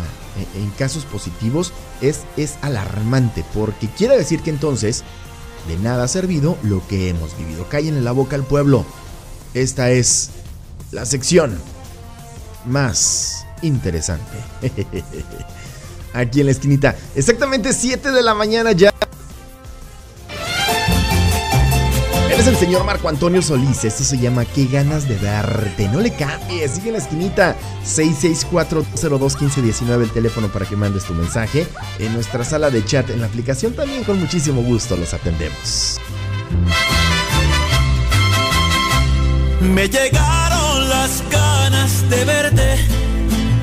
en, 0.55 0.71
casos 0.71 1.05
positivos 1.05 1.73
es, 2.01 2.21
es 2.37 2.57
alarmante, 2.63 3.45
porque 3.55 3.89
quiere 3.89 4.17
decir 4.17 4.41
que 4.41 4.51
entonces 4.51 5.05
de 5.69 5.77
nada 5.79 6.05
ha 6.05 6.09
servido 6.09 6.57
lo 6.63 6.87
que 6.87 7.09
hemos 7.09 7.37
vivido. 7.37 7.69
Callen 7.69 7.97
en 7.97 8.05
la 8.05 8.13
boca 8.13 8.37
al 8.37 8.45
pueblo. 8.45 8.85
Esta 9.55 9.91
es 9.91 10.31
la 10.93 11.07
sección 11.07 11.59
más 12.67 13.47
interesante. 13.63 14.37
Aquí 16.13 16.41
en 16.41 16.47
la 16.47 16.53
esquinita. 16.53 16.97
Exactamente 17.15 17.73
7 17.73 18.11
de 18.11 18.23
la 18.23 18.35
mañana 18.35 18.73
ya. 18.73 18.93
Es 22.47 22.53
el 22.53 22.59
señor 22.67 22.85
Marco 22.85 23.09
Antonio 23.09 23.41
Solís. 23.43 23.85
Esto 23.85 24.05
se 24.05 24.19
llama 24.19 24.45
Qué 24.45 24.67
ganas 24.67 25.09
de 25.09 25.17
verte. 25.17 25.89
No 25.89 25.99
le 26.01 26.15
cambies. 26.15 26.71
Sigue 26.73 26.89
en 26.89 26.93
la 26.93 27.01
esquinita. 27.01 27.57
664-02-1519 27.85 30.03
el 30.03 30.11
teléfono 30.11 30.49
para 30.49 30.65
que 30.65 30.77
mandes 30.77 31.03
tu 31.05 31.15
mensaje. 31.15 31.67
En 31.99 32.15
nuestra 32.15 32.45
sala 32.45 32.71
de 32.71 32.85
chat 32.85 33.11
en 33.11 33.21
la 33.21 33.27
aplicación 33.27 33.75
también 33.75 34.05
con 34.05 34.21
muchísimo 34.21 34.63
gusto 34.63 34.97
los 34.97 35.13
atendemos. 35.13 36.01
Me 39.61 39.89
llegaron 39.89 40.89
las 40.89 41.25
ganas 41.31 42.09
de 42.09 42.25
verte 42.25 42.77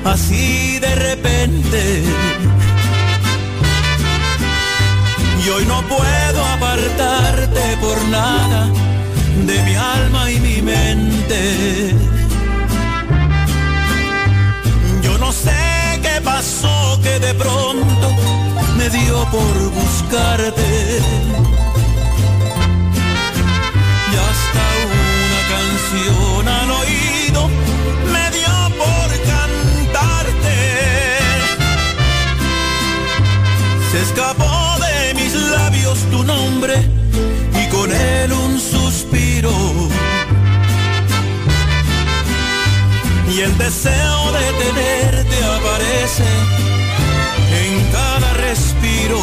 así 0.04 0.78
de 0.78 0.94
repente. 0.94 2.02
Y 5.44 5.48
hoy 5.50 5.66
no 5.66 5.82
puedo 5.82 6.44
apartarte 6.56 7.76
por 7.78 8.02
nada 8.08 8.70
de 9.44 9.62
mi 9.62 9.74
alma 9.74 10.30
y 10.30 10.40
mi 10.40 10.62
mente. 10.62 11.94
Yo 15.02 15.18
no 15.18 15.30
sé 15.32 16.00
qué 16.00 16.20
pasó 16.22 16.98
que 17.02 17.18
de 17.18 17.34
pronto 17.34 18.08
me 18.78 18.88
dio 18.88 19.24
por 19.30 19.70
buscarte. 19.70 21.00
Y 24.12 24.16
hasta 24.28 24.64
una 24.88 25.40
canción 25.52 26.33
tu 36.10 36.22
nombre 36.24 36.74
y 37.60 37.68
con 37.68 37.90
él 37.92 38.32
un 38.32 38.60
suspiro. 38.60 39.52
Y 43.32 43.40
el 43.40 43.58
deseo 43.58 44.32
de 44.32 44.46
tenerte 44.62 45.36
aparece 45.58 46.24
en 47.62 47.92
cada 47.92 48.34
respiro. 48.34 49.18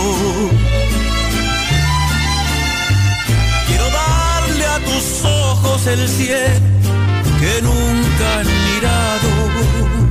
Quiero 3.68 3.86
darle 3.90 4.66
a 4.66 4.80
tus 4.80 5.26
ojos 5.26 5.88
el 5.88 6.08
cielo 6.08 6.72
que 7.40 7.62
nunca 7.62 8.40
han 8.40 8.48
mirado. 8.48 10.11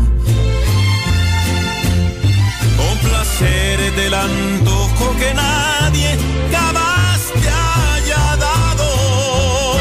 Complacer 3.41 3.95
del 3.95 4.13
antojo 4.13 5.17
que 5.19 5.33
nadie 5.33 6.19
jamás 6.53 7.21
te 7.43 7.49
haya 7.49 8.37
dado. 8.37 9.79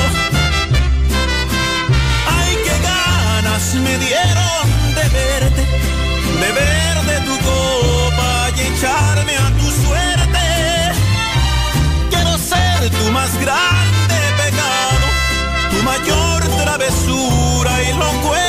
Ay, 2.40 2.56
qué 2.64 2.76
ganas 2.82 3.74
me 3.74 3.98
dieron 3.98 4.66
de 4.96 5.10
verte, 5.10 5.62
de 6.42 6.52
ver 6.54 6.96
de 7.04 7.20
tu 7.28 7.38
copa 7.44 8.50
y 8.56 8.62
echarme 8.62 9.36
a 9.36 9.52
tu 9.58 9.70
suerte. 9.84 10.48
Quiero 12.12 12.38
ser 12.38 12.90
tu 12.92 13.12
más 13.12 13.32
grande 13.42 14.20
pecado, 14.38 15.06
tu 15.72 15.84
mayor 15.84 16.64
travesura 16.64 17.84
y 17.84 17.94
loco 17.98 18.36
enamorado. 18.36 18.49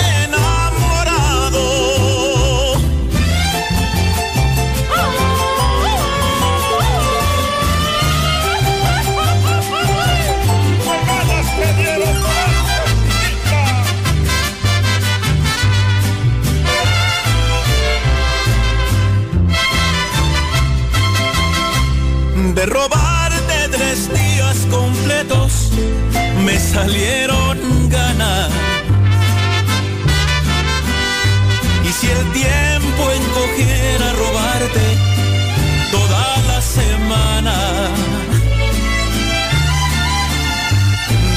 Me 26.45 26.59
salieron 26.59 27.89
ganas. 27.89 28.51
Y 31.85 31.93
si 31.93 32.07
el 32.07 32.33
tiempo 32.33 33.03
encogiera 33.21 34.13
robarte 34.13 34.87
toda 35.91 36.37
la 36.47 36.61
semana, 36.63 37.57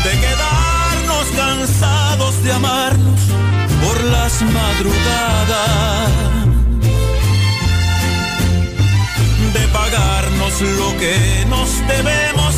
de 0.04 0.12
quedarnos 0.26 1.26
cansados 1.36 2.44
de 2.44 2.52
amarnos 2.54 3.22
por 3.84 4.04
las 4.04 4.42
madrugadas, 4.42 6.10
de 9.54 9.68
pagarnos 9.68 10.62
lo 10.62 10.98
que 10.98 11.46
nos 11.50 11.70
debemos 11.88 12.56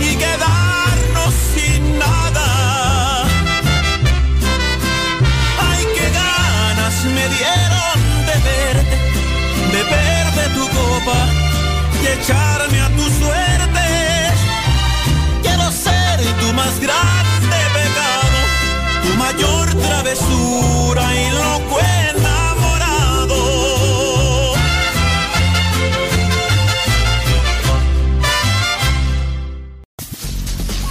y 0.00 0.16
quedarnos 0.16 0.57
tu 10.54 10.68
copa 10.68 11.18
y 12.02 12.06
echarme 12.06 12.80
a 12.80 12.88
tu 12.90 13.02
suerte. 13.02 13.86
Quiero 15.42 15.70
ser 15.72 16.20
tu 16.40 16.52
más 16.54 16.78
grande 16.80 17.56
pecado, 17.74 18.38
tu 19.02 19.14
mayor 19.16 19.74
travesura 19.74 21.14
y 21.14 21.30
loco 21.30 21.78
enamorado. 22.10 23.38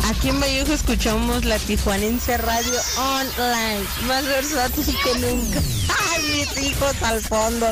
Aquí 0.09 0.29
en 0.29 0.39
Vallejo 0.39 0.73
escuchamos 0.73 1.45
la 1.45 1.59
Tijuanense 1.59 2.37
Radio 2.37 2.79
Online, 2.97 3.85
más 4.07 4.25
versátil 4.25 4.85
que 5.03 5.19
nunca. 5.19 5.59
¡Ay, 6.13 6.23
mis 6.33 6.57
hijos 6.65 6.95
al 7.03 7.21
fondo! 7.21 7.67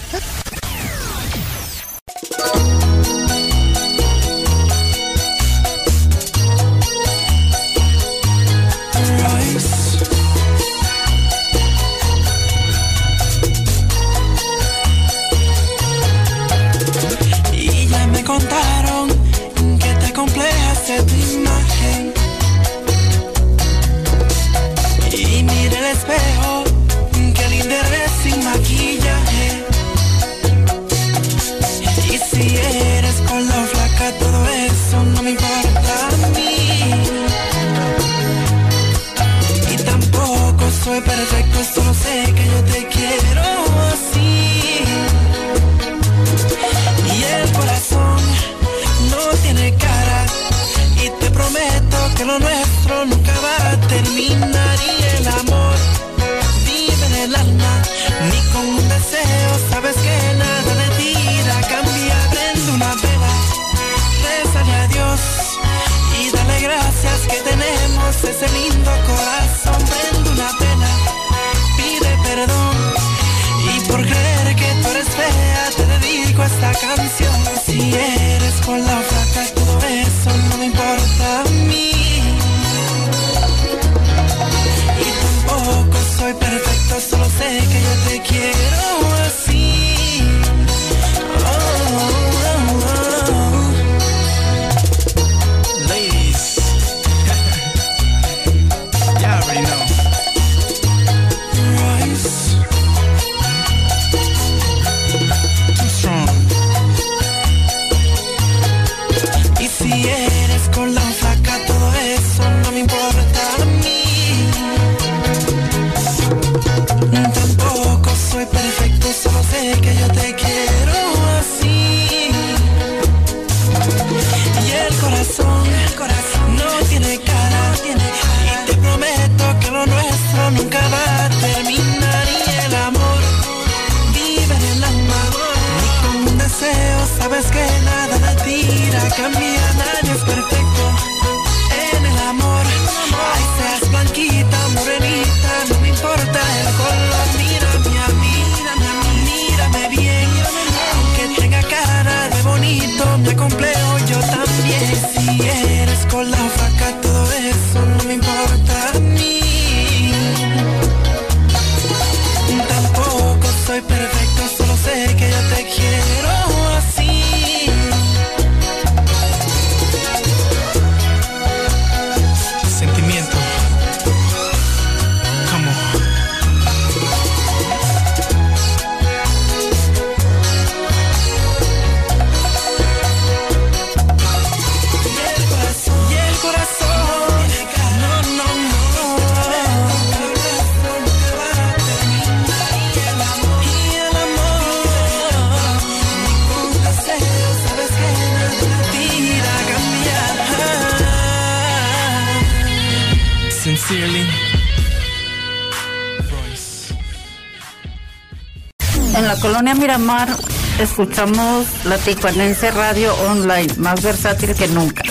Escuchamos 210.98 211.66
la 211.84 211.98
Tijuanense 211.98 212.72
Radio 212.72 213.14
Online, 213.30 213.68
más 213.76 214.02
versátil 214.02 214.56
que 214.56 214.66
nunca. 214.70 215.04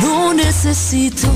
No 0.00 0.32
necesito 0.32 1.28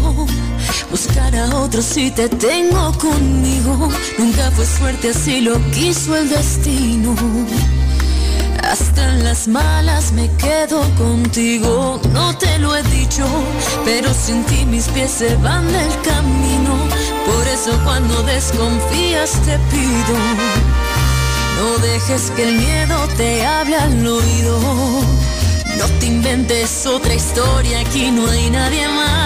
buscar 0.88 1.34
a 1.34 1.56
otro 1.56 1.82
si 1.82 2.12
te 2.12 2.28
tengo 2.28 2.92
conmigo. 2.96 3.90
Nunca 4.18 4.52
fue 4.52 4.66
suerte, 4.66 5.08
así 5.08 5.40
lo 5.40 5.60
quiso 5.72 6.14
el 6.14 6.28
destino. 6.28 7.16
Hasta 8.80 9.08
en 9.08 9.24
las 9.24 9.48
malas 9.48 10.12
me 10.12 10.30
quedo 10.36 10.80
contigo. 10.94 12.00
No 12.12 12.36
te 12.38 12.58
lo 12.60 12.76
he 12.76 12.82
dicho, 12.84 13.26
pero 13.84 14.12
sin 14.14 14.44
ti 14.44 14.64
mis 14.66 14.86
pies 14.88 15.10
se 15.10 15.34
van 15.36 15.66
del 15.66 16.00
camino. 16.02 16.76
Por 17.26 17.48
eso 17.48 17.72
cuando 17.82 18.22
desconfías 18.22 19.32
te 19.44 19.58
pido. 19.70 20.14
No 21.58 21.78
dejes 21.78 22.30
que 22.36 22.48
el 22.48 22.54
miedo 22.56 23.08
te 23.16 23.44
hable 23.44 23.76
al 23.76 24.06
oído. 24.06 24.60
No 25.78 25.86
te 25.98 26.06
inventes 26.06 26.86
otra 26.86 27.14
historia, 27.14 27.80
aquí 27.80 28.12
no 28.12 28.28
hay 28.28 28.48
nadie 28.48 28.86
más. 28.88 29.17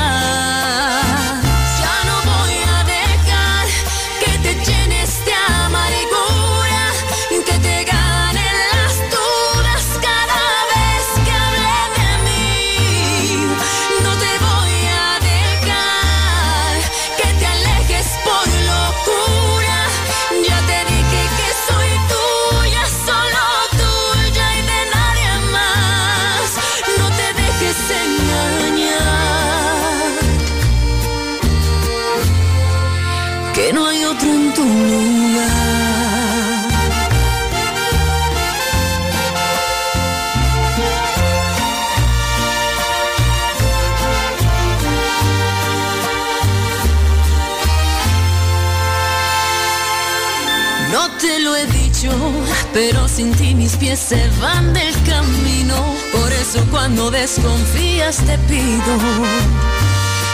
Pero 52.72 53.06
sin 53.06 53.32
ti 53.32 53.54
mis 53.54 53.76
pies 53.76 53.98
se 53.98 54.28
van 54.40 54.72
del 54.72 54.94
camino. 55.04 55.94
Por 56.12 56.32
eso 56.32 56.64
cuando 56.70 57.10
desconfías 57.10 58.16
te 58.18 58.38
pido, 58.38 58.96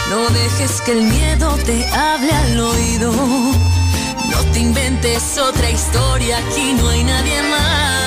no 0.09 0.29
dejes 0.29 0.81
que 0.81 0.93
el 0.93 1.03
miedo 1.03 1.55
te 1.65 1.85
hable 1.87 2.31
al 2.31 2.59
oído. 2.59 3.11
No 3.11 4.51
te 4.51 4.59
inventes 4.59 5.37
otra 5.37 5.69
historia, 5.69 6.37
aquí 6.39 6.73
no 6.73 6.89
hay 6.89 7.03
nadie 7.03 7.41
más. 7.43 7.98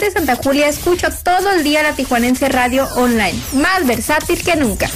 De 0.00 0.10
Santa 0.10 0.34
Julia 0.34 0.68
escucho 0.68 1.06
todo 1.22 1.52
el 1.52 1.62
día 1.62 1.84
la 1.84 1.94
Tijuanense 1.94 2.48
Radio 2.48 2.88
Online, 2.96 3.38
más 3.52 3.86
versátil 3.86 4.42
que 4.42 4.56
nunca. 4.56 4.90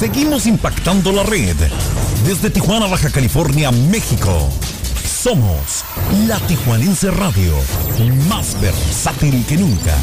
Seguimos 0.00 0.46
impactando 0.46 1.12
la 1.12 1.22
red. 1.22 1.54
Desde 2.26 2.48
Tijuana, 2.48 2.86
Baja 2.86 3.10
California, 3.10 3.70
México. 3.70 4.50
Somos 5.22 5.84
la 6.26 6.40
Tijuanense 6.40 7.10
Radio, 7.10 7.52
más 8.26 8.58
versátil 8.60 9.44
que 9.46 9.58
nunca. 9.58 9.94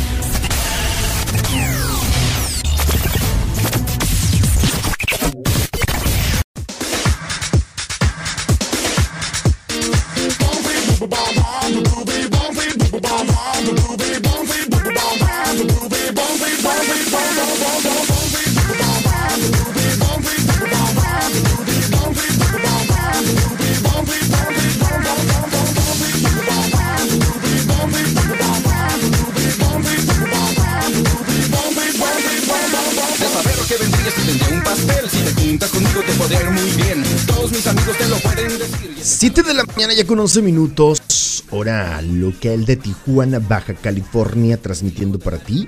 Amigos 37.92 37.98
te 37.98 38.08
lo 38.08 38.18
pueden 38.20 38.60
decir. 38.60 38.98
7 39.02 39.44
de 39.44 39.54
la 39.54 39.64
mañana 39.64 39.94
ya 39.94 40.06
con 40.06 40.20
11 40.20 40.42
minutos, 40.42 41.44
hora 41.50 42.02
local 42.02 42.66
de 42.66 42.76
Tijuana, 42.76 43.40
Baja 43.40 43.74
California, 43.74 44.58
transmitiendo 44.58 45.20
para 45.20 45.38
ti 45.38 45.68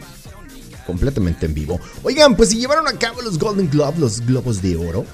completamente 0.85 1.45
en 1.45 1.53
vivo. 1.53 1.79
Oigan, 2.03 2.35
pues 2.35 2.49
si 2.49 2.59
llevaron 2.59 2.87
a 2.87 2.93
cabo 2.93 3.21
los 3.21 3.39
Golden 3.39 3.69
Globes, 3.69 3.99
los 3.99 4.21
Globos 4.21 4.61
de 4.61 4.75
Oro. 4.75 5.05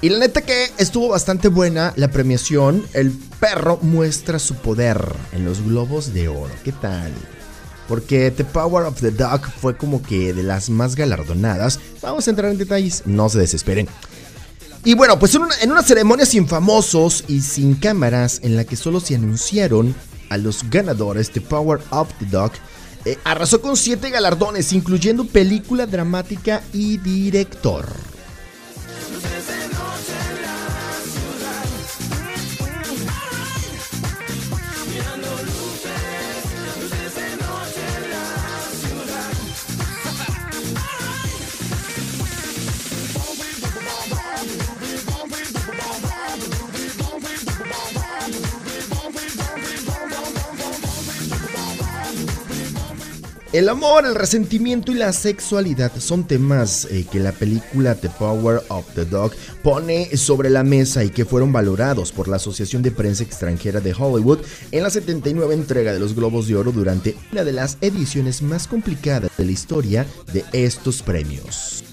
Y 0.00 0.08
la 0.10 0.20
neta 0.20 0.42
que 0.42 0.70
estuvo 0.78 1.08
bastante 1.08 1.48
buena 1.48 1.92
la 1.96 2.08
premiación. 2.08 2.84
El 2.92 3.10
perro 3.10 3.78
muestra 3.82 4.38
su 4.38 4.54
poder 4.54 5.00
en 5.32 5.44
los 5.44 5.64
Globos 5.64 6.14
de 6.14 6.28
Oro. 6.28 6.52
¿Qué 6.62 6.70
tal? 6.70 7.12
Porque 7.88 8.30
The 8.30 8.44
Power 8.44 8.84
of 8.84 9.00
the 9.00 9.10
Dog 9.10 9.40
fue 9.60 9.76
como 9.76 10.00
que 10.00 10.32
de 10.32 10.44
las 10.44 10.70
más 10.70 10.94
galardonadas. 10.94 11.80
Vamos 12.00 12.28
a 12.28 12.30
entrar 12.30 12.52
en 12.52 12.58
detalles, 12.58 13.02
no 13.06 13.28
se 13.28 13.40
desesperen. 13.40 13.88
Y 14.84 14.94
bueno, 14.94 15.18
pues 15.18 15.34
en 15.34 15.70
una, 15.70 15.82
ceremonia 15.82 16.24
sin 16.24 16.46
famosos 16.46 17.24
y 17.28 17.40
sin 17.40 17.74
cámaras, 17.74 18.40
en 18.42 18.56
la 18.56 18.64
que 18.64 18.76
solo 18.76 19.00
se 19.00 19.16
anunciaron 19.16 19.94
a 20.30 20.36
los 20.38 20.68
ganadores 20.70 21.32
de 21.32 21.40
Power 21.40 21.80
of 21.90 22.08
the 22.18 22.26
Dog, 22.26 22.52
Eh, 23.04 23.16
arrasó 23.24 23.62
con 23.62 23.76
siete 23.76 24.10
galardones, 24.10 24.72
incluyendo 24.72 25.24
película 25.24 25.86
dramática 25.86 26.62
y 26.72 26.98
director. 26.98 27.86
El 53.50 53.70
amor, 53.70 54.04
el 54.04 54.14
resentimiento 54.14 54.92
y 54.92 54.96
la 54.96 55.10
sexualidad 55.14 55.90
son 55.98 56.24
temas 56.24 56.86
eh, 56.90 57.06
que 57.10 57.18
la 57.18 57.32
película 57.32 57.94
The 57.94 58.10
Power 58.10 58.60
of 58.68 58.84
the 58.94 59.06
Dog 59.06 59.32
pone 59.62 60.14
sobre 60.18 60.50
la 60.50 60.62
mesa 60.64 61.02
y 61.02 61.08
que 61.08 61.24
fueron 61.24 61.50
valorados 61.50 62.12
por 62.12 62.28
la 62.28 62.36
Asociación 62.36 62.82
de 62.82 62.90
Prensa 62.90 63.22
Extranjera 63.22 63.80
de 63.80 63.94
Hollywood 63.98 64.40
en 64.70 64.82
la 64.82 64.90
79 64.90 65.54
entrega 65.54 65.94
de 65.94 65.98
los 65.98 66.14
Globos 66.14 66.46
de 66.46 66.56
Oro 66.56 66.72
durante 66.72 67.16
una 67.32 67.42
de 67.42 67.52
las 67.52 67.78
ediciones 67.80 68.42
más 68.42 68.68
complicadas 68.68 69.30
de 69.38 69.44
la 69.46 69.52
historia 69.52 70.06
de 70.30 70.44
estos 70.52 71.00
premios. 71.00 71.87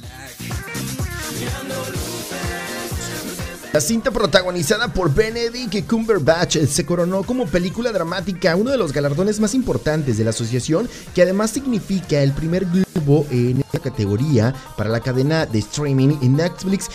La 3.75 3.81
cinta 3.81 4.09
protagonizada 4.09 4.87
por 4.87 5.13
Benedict 5.13 5.85
Cumberbatch 5.85 6.59
se 6.59 6.85
coronó 6.85 7.23
como 7.23 7.45
película 7.45 7.91
dramática, 7.91 8.55
uno 8.55 8.71
de 8.71 8.77
los 8.77 8.93
galardones 8.93 9.41
más 9.41 9.53
importantes 9.53 10.17
de 10.17 10.23
la 10.23 10.29
asociación, 10.29 10.87
que 11.13 11.23
además 11.23 11.51
significa 11.51 12.21
el 12.23 12.31
primer 12.31 12.65
globo 12.67 13.27
en 13.31 13.59
esta 13.59 13.79
categoría 13.79 14.55
para 14.77 14.89
la 14.89 15.01
cadena 15.01 15.45
de 15.45 15.59
streaming 15.59 16.15
en 16.21 16.37
Netflix, 16.37 16.89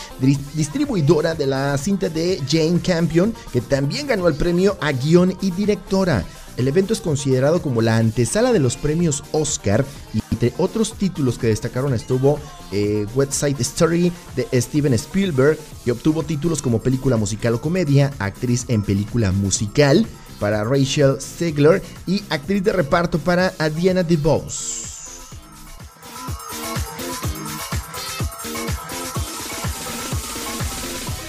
distribuidora 0.54 1.34
de 1.34 1.48
la 1.48 1.76
cinta 1.76 2.08
de 2.08 2.40
Jane 2.48 2.80
Campion, 2.80 3.34
que 3.52 3.60
también 3.60 4.06
ganó 4.06 4.26
el 4.26 4.34
premio 4.34 4.78
a 4.80 4.92
guion 4.92 5.36
y 5.42 5.50
directora. 5.50 6.24
El 6.56 6.68
evento 6.68 6.92
es 6.92 7.00
considerado 7.00 7.62
como 7.62 7.82
la 7.82 7.96
antesala 7.96 8.52
de 8.52 8.58
los 8.58 8.76
premios 8.76 9.24
Oscar 9.32 9.84
y 10.12 10.20
entre 10.30 10.52
otros 10.58 10.94
títulos 10.94 11.38
que 11.38 11.48
destacaron 11.48 11.94
estuvo 11.94 12.38
eh, 12.72 13.06
West 13.14 13.32
Side 13.32 13.56
Story 13.60 14.12
de 14.36 14.60
Steven 14.60 14.94
Spielberg, 14.94 15.58
que 15.84 15.92
obtuvo 15.92 16.22
títulos 16.22 16.62
como 16.62 16.80
película 16.80 17.16
musical 17.16 17.54
o 17.54 17.60
comedia, 17.60 18.12
actriz 18.18 18.64
en 18.68 18.82
película 18.82 19.32
musical 19.32 20.06
para 20.38 20.64
Rachel 20.64 21.20
Zegler 21.20 21.82
y 22.06 22.22
actriz 22.30 22.64
de 22.64 22.72
reparto 22.72 23.18
para 23.18 23.50
Diana 23.76 24.02
DeVos. 24.02 24.86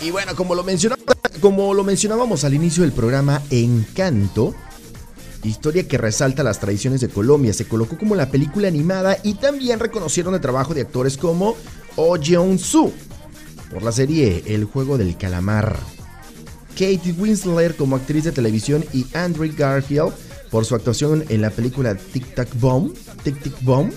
Y 0.02 0.10
bueno, 0.10 0.36
como 0.36 0.56
lo, 0.56 0.66
como 1.42 1.74
lo 1.74 1.84
mencionábamos 1.84 2.44
al 2.44 2.54
inicio 2.54 2.84
del 2.84 2.92
programa, 2.92 3.42
Encanto 3.52 4.56
historia 5.44 5.88
que 5.88 5.98
resalta 5.98 6.44
las 6.44 6.60
tradiciones 6.60 7.02
de 7.02 7.10
Colombia. 7.10 7.54
Se 7.54 7.68
colocó 7.68 7.98
como 7.98 8.16
la 8.16 8.30
película 8.30 8.68
animada 8.68 9.18
y 9.24 9.36
también 9.36 9.80
reconocieron 9.80 10.34
el 10.34 10.42
trabajo 10.42 10.74
de 10.74 10.82
actores 10.82 11.18
como 11.18 11.56
Oh 11.96 12.18
Jeon-soo 12.18 12.92
por 13.72 13.84
la 13.84 13.92
serie 13.92 14.44
El 14.48 14.66
juego 14.66 14.98
del 14.98 15.18
calamar. 15.18 15.78
Kate 16.74 17.16
Winslet 17.18 17.76
como 17.76 17.96
actriz 17.96 18.24
de 18.24 18.32
televisión 18.32 18.86
y 18.94 19.06
Andrew 19.14 19.52
Garfield 19.56 20.14
por 20.50 20.66
su 20.66 20.76
actuación 20.76 21.24
en 21.30 21.42
la 21.42 21.50
película 21.50 21.96
Tic 21.96 22.36
Tac 22.36 22.50
Bomb. 22.60 22.94
Tic 23.24 23.42
Tic 23.42 23.62
Bomb. 23.62 23.92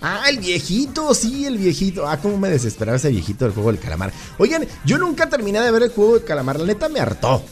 Ah, 0.00 0.24
el 0.28 0.38
viejito, 0.38 1.12
sí, 1.14 1.44
el 1.46 1.58
viejito. 1.58 2.06
Ah, 2.06 2.18
cómo 2.20 2.38
me 2.38 2.48
desesperaba 2.48 2.96
ese 2.96 3.10
viejito 3.10 3.44
del 3.44 3.54
juego 3.54 3.72
del 3.72 3.80
calamar. 3.80 4.12
Oigan, 4.38 4.66
yo 4.84 4.98
nunca 4.98 5.28
terminé 5.28 5.60
de 5.60 5.70
ver 5.70 5.82
el 5.82 5.90
juego 5.90 6.14
del 6.14 6.24
calamar. 6.24 6.60
La 6.60 6.66
neta 6.66 6.88
me 6.88 7.00
hartó. 7.00 7.42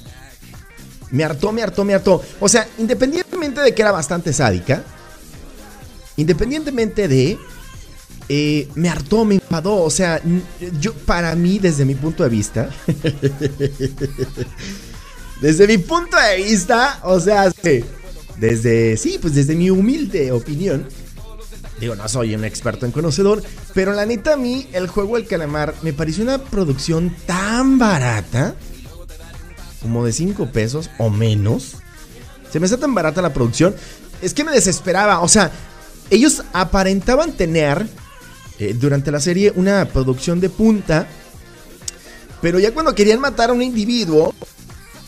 Me 1.10 1.24
hartó, 1.24 1.52
me 1.52 1.62
hartó, 1.62 1.84
me 1.84 1.94
hartó. 1.94 2.22
O 2.40 2.48
sea, 2.48 2.66
independientemente 2.78 3.60
de 3.60 3.74
que 3.74 3.82
era 3.82 3.92
bastante 3.92 4.32
sádica, 4.32 4.82
independientemente 6.16 7.08
de... 7.08 7.38
Eh, 8.28 8.68
me 8.74 8.88
hartó, 8.88 9.24
me 9.24 9.36
enfadó. 9.36 9.82
O 9.82 9.90
sea, 9.90 10.20
yo, 10.80 10.92
para 10.94 11.34
mí, 11.36 11.58
desde 11.58 11.84
mi 11.84 11.94
punto 11.94 12.24
de 12.24 12.28
vista... 12.28 12.70
desde 15.40 15.66
mi 15.68 15.78
punto 15.78 16.16
de 16.16 16.36
vista, 16.42 17.00
o 17.04 17.20
sea, 17.20 17.52
desde... 18.38 18.96
Sí, 18.96 19.18
pues 19.20 19.34
desde 19.34 19.54
mi 19.54 19.70
humilde 19.70 20.32
opinión. 20.32 20.88
Digo, 21.78 21.94
no 21.94 22.08
soy 22.08 22.34
un 22.34 22.44
experto 22.44 22.86
en 22.86 22.92
conocedor, 22.92 23.42
pero 23.74 23.92
la 23.92 24.06
neta 24.06 24.32
a 24.32 24.36
mí 24.36 24.66
el 24.72 24.88
juego 24.88 25.18
El 25.18 25.26
Calamar 25.26 25.74
me 25.82 25.92
pareció 25.92 26.24
una 26.24 26.38
producción 26.38 27.14
tan 27.26 27.78
barata 27.78 28.56
como 29.86 30.04
de 30.04 30.12
5 30.12 30.46
pesos 30.46 30.90
o 30.98 31.10
menos. 31.10 31.76
Se 32.50 32.58
me 32.58 32.66
hace 32.66 32.76
tan 32.76 32.94
barata 32.94 33.22
la 33.22 33.32
producción. 33.32 33.74
Es 34.20 34.34
que 34.34 34.42
me 34.42 34.50
desesperaba. 34.50 35.20
O 35.20 35.28
sea, 35.28 35.52
ellos 36.10 36.42
aparentaban 36.52 37.32
tener 37.32 37.86
eh, 38.58 38.74
durante 38.74 39.12
la 39.12 39.20
serie 39.20 39.52
una 39.54 39.84
producción 39.86 40.40
de 40.40 40.50
punta. 40.50 41.06
Pero 42.42 42.58
ya 42.58 42.72
cuando 42.72 42.94
querían 42.94 43.20
matar 43.20 43.50
a 43.50 43.52
un 43.52 43.62
individuo, 43.62 44.34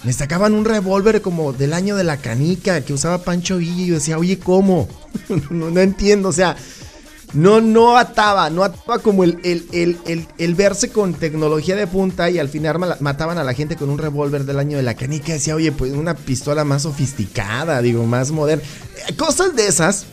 me 0.04 0.12
sacaban 0.12 0.54
un 0.54 0.64
revólver 0.64 1.20
como 1.20 1.52
del 1.52 1.72
año 1.72 1.96
de 1.96 2.04
la 2.04 2.18
canica 2.18 2.82
que 2.82 2.92
usaba 2.92 3.18
Pancho 3.18 3.58
Villa. 3.58 3.82
Y 3.82 3.86
yo 3.88 3.94
decía, 3.94 4.18
oye, 4.18 4.38
¿cómo? 4.38 4.88
no, 5.50 5.70
no 5.70 5.80
entiendo. 5.80 6.28
O 6.28 6.32
sea, 6.32 6.56
no, 7.34 7.60
no 7.60 7.98
ataba, 7.98 8.48
no 8.48 8.64
ataba 8.64 9.00
como 9.00 9.22
el, 9.22 9.38
el, 9.42 10.54
verse 10.54 10.90
con 10.90 11.12
tecnología 11.12 11.76
de 11.76 11.86
punta 11.86 12.30
y 12.30 12.38
al 12.38 12.48
final 12.48 12.96
mataban 13.00 13.38
a 13.38 13.44
la 13.44 13.52
gente 13.52 13.76
con 13.76 13.90
un 13.90 13.98
revólver 13.98 14.44
del 14.44 14.58
año 14.58 14.78
de 14.78 14.82
la 14.82 14.94
canica. 14.94 15.34
Decía, 15.34 15.54
oye, 15.54 15.72
pues 15.72 15.92
una 15.92 16.14
pistola 16.14 16.64
más 16.64 16.82
sofisticada, 16.82 17.82
digo, 17.82 18.04
más 18.06 18.30
moderna. 18.30 18.64
Eh, 19.08 19.14
cosas 19.14 19.54
de 19.54 19.66
esas, 19.66 20.06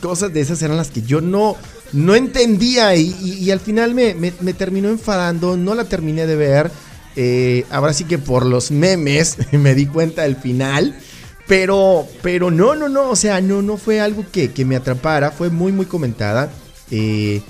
cosas 0.00 0.32
de 0.32 0.40
esas 0.40 0.60
eran 0.62 0.76
las 0.76 0.90
que 0.90 1.02
yo 1.02 1.20
no, 1.20 1.56
no 1.92 2.16
entendía 2.16 2.96
y, 2.96 3.50
al 3.50 3.60
final 3.60 3.94
me, 3.94 4.12
terminó 4.52 4.88
enfadando, 4.88 5.56
no 5.56 5.74
la 5.74 5.84
terminé 5.84 6.26
de 6.26 6.36
ver. 6.36 6.70
Eh, 7.18 7.64
ahora 7.70 7.94
sí 7.94 8.04
que 8.04 8.18
por 8.18 8.44
los 8.44 8.70
memes 8.70 9.38
me 9.52 9.74
di 9.74 9.86
cuenta 9.86 10.22
del 10.22 10.36
final. 10.36 10.98
Pero, 11.46 12.06
pero 12.22 12.50
no, 12.50 12.74
no, 12.74 12.88
no, 12.88 13.10
o 13.10 13.16
sea, 13.16 13.40
no, 13.40 13.62
no 13.62 13.76
fue 13.76 14.00
algo 14.00 14.24
que, 14.30 14.50
me 14.64 14.76
atrapara, 14.76 15.30
fue 15.30 15.48
muy, 15.48 15.72
muy 15.72 15.86
comentada. 15.86 16.50
Eh, 16.90 17.40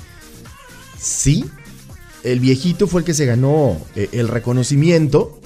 sí, 0.99 1.45
el 2.23 2.41
viejito 2.41 2.87
fue 2.87 3.01
el 3.01 3.07
que 3.07 3.15
se 3.15 3.25
ganó 3.25 3.81
eh, 3.95 4.11
el 4.13 4.29
reconocimiento. 4.29 5.41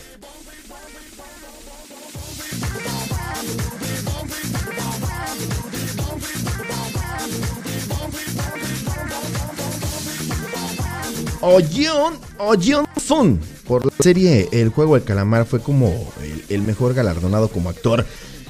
Oyeon, 11.42 12.18
Oyeon 12.38 12.86
Sun 13.02 13.40
por 13.66 13.86
la 13.86 13.92
serie 14.00 14.48
El 14.52 14.68
juego 14.68 14.94
del 14.94 15.04
calamar 15.04 15.46
fue 15.46 15.60
como 15.60 16.12
el 16.48 16.62
mejor 16.62 16.92
galardonado 16.92 17.48
como 17.48 17.70
actor. 17.70 18.04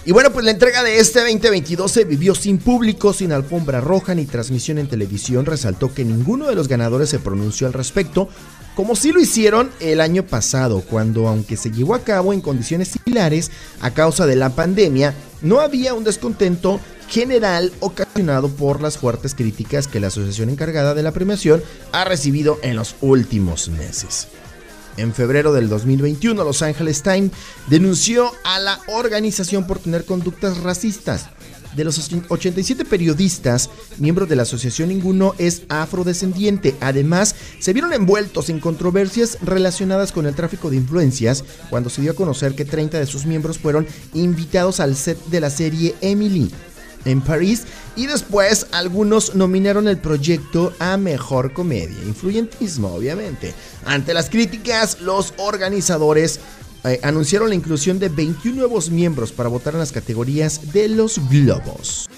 Y 0.06 0.12
bueno, 0.12 0.32
pues 0.32 0.46
la 0.46 0.52
entrega 0.52 0.82
de 0.82 0.98
este 0.98 1.20
2022 1.20 1.92
se 1.92 2.04
vivió 2.04 2.34
sin 2.34 2.56
público, 2.56 3.12
sin 3.12 3.32
alfombra 3.32 3.82
roja 3.82 4.14
ni 4.14 4.24
transmisión 4.24 4.78
en 4.78 4.88
televisión. 4.88 5.44
Resaltó 5.44 5.92
que 5.92 6.06
ninguno 6.06 6.46
de 6.46 6.54
los 6.54 6.68
ganadores 6.68 7.10
se 7.10 7.18
pronunció 7.18 7.66
al 7.66 7.74
respecto, 7.74 8.30
como 8.74 8.96
sí 8.96 9.12
lo 9.12 9.20
hicieron 9.20 9.70
el 9.78 10.00
año 10.00 10.22
pasado, 10.22 10.80
cuando 10.80 11.28
aunque 11.28 11.58
se 11.58 11.70
llevó 11.70 11.94
a 11.94 12.02
cabo 12.02 12.32
en 12.32 12.40
condiciones 12.40 12.88
similares 12.88 13.50
a 13.82 13.90
causa 13.90 14.24
de 14.24 14.36
la 14.36 14.48
pandemia, 14.50 15.14
no 15.42 15.60
había 15.60 15.92
un 15.92 16.04
descontento 16.04 16.80
general 17.10 17.70
ocasionado 17.80 18.48
por 18.48 18.80
las 18.80 18.96
fuertes 18.96 19.34
críticas 19.34 19.86
que 19.86 20.00
la 20.00 20.06
asociación 20.06 20.48
encargada 20.48 20.94
de 20.94 21.02
la 21.02 21.12
premiación 21.12 21.62
ha 21.92 22.04
recibido 22.04 22.58
en 22.62 22.76
los 22.76 22.94
últimos 23.02 23.68
meses. 23.68 24.28
En 24.96 25.14
febrero 25.14 25.52
del 25.52 25.68
2021, 25.68 26.42
Los 26.44 26.62
Angeles 26.62 27.02
Times 27.02 27.30
denunció 27.68 28.30
a 28.44 28.58
la 28.58 28.80
organización 28.88 29.66
por 29.66 29.78
tener 29.78 30.04
conductas 30.04 30.58
racistas. 30.58 31.28
De 31.74 31.84
los 31.84 32.10
87 32.28 32.84
periodistas, 32.84 33.70
miembros 33.98 34.28
de 34.28 34.34
la 34.34 34.42
asociación, 34.42 34.88
ninguno 34.88 35.34
es 35.38 35.62
afrodescendiente. 35.68 36.74
Además, 36.80 37.36
se 37.60 37.72
vieron 37.72 37.92
envueltos 37.92 38.50
en 38.50 38.58
controversias 38.58 39.38
relacionadas 39.40 40.10
con 40.10 40.26
el 40.26 40.34
tráfico 40.34 40.68
de 40.68 40.76
influencias 40.76 41.44
cuando 41.70 41.88
se 41.88 42.02
dio 42.02 42.10
a 42.10 42.16
conocer 42.16 42.56
que 42.56 42.64
30 42.64 42.98
de 42.98 43.06
sus 43.06 43.24
miembros 43.24 43.58
fueron 43.58 43.86
invitados 44.14 44.80
al 44.80 44.96
set 44.96 45.24
de 45.26 45.40
la 45.40 45.50
serie 45.50 45.94
Emily, 46.00 46.50
en 47.04 47.20
París 47.20 47.62
y 48.00 48.06
después 48.06 48.66
algunos 48.72 49.34
nominaron 49.34 49.86
el 49.86 49.98
proyecto 49.98 50.72
a 50.78 50.96
Mejor 50.96 51.52
Comedia. 51.52 51.98
Influyentismo, 52.06 52.94
obviamente. 52.94 53.52
Ante 53.84 54.14
las 54.14 54.30
críticas, 54.30 55.02
los 55.02 55.34
organizadores 55.36 56.40
eh, 56.84 56.98
anunciaron 57.02 57.50
la 57.50 57.56
inclusión 57.56 57.98
de 57.98 58.08
21 58.08 58.56
nuevos 58.56 58.88
miembros 58.88 59.32
para 59.32 59.50
votar 59.50 59.74
en 59.74 59.80
las 59.80 59.92
categorías 59.92 60.72
de 60.72 60.88
los 60.88 61.28
globos. 61.28 62.08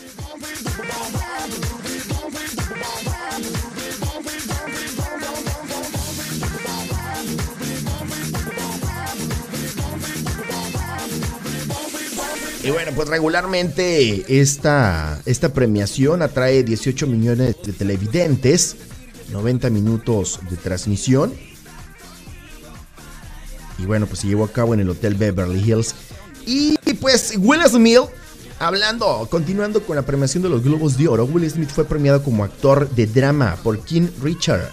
Y 12.65 12.71
bueno, 12.71 12.93
pues 12.95 13.09
regularmente 13.09 14.41
esta, 14.41 15.21
esta 15.27 15.53
premiación 15.53 16.23
atrae 16.23 16.63
18 16.63 17.09
millones 17.09 17.57
de 17.65 17.73
televidentes, 17.73 18.77
90 19.33 19.69
minutos 19.71 20.39
de 20.49 20.57
transmisión. 20.57 21.35
Y 23.79 23.85
bueno, 23.85 24.07
pues 24.07 24.21
se 24.21 24.29
llevó 24.29 24.45
a 24.45 24.53
cabo 24.53 24.75
en 24.75 24.81
el 24.81 24.91
Hotel 24.91 25.17
Beverly 25.17 25.59
Hills. 25.59 25.97
Y 26.47 26.77
pues 27.01 27.35
Will 27.37 27.63
Smith, 27.69 28.03
hablando, 28.61 29.27
continuando 29.29 29.83
con 29.83 29.97
la 29.97 30.03
premiación 30.03 30.45
de 30.45 30.49
los 30.49 30.63
Globos 30.63 30.97
de 30.97 31.09
Oro, 31.09 31.25
Will 31.25 31.51
Smith 31.51 31.71
fue 31.71 31.85
premiado 31.85 32.23
como 32.23 32.45
actor 32.45 32.89
de 32.91 33.09
drama 33.09 33.57
por 33.65 33.81
King 33.81 34.07
Richard. 34.23 34.71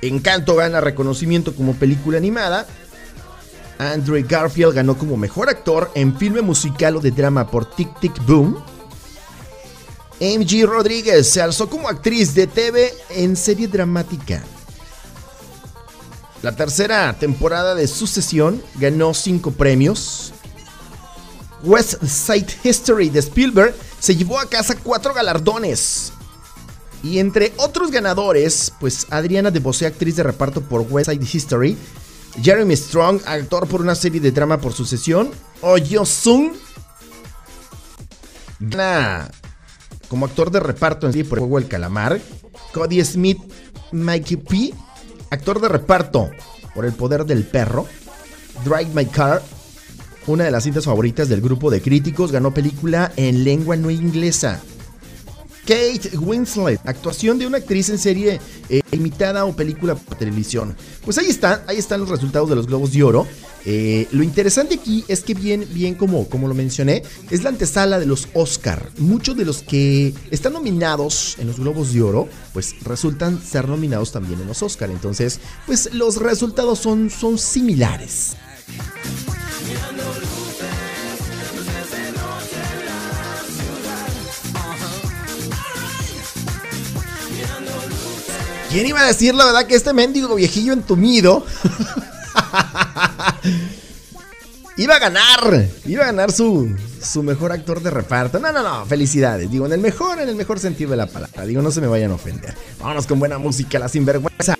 Encanto 0.00 0.56
gana 0.56 0.80
reconocimiento 0.80 1.54
como 1.54 1.74
película 1.74 2.16
animada. 2.16 2.66
Andrew 3.80 4.22
Garfield 4.28 4.74
ganó 4.74 4.96
como 4.96 5.16
mejor 5.16 5.48
actor 5.48 5.90
en 5.94 6.14
filme 6.14 6.42
musical 6.42 6.96
o 6.96 7.00
de 7.00 7.10
drama 7.10 7.50
por 7.50 7.64
Tic 7.64 7.98
Tic 7.98 8.26
Boom. 8.26 8.62
MG 10.20 10.66
Rodríguez 10.66 11.26
se 11.30 11.40
alzó 11.40 11.70
como 11.70 11.88
actriz 11.88 12.34
de 12.34 12.46
TV 12.46 12.92
en 13.08 13.34
serie 13.36 13.68
dramática. 13.68 14.44
La 16.42 16.54
tercera 16.54 17.16
temporada 17.18 17.74
de 17.74 17.88
Sucesión 17.88 18.62
ganó 18.74 19.14
cinco 19.14 19.50
premios. 19.50 20.34
West 21.62 22.02
Side 22.04 22.48
History 22.62 23.08
de 23.08 23.20
Spielberg 23.20 23.74
se 23.98 24.14
llevó 24.14 24.38
a 24.38 24.46
casa 24.46 24.74
cuatro 24.76 25.14
galardones. 25.14 26.12
Y 27.02 27.18
entre 27.18 27.54
otros 27.56 27.90
ganadores, 27.90 28.74
pues 28.78 29.06
Adriana 29.08 29.50
DeBose, 29.50 29.86
actriz 29.86 30.16
de 30.16 30.22
reparto 30.22 30.60
por 30.60 30.82
West 30.82 31.10
Side 31.10 31.26
History, 31.32 31.78
Jeremy 32.42 32.76
Strong, 32.76 33.22
actor 33.26 33.66
por 33.66 33.80
una 33.80 33.94
serie 33.94 34.20
de 34.20 34.30
drama 34.32 34.60
por 34.60 34.72
sucesión, 34.72 35.30
Oh 35.62 35.76
Sung, 36.04 36.52
gana 38.60 39.30
como 40.08 40.26
actor 40.26 40.50
de 40.50 40.60
reparto 40.60 41.06
en 41.06 41.12
sí 41.12 41.22
por 41.22 41.38
el 41.38 41.42
juego 41.42 41.58
El 41.58 41.68
Calamar, 41.68 42.20
Cody 42.72 43.04
Smith, 43.04 43.38
Mikey 43.92 44.36
P, 44.38 44.74
actor 45.30 45.60
de 45.60 45.68
reparto 45.68 46.30
por 46.74 46.84
El 46.84 46.92
Poder 46.92 47.24
del 47.24 47.44
Perro, 47.44 47.86
Drive 48.64 48.90
My 48.94 49.06
Car, 49.06 49.42
una 50.26 50.44
de 50.44 50.50
las 50.50 50.64
cintas 50.64 50.84
favoritas 50.84 51.28
del 51.28 51.40
grupo 51.40 51.70
de 51.70 51.80
críticos, 51.80 52.32
ganó 52.32 52.52
película 52.52 53.12
en 53.16 53.44
lengua 53.44 53.76
no 53.76 53.90
inglesa. 53.90 54.60
Kate 55.70 56.18
Winslet, 56.18 56.80
actuación 56.84 57.38
de 57.38 57.46
una 57.46 57.58
actriz 57.58 57.90
en 57.90 57.98
serie 57.98 58.40
eh, 58.68 58.80
imitada 58.90 59.44
o 59.44 59.54
película 59.54 59.94
por 59.94 60.18
televisión. 60.18 60.74
Pues 61.04 61.16
ahí 61.16 61.26
están, 61.26 61.62
ahí 61.68 61.76
están 61.76 62.00
los 62.00 62.08
resultados 62.08 62.48
de 62.48 62.56
los 62.56 62.66
Globos 62.66 62.92
de 62.92 63.04
Oro. 63.04 63.24
Eh, 63.64 64.08
lo 64.10 64.24
interesante 64.24 64.74
aquí 64.74 65.04
es 65.06 65.20
que 65.20 65.32
bien, 65.32 65.64
bien 65.72 65.94
como, 65.94 66.28
como 66.28 66.48
lo 66.48 66.54
mencioné, 66.54 67.04
es 67.30 67.44
la 67.44 67.50
antesala 67.50 68.00
de 68.00 68.06
los 68.06 68.26
Oscar. 68.34 68.90
Muchos 68.98 69.36
de 69.36 69.44
los 69.44 69.62
que 69.62 70.12
están 70.32 70.54
nominados 70.54 71.36
en 71.38 71.46
los 71.46 71.60
Globos 71.60 71.94
de 71.94 72.02
Oro, 72.02 72.28
pues 72.52 72.74
resultan 72.82 73.40
ser 73.40 73.68
nominados 73.68 74.10
también 74.10 74.40
en 74.40 74.48
los 74.48 74.64
Oscar. 74.64 74.90
Entonces, 74.90 75.38
pues 75.66 75.94
los 75.94 76.16
resultados 76.16 76.80
son, 76.80 77.10
son 77.10 77.38
similares. 77.38 78.34
¿Quién 88.70 88.86
iba 88.86 89.00
a 89.00 89.06
decir 89.06 89.34
la 89.34 89.46
verdad 89.46 89.66
que 89.66 89.74
este 89.74 89.92
mendigo 89.92 90.36
viejillo 90.36 90.72
entumido 90.72 91.44
iba 94.76 94.94
a 94.94 94.98
ganar? 95.00 95.66
Iba 95.84 96.04
a 96.04 96.06
ganar 96.06 96.30
su, 96.30 96.76
su 97.02 97.24
mejor 97.24 97.50
actor 97.50 97.82
de 97.82 97.90
reparto. 97.90 98.38
No, 98.38 98.52
no, 98.52 98.62
no, 98.62 98.86
felicidades. 98.86 99.50
Digo, 99.50 99.66
en 99.66 99.72
el 99.72 99.80
mejor, 99.80 100.20
en 100.20 100.28
el 100.28 100.36
mejor 100.36 100.60
sentido 100.60 100.92
de 100.92 100.98
la 100.98 101.06
palabra. 101.06 101.44
Digo, 101.46 101.62
no 101.62 101.72
se 101.72 101.80
me 101.80 101.88
vayan 101.88 102.12
a 102.12 102.14
ofender. 102.14 102.54
Vámonos 102.78 103.08
con 103.08 103.18
buena 103.18 103.38
música, 103.38 103.80
la 103.80 103.88
sinvergüenza. 103.88 104.54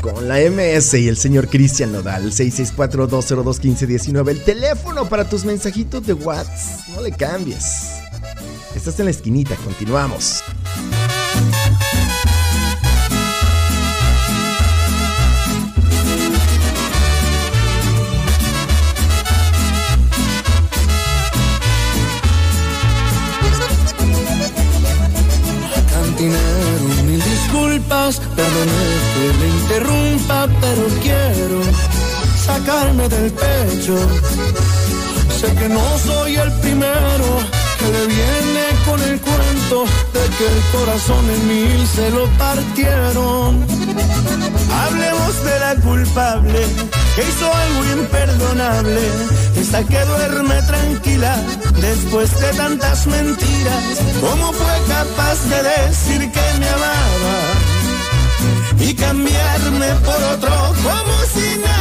Con 0.00 0.26
la 0.26 0.38
MS 0.38 0.94
y 0.94 1.08
el 1.08 1.18
señor 1.18 1.48
Cristian 1.48 1.92
Nodal, 1.92 2.32
664-202-1519. 2.32 4.30
El 4.30 4.42
teléfono 4.42 5.06
para 5.06 5.28
tus 5.28 5.44
mensajitos 5.44 6.06
de 6.06 6.14
WhatsApp. 6.14 6.88
No 6.94 7.02
le 7.02 7.12
cambies. 7.12 7.90
Estás 8.74 8.98
en 9.00 9.06
la 9.06 9.10
esquinita, 9.10 9.54
continuamos. 9.56 10.42
Disculpas, 28.08 28.20
perdone 28.36 28.72
que 29.14 29.38
le 29.38 29.48
interrumpa, 29.48 30.48
pero 30.60 30.86
quiero 31.02 31.60
sacarme 32.44 33.08
del 33.08 33.32
pecho. 33.32 33.96
Sé 35.38 35.54
que 35.54 35.68
no 35.68 35.98
soy 35.98 36.36
el 36.36 36.52
primero 36.60 37.28
que 37.78 37.92
le 37.92 38.06
viene 38.06 38.64
con 38.84 39.00
el 39.02 39.20
cuento 39.20 39.84
de 40.12 40.20
que 40.36 40.46
el 40.46 40.60
corazón 40.72 41.30
en 41.30 41.48
mil 41.48 41.86
se 41.86 42.10
lo 42.10 42.26
partieron. 42.38 43.66
Hablemos 44.82 45.44
de 45.44 45.60
la 45.60 45.74
culpable 45.76 46.60
que 47.14 47.22
hizo 47.22 47.46
algo 47.54 48.00
imperdonable. 48.00 49.00
Esta 49.56 49.84
que 49.84 50.00
duerme 50.04 50.62
tranquila 50.62 51.36
después 51.80 52.40
de 52.40 52.52
tantas 52.54 53.06
mentiras. 53.06 53.84
¿Cómo 54.20 54.52
fue 54.52 54.74
capaz 54.88 55.38
de 55.48 55.62
decir 55.62 56.32
que 56.32 56.58
me 56.58 56.68
amaba 56.68 57.67
y 58.80 58.94
cambiarme 58.94 59.88
por 60.04 60.22
otro 60.34 60.74
como 60.82 61.24
si 61.32 61.58
nada? 61.58 61.77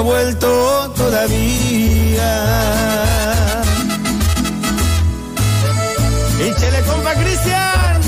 Ha 0.00 0.02
vuelto 0.02 0.92
todavía. 0.96 2.32
Échale 6.40 6.80
compa 6.88 7.14
Cristian. 7.14 8.00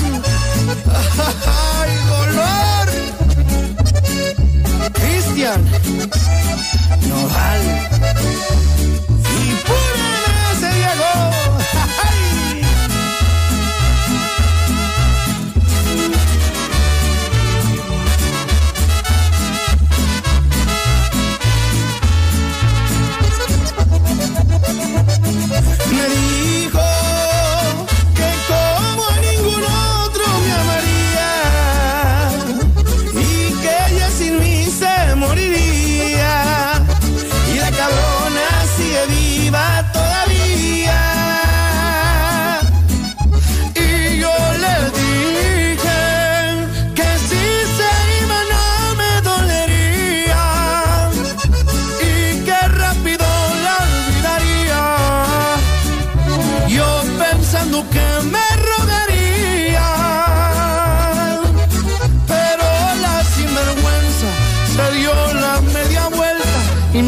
¡Ay, 1.45 1.91
dolor! 2.13 2.87
Cristian. 4.93 5.61
Nodal. 7.09 7.61
Y 9.37 9.53
pura 9.67 9.92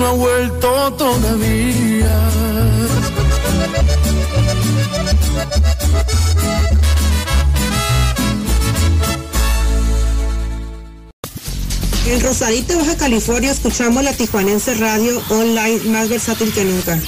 ha 0.06 0.12
vuelto 0.12 0.94
todavía. 0.94 2.30
En 12.08 12.22
Rosarito, 12.22 12.78
Baja 12.78 12.96
California, 12.98 13.52
escuchamos 13.52 14.04
la 14.04 14.14
Tijuanense 14.14 14.76
Radio 14.76 15.22
online 15.30 15.80
más 15.86 16.08
versátil 16.08 16.54
que 16.54 16.64
nunca. 16.64 17.00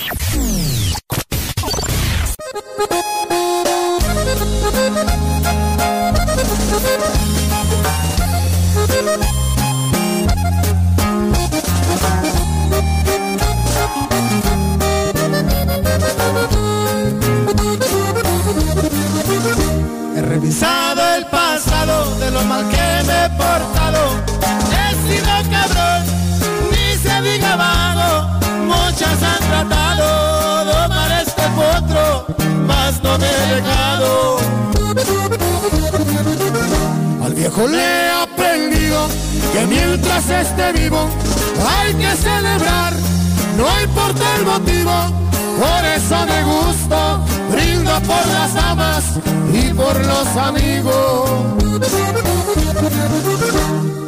Amigos. 50.38 51.30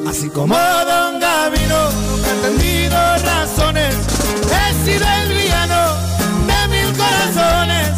Así 0.08 0.30
como 0.30 0.56
Don 0.56 1.20
Gavino, 1.20 1.90
he 2.26 2.32
entendido 2.32 2.98
razones, 3.26 3.96
he 4.52 4.86
sido 4.86 5.06
el 5.22 5.30
villano 5.30 5.96
de 6.48 6.68
mil 6.68 6.98
corazones. 6.98 7.90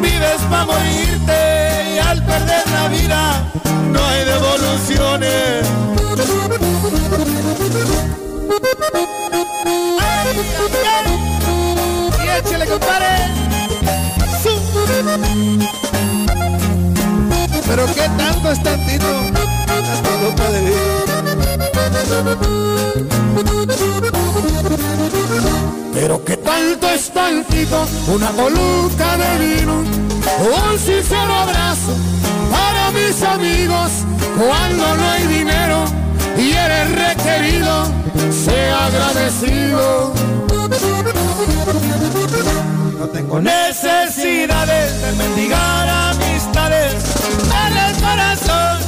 Vives 0.00 0.42
para 0.50 0.64
morirte 0.66 1.94
y 1.94 1.98
al 1.98 2.24
perder 2.24 2.70
la 2.70 2.88
vida 2.88 3.52
Pero 25.92 26.24
qué 26.24 26.36
tanto 26.38 26.88
es 26.88 27.10
tantito. 27.10 27.86
Una 28.06 28.30
voluta 28.30 29.16
de 29.18 29.56
vino. 29.56 29.74
Un 29.74 30.78
sincero 30.78 31.34
abrazo 31.34 31.94
para 32.50 32.90
mis 32.92 33.22
amigos. 33.22 33.90
Cuando 34.38 34.96
no 34.96 35.10
hay 35.10 35.26
dinero 35.26 35.84
y 36.38 36.52
eres 36.52 36.90
requerido, 36.90 37.84
sea 38.30 38.86
agradecido. 38.86 40.14
No 42.98 43.06
tengo 43.08 43.40
necesidades 43.40 45.02
de 45.02 45.12
mendigar 45.12 45.88
amistades. 45.88 47.07
Corazón, 48.08 48.78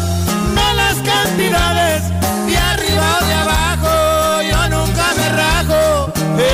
no 0.54 0.74
las 0.74 0.96
cantidades. 1.12 2.02
De 2.46 2.56
arriba 2.56 3.18
o 3.20 3.24
de 3.26 3.34
abajo, 3.34 4.42
yo 4.50 4.68
nunca 4.74 5.06
me 5.18 5.28
rajo. 5.28 6.12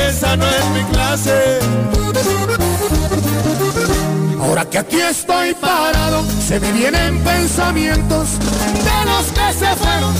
Esa 0.08 0.36
no 0.36 0.46
es 0.46 0.64
mi 0.74 0.82
clase. 0.92 1.60
Ahora 4.42 4.64
que 4.64 4.78
aquí 4.78 5.00
estoy 5.00 5.54
parado, 5.54 6.24
se 6.44 6.58
me 6.58 6.72
vienen 6.72 7.22
pensamientos 7.22 8.30
de 8.88 8.98
los 9.10 9.26
que 9.36 9.52
se 9.60 9.76
fueron 9.76 10.14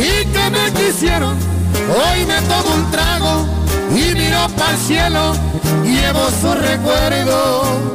y 0.00 0.24
que 0.32 0.50
me 0.50 0.72
quisieron. 0.72 1.36
Hoy 1.96 2.24
me 2.26 2.40
tomo 2.42 2.74
un 2.74 2.90
trago 2.90 3.46
y 3.90 4.14
miro 4.14 4.48
para 4.56 4.72
el 4.72 4.78
cielo, 4.78 5.34
llevo 5.84 6.28
su 6.40 6.54
recuerdo. 6.54 7.94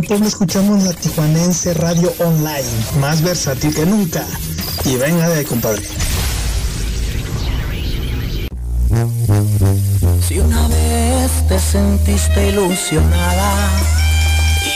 Puebla 0.00 0.26
escuchamos 0.26 0.84
la 0.84 0.94
Tijuanense 0.94 1.74
Radio 1.74 2.14
Online, 2.18 2.64
más 2.98 3.20
versátil 3.20 3.74
que 3.74 3.84
nunca. 3.84 4.24
Y 4.86 4.96
venga 4.96 5.28
de 5.28 5.44
compadre. 5.44 5.82
Si 10.26 10.38
una 10.38 10.66
vez 10.68 11.46
te 11.46 11.60
sentiste 11.60 12.48
ilusionada 12.48 13.68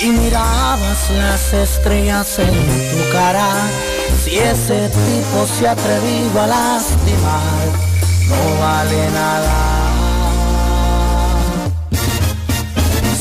y 0.02 0.08
mirabas 0.08 1.10
las 1.16 1.52
estrellas 1.54 2.38
en 2.38 2.52
tu 2.52 3.12
cara, 3.12 3.70
si 4.22 4.36
ese 4.36 4.90
tipo 4.90 5.46
se 5.58 5.66
ha 5.66 5.72
atrevido 5.72 6.42
a 6.42 6.46
lastimar, 6.46 7.66
no 8.28 8.60
vale 8.60 9.10
nada. 9.12 9.92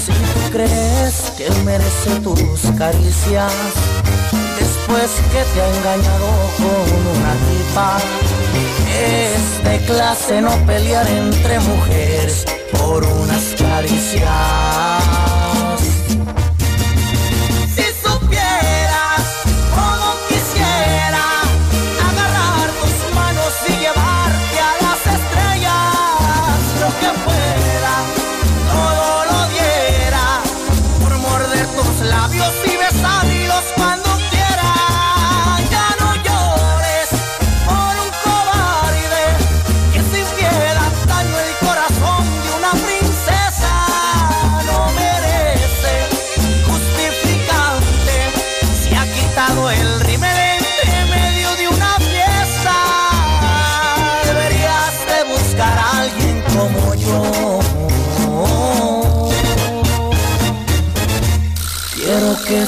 Si 0.05 0.11
tú 0.11 0.51
crees 0.51 1.24
que 1.37 1.49
merece 1.65 2.19
tus 2.21 2.39
caricias, 2.77 3.51
después 4.57 5.11
que 5.31 5.43
te 5.53 5.61
ha 5.61 5.75
engañado 5.77 6.27
con 6.57 7.17
una 7.17 7.33
tipa, 7.49 7.97
es 8.97 9.63
de 9.63 9.85
clase 9.85 10.41
no 10.41 10.51
pelear 10.65 11.07
entre 11.07 11.59
mujeres 11.59 12.45
por 12.79 13.05
unas 13.05 13.53
caricias. 13.57 14.94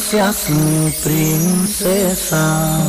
Seas 0.09 0.49
mi 0.49 0.89
princesa. 1.03 2.79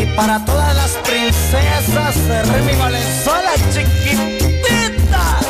Y 0.00 0.06
para 0.14 0.44
todas 0.44 0.76
las 0.76 0.90
princesas 0.98 2.28
de 2.28 2.42
Remy 2.44 2.76
Valenzuela, 2.78 3.54
chiquitita. 3.72 5.40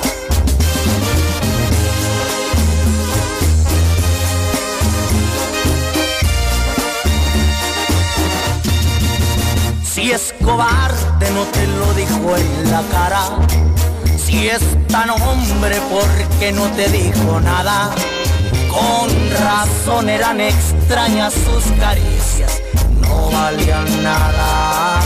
Si 9.84 10.10
es 10.10 10.34
cobarde 10.42 11.30
no 11.32 11.44
te 11.52 11.66
lo 11.66 11.92
dijo 11.92 12.36
en 12.36 12.70
la 12.70 12.82
cara. 12.90 13.71
Si 14.32 14.48
es 14.48 14.62
tan 14.88 15.10
hombre 15.10 15.76
porque 15.90 16.52
no 16.52 16.64
te 16.70 16.88
dijo 16.88 17.38
nada. 17.40 17.90
Con 18.70 19.10
razón 19.38 20.08
eran 20.08 20.40
extrañas 20.40 21.34
sus 21.34 21.64
caricias, 21.78 22.62
no 23.02 23.30
valían 23.30 24.02
nada. 24.02 25.01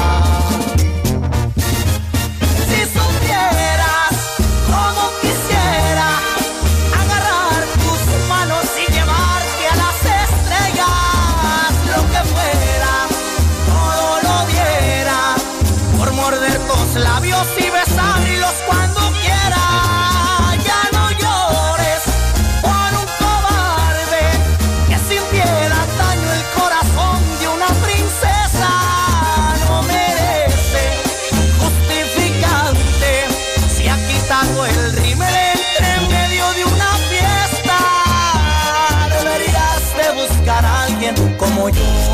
Yo. 41.69 42.07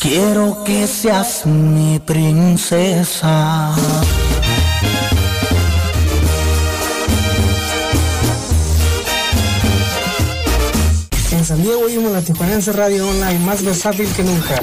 Quiero 0.00 0.64
que 0.64 0.86
seas 0.86 1.44
mi 1.44 1.98
princesa. 1.98 3.74
En 11.30 11.44
San 11.44 11.62
Diego 11.62 11.82
oímos 11.82 12.12
la 12.12 12.22
Tijuanense 12.22 12.72
Radio 12.72 13.08
Online, 13.08 13.38
más 13.40 13.62
versátil 13.62 14.08
que 14.14 14.22
nunca. 14.22 14.60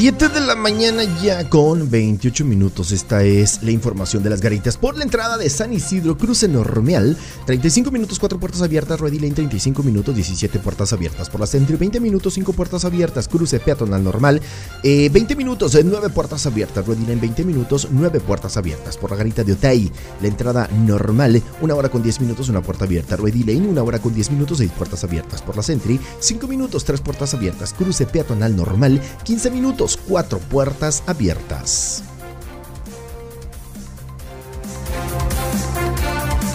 7 0.00 0.30
de 0.30 0.40
la 0.40 0.56
mañana 0.56 1.02
ya 1.22 1.46
con 1.50 1.90
28 1.90 2.46
minutos. 2.46 2.90
Esta 2.90 3.22
es 3.22 3.62
la 3.62 3.70
información 3.70 4.22
de 4.22 4.30
las 4.30 4.40
garitas 4.40 4.78
por 4.78 4.96
la 4.96 5.04
entrada 5.04 5.36
de 5.36 5.50
San 5.50 5.74
Isidro, 5.74 6.16
cruce 6.16 6.48
normal. 6.48 7.18
35 7.44 7.90
minutos, 7.90 8.18
4 8.18 8.40
puertas 8.40 8.62
abiertas. 8.62 8.98
Ready 8.98 9.18
Lane, 9.18 9.34
35 9.34 9.82
minutos, 9.82 10.14
17 10.14 10.58
puertas 10.60 10.94
abiertas. 10.94 11.28
Por 11.28 11.38
la 11.38 11.46
Centro, 11.46 11.76
20 11.76 12.00
minutos, 12.00 12.32
5 12.32 12.54
puertas 12.54 12.86
abiertas. 12.86 13.28
Cruce 13.28 13.60
peatonal 13.60 14.02
normal. 14.02 14.40
Eh, 14.82 15.10
20 15.12 15.36
minutos, 15.36 15.76
9 15.84 16.08
puertas 16.08 16.46
abiertas. 16.46 16.86
Ready 16.86 17.02
Lane, 17.02 17.20
20 17.20 17.44
minutos, 17.44 17.88
9 17.90 18.20
puertas 18.20 18.56
abiertas. 18.56 18.96
Por 18.96 19.10
la 19.10 19.18
garita 19.18 19.44
de 19.44 19.52
Otay, 19.52 19.92
la 20.22 20.28
entrada 20.28 20.66
normal. 20.86 21.42
1 21.60 21.76
hora 21.76 21.90
con 21.90 22.02
10 22.02 22.22
minutos, 22.22 22.48
una 22.48 22.62
puerta 22.62 22.86
abierta. 22.86 23.16
Ready 23.16 23.44
Lane, 23.44 23.68
1 23.68 23.84
hora 23.84 23.98
con 23.98 24.14
10 24.14 24.30
minutos, 24.30 24.56
6 24.56 24.70
puertas 24.78 25.04
abiertas. 25.04 25.42
Por 25.42 25.58
la 25.58 25.62
Sentry, 25.62 26.00
5 26.20 26.46
minutos, 26.46 26.86
3 26.86 27.02
puertas 27.02 27.34
abiertas. 27.34 27.74
Cruce 27.74 28.06
peatonal 28.06 28.56
normal, 28.56 28.98
15 29.24 29.50
minutos, 29.50 29.89
4 29.96 30.38
puertas 30.38 31.02
abiertas. 31.06 32.02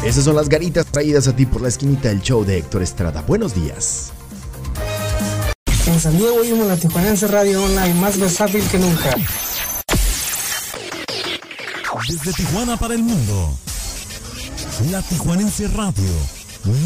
Esas 0.03 0.23
son 0.23 0.35
las 0.35 0.49
garitas 0.49 0.85
traídas 0.85 1.27
a 1.27 1.35
ti 1.35 1.45
por 1.47 1.61
la 1.61 1.67
esquinita 1.67 2.09
del 2.09 2.21
show 2.21 2.45
de 2.45 2.59
Héctor 2.59 2.83
Estrada. 2.83 3.21
Buenos 3.21 3.55
días. 3.55 4.11
En 5.87 5.99
San 5.99 6.17
Diego 6.17 6.35
oímos 6.35 6.67
la 6.67 6.77
Tijuanense 6.77 7.27
Radio 7.27 7.63
Online, 7.63 7.93
más 7.95 8.19
versátil 8.19 8.63
que 8.69 8.77
nunca. 8.77 9.15
Desde 12.07 12.33
Tijuana 12.33 12.77
para 12.77 12.93
el 12.93 13.01
mundo. 13.01 13.57
La 14.91 15.01
Tijuanense 15.01 15.67
Radio, 15.69 16.11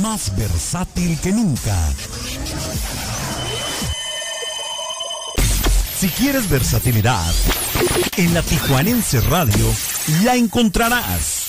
más 0.02 0.34
versátil 0.38 1.20
que 1.20 1.34
nunca. 1.34 1.76
Si 6.00 6.08
quieres 6.08 6.50
versatilidad, 6.50 7.30
en 8.16 8.34
la 8.34 8.42
Tijuanense 8.42 9.20
Radio 9.20 9.66
la 10.24 10.38
encontrarás. 10.38 11.48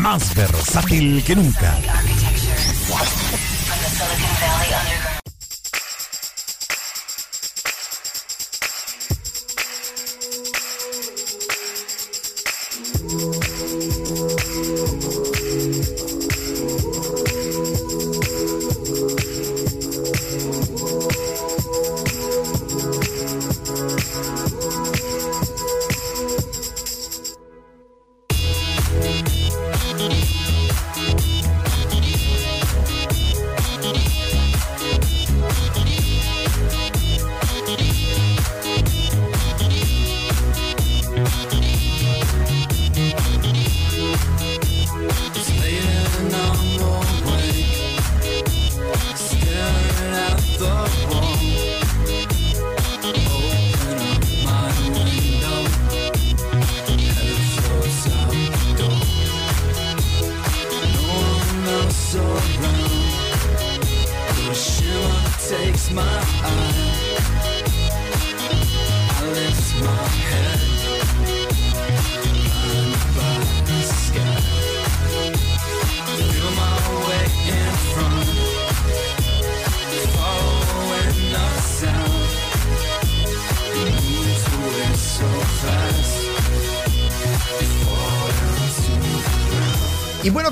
Más 0.00 0.32
versátil 0.32 1.24
que 1.24 1.34
nunca. 1.34 1.76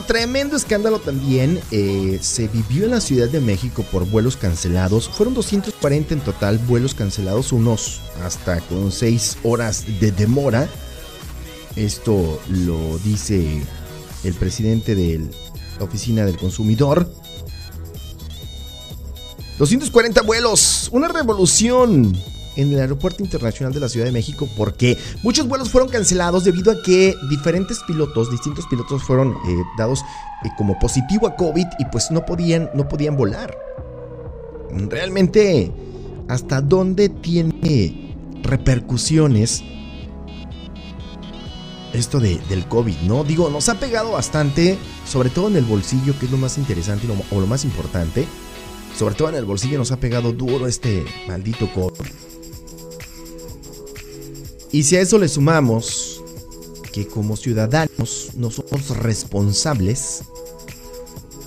Tremendo 0.07 0.57
escándalo 0.57 0.99
también 0.99 1.61
eh, 1.71 2.19
se 2.23 2.49
vivió 2.49 2.85
en 2.85 2.93
la 2.93 3.01
Ciudad 3.01 3.29
de 3.29 3.41
México 3.41 3.85
por 3.91 4.07
vuelos 4.07 4.37
cancelados. 4.37 5.09
Fueron 5.09 5.35
240 5.35 6.15
en 6.15 6.21
total 6.21 6.59
vuelos 6.59 6.95
cancelados, 6.95 7.53
unos 7.53 8.01
hasta 8.25 8.61
con 8.61 8.93
6 8.93 9.39
horas 9.43 9.85
de 10.01 10.13
demora. 10.13 10.69
Esto 11.75 12.41
lo 12.49 12.99
dice 12.99 13.63
el 14.25 14.35
presidente 14.35 14.95
de 14.95 15.21
la 15.79 15.85
Oficina 15.85 16.25
del 16.25 16.37
Consumidor. 16.39 17.13
240 19.59 20.23
vuelos, 20.23 20.89
una 20.93 21.09
revolución 21.09 22.17
en 22.57 22.73
el 22.73 22.81
Aeropuerto 22.81 23.23
Internacional 23.23 23.73
de 23.73 23.81
la 23.81 23.89
Ciudad 23.89 24.07
de 24.07 24.13
México 24.13 24.49
porque 24.57 24.97
muchos 25.23 25.47
vuelos 25.49 25.69
fueron 25.71 25.89
cancelados 25.91 26.45
debido 26.45 26.73
a 26.73 26.83
que 26.83 27.15
diferentes 27.31 27.81
pilotos, 27.87 28.31
distintos 28.31 28.67
pilotos 28.67 29.03
fueron 29.03 29.33
eh, 29.33 29.63
dados 29.79 30.01
eh, 30.45 30.49
como 30.57 30.79
positivo 30.79 31.27
a 31.27 31.37
COVID 31.37 31.67
y 31.79 31.85
pues 31.93 32.11
no 32.11 32.25
podían, 32.25 32.71
no 32.75 32.89
podían 32.89 33.17
volar. 33.17 33.57
Realmente, 34.71 35.73
¿hasta 36.29 36.61
dónde 36.61 37.09
tiene 37.09 38.15
repercusiones 38.43 39.63
esto 41.93 42.21
de- 42.21 42.39
del 42.49 42.67
COVID, 42.67 42.97
no? 43.07 43.25
Digo, 43.25 43.49
nos 43.49 43.69
ha 43.69 43.77
pegado 43.81 44.13
bastante, 44.13 44.77
sobre 45.07 45.31
todo 45.31 45.49
en 45.49 45.57
el 45.57 45.65
bolsillo, 45.65 46.19
que 46.19 46.27
es 46.27 46.33
lo 46.33 46.37
más 46.39 46.59
interesante 46.59 47.07
o 47.31 47.41
lo 47.41 47.47
más 47.47 47.65
importante. 47.65 48.27
Sobre 48.99 49.15
todo 49.15 49.29
en 49.31 49.35
el 49.35 49.45
bolsillo 49.45 49.79
nos 49.79 49.93
ha 49.93 49.99
pegado 49.99 50.33
duro 50.33 50.67
este 50.67 51.05
maldito 51.29 51.71
COVID. 51.73 52.07
Y 54.77 54.83
si 54.83 54.95
a 54.97 55.01
eso 55.01 55.17
le 55.17 55.27
sumamos 55.27 56.23
que 56.93 57.09
como 57.09 57.35
ciudadanos 57.35 58.33
no 58.35 58.51
somos 58.51 58.91
responsables, 58.99 60.25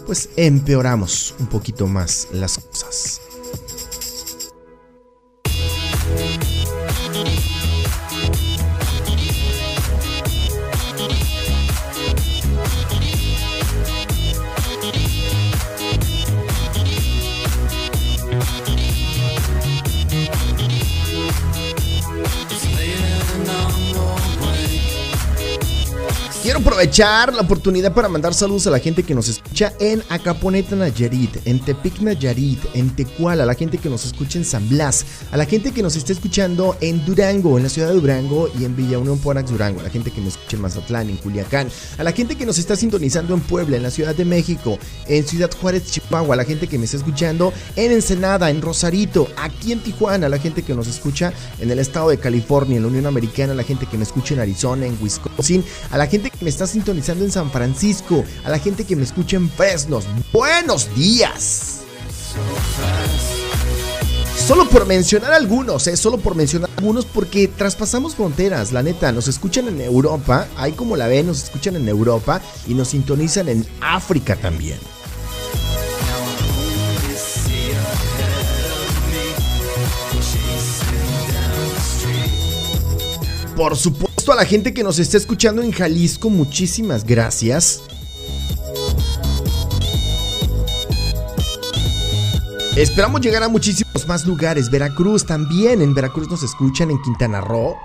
pues 0.07 0.29
empeoramos 0.35 1.35
un 1.39 1.45
poquito 1.45 1.85
más 1.85 2.27
las 2.31 2.57
cosas. 2.57 3.21
La 26.99 27.39
oportunidad 27.39 27.93
para 27.93 28.09
mandar 28.09 28.33
saludos 28.33 28.67
a 28.67 28.71
la 28.71 28.79
gente 28.79 29.03
que 29.03 29.15
nos 29.15 29.29
escucha 29.29 29.71
en 29.79 30.03
Acaponeta 30.09 30.75
Nayarit, 30.75 31.29
en 31.45 31.61
Tepic 31.61 32.01
Nayarit, 32.01 32.59
en 32.73 32.93
Tecuala, 32.93 33.43
a 33.43 33.45
la 33.45 33.53
gente 33.53 33.77
que 33.77 33.89
nos 33.89 34.05
escucha 34.05 34.37
en 34.37 34.43
San 34.43 34.67
Blas, 34.67 35.05
a 35.31 35.37
la 35.37 35.45
gente 35.45 35.71
que 35.71 35.81
nos 35.81 35.95
está 35.95 36.11
escuchando 36.11 36.75
en 36.81 37.05
Durango, 37.05 37.55
en 37.55 37.63
la 37.63 37.69
ciudad 37.69 37.87
de 37.87 37.93
Durango 37.93 38.49
y 38.59 38.65
en 38.65 38.75
Villa 38.75 38.99
Unión 38.99 39.17
Porax 39.17 39.49
Durango, 39.49 39.79
a 39.79 39.83
la 39.83 39.89
gente 39.89 40.11
que 40.11 40.19
nos 40.19 40.33
escucha 40.33 40.57
en 40.57 40.61
Mazatlán, 40.61 41.09
en 41.09 41.15
Culiacán, 41.15 41.69
a 41.97 42.03
la 42.03 42.11
gente 42.11 42.35
que 42.35 42.45
nos 42.45 42.57
está 42.57 42.75
sintonizando 42.75 43.33
en 43.33 43.39
Puebla, 43.39 43.77
en 43.77 43.83
la 43.83 43.91
Ciudad 43.91 44.13
de 44.13 44.25
México, 44.25 44.77
en 45.07 45.25
Ciudad 45.25 45.49
Juárez, 45.57 45.89
Chihuahua, 45.89 46.33
a 46.33 46.37
la 46.37 46.43
gente 46.43 46.67
que 46.67 46.77
me 46.77 46.83
está 46.83 46.97
escuchando 46.97 47.53
en 47.77 47.93
Ensenada, 47.93 48.49
en 48.49 48.61
Rosarito, 48.61 49.29
aquí 49.37 49.71
en 49.71 49.79
Tijuana, 49.79 50.25
a 50.25 50.29
la 50.29 50.37
gente 50.37 50.63
que 50.63 50.75
nos 50.75 50.87
escucha 50.89 51.31
en 51.59 51.71
el 51.71 51.79
estado 51.79 52.09
de 52.09 52.17
California, 52.17 52.75
en 52.75 52.83
la 52.83 52.89
Unión 52.89 53.05
Americana, 53.05 53.53
a 53.53 53.55
la 53.55 53.63
gente 53.63 53.85
que 53.85 53.95
me 53.95 54.03
escucha 54.03 54.33
en 54.33 54.41
Arizona, 54.41 54.85
en 54.85 54.97
Wisconsin, 55.01 55.63
a 55.91 55.97
la 55.97 56.05
gente 56.05 56.29
que 56.29 56.43
me 56.43 56.49
está 56.49 56.67
sintonizando 56.67 56.88
en 56.91 57.31
San 57.31 57.51
Francisco, 57.51 58.23
a 58.43 58.49
la 58.49 58.59
gente 58.59 58.83
que 58.83 58.95
me 58.95 59.03
escucha 59.03 59.37
en 59.37 59.49
Fresnos. 59.49 60.05
Buenos 60.33 60.93
días. 60.95 61.81
Solo 64.35 64.67
por 64.67 64.87
mencionar 64.87 65.33
algunos, 65.33 65.85
¿eh? 65.87 65.95
Solo 65.95 66.17
por 66.17 66.35
mencionar 66.35 66.69
algunos 66.77 67.05
porque 67.05 67.47
traspasamos 67.47 68.15
fronteras, 68.15 68.71
la 68.71 68.81
neta. 68.81 69.11
Nos 69.11 69.27
escuchan 69.27 69.67
en 69.67 69.81
Europa, 69.81 70.47
ahí 70.57 70.71
como 70.71 70.97
la 70.97 71.07
ven, 71.07 71.27
nos 71.27 71.43
escuchan 71.43 71.75
en 71.75 71.87
Europa 71.87 72.41
y 72.67 72.73
nos 72.73 72.89
sintonizan 72.89 73.49
en 73.49 73.65
África 73.81 74.35
también. 74.35 74.79
Por 83.55 83.75
supuesto 83.75 84.08
a 84.31 84.35
la 84.35 84.45
gente 84.45 84.73
que 84.73 84.83
nos 84.83 84.99
está 84.99 85.17
escuchando 85.17 85.61
en 85.61 85.71
Jalisco, 85.71 86.29
muchísimas 86.29 87.03
gracias. 87.05 87.81
Esperamos 92.75 93.21
llegar 93.21 93.43
a 93.43 93.49
muchísimos 93.49 94.07
más 94.07 94.25
lugares. 94.25 94.69
Veracruz 94.69 95.25
también. 95.25 95.81
En 95.81 95.93
Veracruz 95.93 96.29
nos 96.29 96.43
escuchan, 96.43 96.91
en 96.91 97.01
Quintana 97.01 97.41
Roo. 97.41 97.75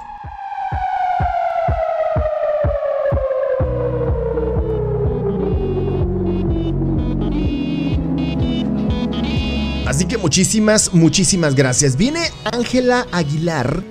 Así 9.86 10.06
que 10.06 10.18
muchísimas, 10.18 10.92
muchísimas 10.92 11.54
gracias. 11.54 11.96
Viene 11.96 12.30
Ángela 12.52 13.06
Aguilar 13.12 13.82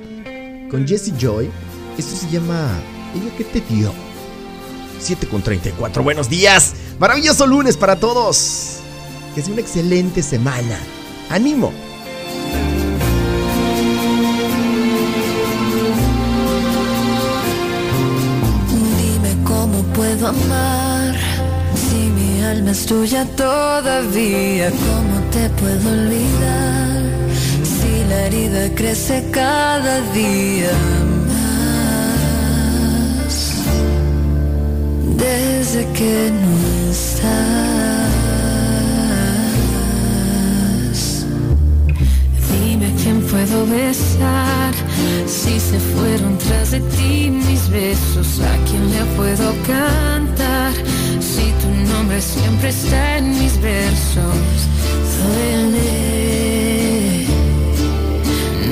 con 0.70 0.88
Jesse 0.88 1.14
Joy. 1.18 1.50
Esto 1.98 2.15
se 2.15 2.30
llama 2.30 2.72
¿Ella 3.14 3.32
qué 3.38 3.44
te 3.44 3.61
dio? 3.61 3.94
7 4.99 5.28
con 5.28 5.44
34. 5.44 6.02
Buenos 6.02 6.28
días. 6.28 6.74
Maravilloso 6.98 7.45
lunes 7.45 7.78
para 7.78 7.98
todos. 7.98 8.80
Que 9.36 9.41
sea 9.44 9.53
una 9.53 9.61
excelente 9.61 10.24
semana. 10.24 10.80
¡Ánimo! 11.30 11.72
Dime 18.98 19.44
cómo 19.44 19.84
puedo 19.94 20.30
amar 20.30 21.15
si 21.76 21.95
mi 21.95 22.41
alma 22.41 22.72
es 22.72 22.86
tuya 22.88 23.26
todavía. 23.36 24.72
¿Cómo 24.72 25.20
te 25.32 25.49
puedo 25.61 25.90
olvidar 25.90 27.03
si 27.64 28.03
la 28.10 28.26
herida 28.26 28.74
crece 28.76 29.28
cada 29.32 30.02
día 30.11 30.72
Desde 35.24 35.86
que 35.94 36.32
no 36.41 36.91
estás. 36.91 37.32
Dime 42.52 42.88
a 42.88 42.95
quién 43.02 43.22
puedo 43.22 43.66
besar 43.68 44.74
si 45.26 45.60
se 45.60 45.80
fueron 45.80 46.38
tras 46.38 46.72
de 46.72 46.82
ti 46.82 47.30
mis 47.30 47.70
besos. 47.70 48.41
A 48.41 48.58
quién 48.68 48.84
le 48.91 49.04
puedo 49.16 49.54
cantar 49.66 50.74
si 51.22 51.54
tu 51.62 51.70
nombre 51.91 52.20
siempre 52.22 52.70
está 52.70 53.18
en 53.20 53.30
mis 53.40 53.56
versos. 53.62 54.58
Duele, 55.16 55.94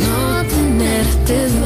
no 0.03 0.44
tenerte 0.56 1.61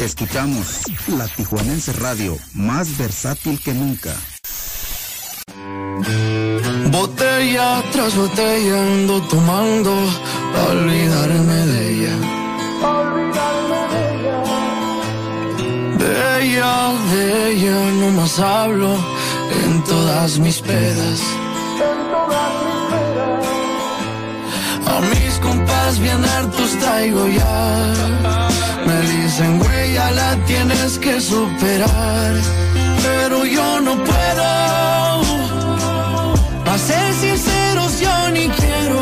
Escuchamos 0.00 0.82
la 1.08 1.26
Tijuanense 1.26 1.92
Radio, 1.94 2.38
más 2.54 2.96
versátil 2.96 3.58
que 3.60 3.74
nunca. 3.74 4.14
Botella 6.92 7.82
tras 7.90 8.14
botella 8.14 8.80
ando 8.80 9.20
tomando 9.22 9.92
para 10.52 10.70
olvidarme 10.70 11.54
de 11.66 11.90
ella. 11.90 12.16
De 15.98 16.44
ella 16.44 16.92
de 17.12 17.50
ella 17.50 17.90
no 17.98 18.10
más 18.20 18.38
hablo 18.38 18.94
en 19.64 19.82
todas 19.82 20.38
mis 20.38 20.60
pedas. 20.60 21.20
A 24.86 25.00
mis 25.00 25.34
compas 25.40 25.98
bien 25.98 26.24
hartos 26.24 26.70
traigo 26.78 27.26
ya. 27.26 28.41
Me 28.86 29.00
dicen, 29.02 29.58
güey, 29.58 29.94
ya 29.94 30.10
la 30.10 30.36
tienes 30.44 30.98
que 30.98 31.20
superar. 31.20 32.32
Pero 33.02 33.44
yo 33.44 33.80
no 33.80 33.92
puedo. 34.04 35.22
Para 36.64 36.78
ser 36.78 37.12
sinceros, 37.14 38.00
yo 38.00 38.30
ni 38.30 38.48
quiero. 38.48 39.00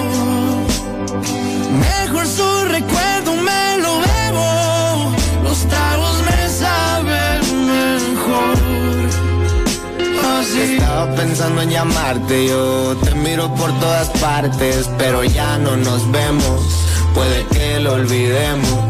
Mejor 1.89 2.27
su 2.27 2.65
recuerdo 2.65 3.37
me 3.37 3.79
lo 3.79 3.93
bebo. 4.01 5.15
Los 5.45 5.59
tragos 5.69 6.15
me 6.29 6.49
saben 6.63 7.41
mejor. 7.75 8.57
Así. 10.41 10.77
Estaba 10.77 11.15
pensando 11.15 11.63
en 11.63 11.71
llamarte, 11.71 12.47
yo 12.49 12.97
te 13.05 13.15
miro 13.15 13.55
por 13.55 13.73
todas 13.81 14.09
partes, 14.21 14.91
pero 14.99 15.25
ya 15.25 15.59
no 15.59 15.77
nos 15.77 16.11
vemos, 16.11 16.61
puede 17.15 17.47
que 17.47 17.81
lo 17.81 17.95
olvidemos. 17.95 18.90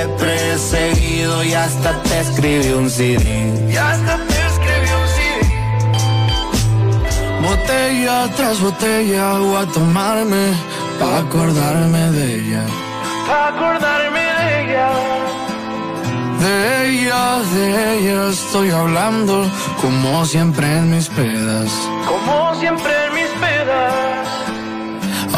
De 0.00 0.08
perseguido 0.24 1.44
y 1.44 1.52
hasta 1.52 2.02
te 2.02 2.20
escribí 2.20 2.70
un 2.72 2.88
CD. 2.88 3.24
Y 3.68 3.76
hasta 3.76 4.16
te 4.28 4.38
escribí 4.50 4.90
un 5.00 5.08
CD. 5.16 5.40
Botella 7.42 8.28
tras 8.36 8.60
botella 8.60 9.38
voy 9.38 9.62
a 9.62 9.66
tomarme 9.66 10.44
pa' 10.98 11.18
acordarme 11.18 12.02
de 12.16 12.24
ella. 12.36 12.64
Pa' 13.26 13.48
acordarme 13.48 14.24
de 14.40 14.46
ella. 14.62 14.88
De 16.44 16.54
ella, 16.88 17.22
de 17.54 17.64
ella 17.94 18.20
estoy 18.30 18.70
hablando 18.70 19.34
como 19.82 20.24
siempre 20.24 20.66
en 20.78 20.90
mis 20.94 21.08
pedas. 21.08 21.70
Como 22.10 22.54
siempre 22.54 22.92
en 23.06 23.14
mis 23.18 23.32
pedas. 23.44 24.26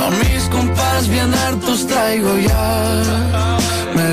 A 0.03 0.05
mis 0.23 0.43
compas 0.55 1.09
bien 1.09 1.35
hartos 1.35 1.87
traigo 1.87 2.37
ya. 2.39 3.53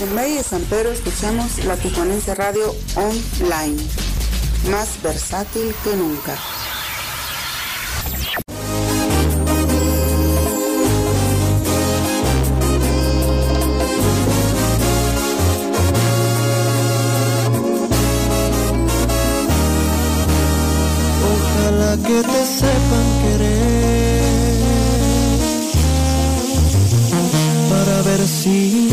En 0.00 0.16
Valle 0.16 0.36
de 0.36 0.42
San 0.42 0.62
Pedro 0.62 0.92
escuchamos 0.92 1.62
la 1.66 1.76
Tijuanense 1.76 2.34
Radio 2.34 2.74
Online, 2.94 3.76
más 4.70 5.02
versátil 5.02 5.74
que 5.84 5.94
nunca. 5.94 6.38
Ojalá 21.30 21.96
que 21.98 22.22
te 22.22 22.46
sepan 22.46 23.06
querer 23.22 24.00
para 27.68 28.02
ver 28.02 28.26
si 28.26 28.89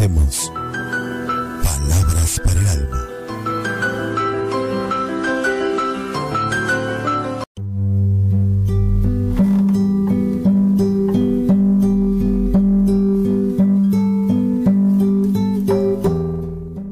ofrecemos 0.00 0.50
palabras 1.62 2.40
para 2.42 2.60
el 2.60 2.66
alma. 2.68 3.06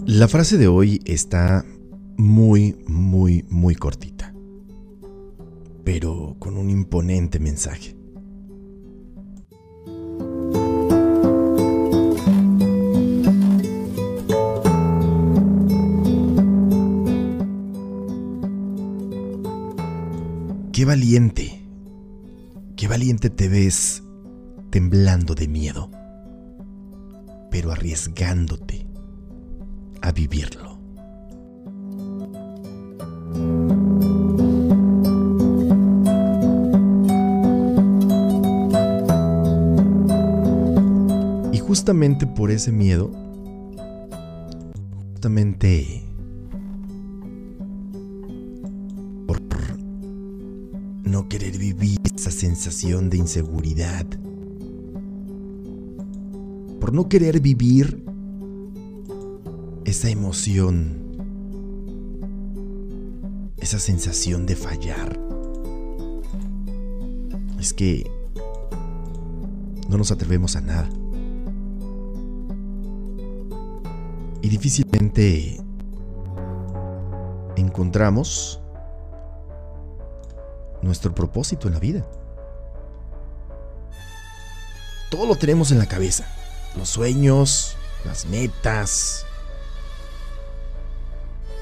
La 0.07 0.29
frase 0.29 0.59
de 0.59 0.69
hoy 0.69 1.01
está 1.07 1.65
te 23.17 23.49
ves 23.49 24.03
temblando 24.69 25.35
de 25.35 25.49
miedo, 25.49 25.91
pero 27.51 27.73
arriesgándote 27.73 28.87
a 30.03 30.13
vivirlo. 30.13 30.79
Y 41.51 41.59
justamente 41.61 42.27
por 42.27 42.51
ese 42.51 42.73
miedo, 42.73 43.11
justamente 45.13 46.08
sensación 52.39 53.11
de 53.11 53.17
inseguridad, 53.17 54.07
por 56.79 56.93
no 56.93 57.09
querer 57.09 57.41
vivir 57.41 58.05
esa 59.85 60.09
emoción, 60.09 61.19
esa 63.57 63.81
sensación 63.81 64.47
de 64.47 64.55
fallar. 64.55 65.19
Es 67.59 67.75
que 67.75 68.09
no 69.89 69.99
nos 69.99 70.13
atrevemos 70.13 70.55
a 70.55 70.61
nada. 70.61 70.89
Y 74.43 74.49
difícilmente 74.49 75.61
encontramos 77.57 78.61
nuestro 80.83 81.13
propósito 81.13 81.67
en 81.67 81.75
la 81.75 81.81
vida. 81.81 82.07
Todo 85.11 85.27
lo 85.27 85.37
tenemos 85.37 85.71
en 85.71 85.79
la 85.79 85.87
cabeza. 85.87 86.27
Los 86.77 86.91
sueños, 86.91 87.77
las 88.05 88.27
metas, 88.27 89.25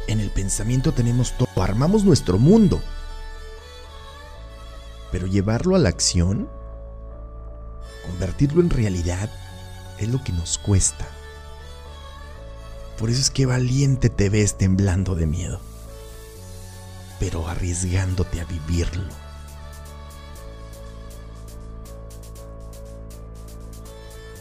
en 0.09 0.21
el 0.21 0.31
pensamiento 0.31 0.93
tenemos 0.93 1.33
todo, 1.37 1.63
armamos 1.63 2.05
nuestro 2.05 2.39
mundo. 2.39 2.81
Pero 5.11 5.27
llevarlo 5.27 5.75
a 5.75 5.79
la 5.79 5.89
acción, 5.89 6.49
convertirlo 8.05 8.61
en 8.61 8.71
realidad, 8.71 9.31
es 9.99 10.09
lo 10.09 10.23
que 10.23 10.33
nos 10.33 10.59
cuesta. 10.59 11.07
Por 12.99 13.11
eso 13.11 13.21
es 13.21 13.31
que 13.31 13.47
valiente 13.47 14.09
te 14.09 14.29
ves 14.29 14.57
temblando 14.57 15.15
de 15.15 15.27
miedo, 15.27 15.61
pero 17.21 17.47
arriesgándote 17.49 18.41
a 18.41 18.45
vivirlo. 18.45 19.26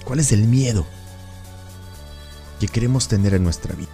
¿Cuál 0.05 0.19
es 0.19 0.31
el 0.31 0.47
miedo 0.47 0.85
que 2.59 2.67
queremos 2.67 3.07
tener 3.07 3.33
en 3.33 3.43
nuestra 3.43 3.75
vida? 3.75 3.89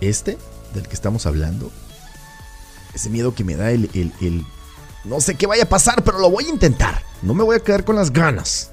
Este, 0.00 0.36
del 0.74 0.88
que 0.88 0.94
estamos 0.94 1.24
hablando, 1.26 1.70
ese 2.92 3.10
miedo 3.10 3.34
que 3.34 3.44
me 3.44 3.54
da 3.54 3.70
el, 3.70 3.88
el, 3.94 4.44
no 5.04 5.20
sé 5.20 5.36
qué 5.36 5.46
vaya 5.46 5.62
a 5.62 5.68
pasar, 5.68 6.02
pero 6.04 6.18
lo 6.18 6.30
voy 6.30 6.44
a 6.46 6.50
intentar. 6.50 7.02
No 7.22 7.32
me 7.32 7.44
voy 7.44 7.56
a 7.56 7.60
quedar 7.60 7.84
con 7.84 7.96
las 7.96 8.12
ganas. 8.12 8.70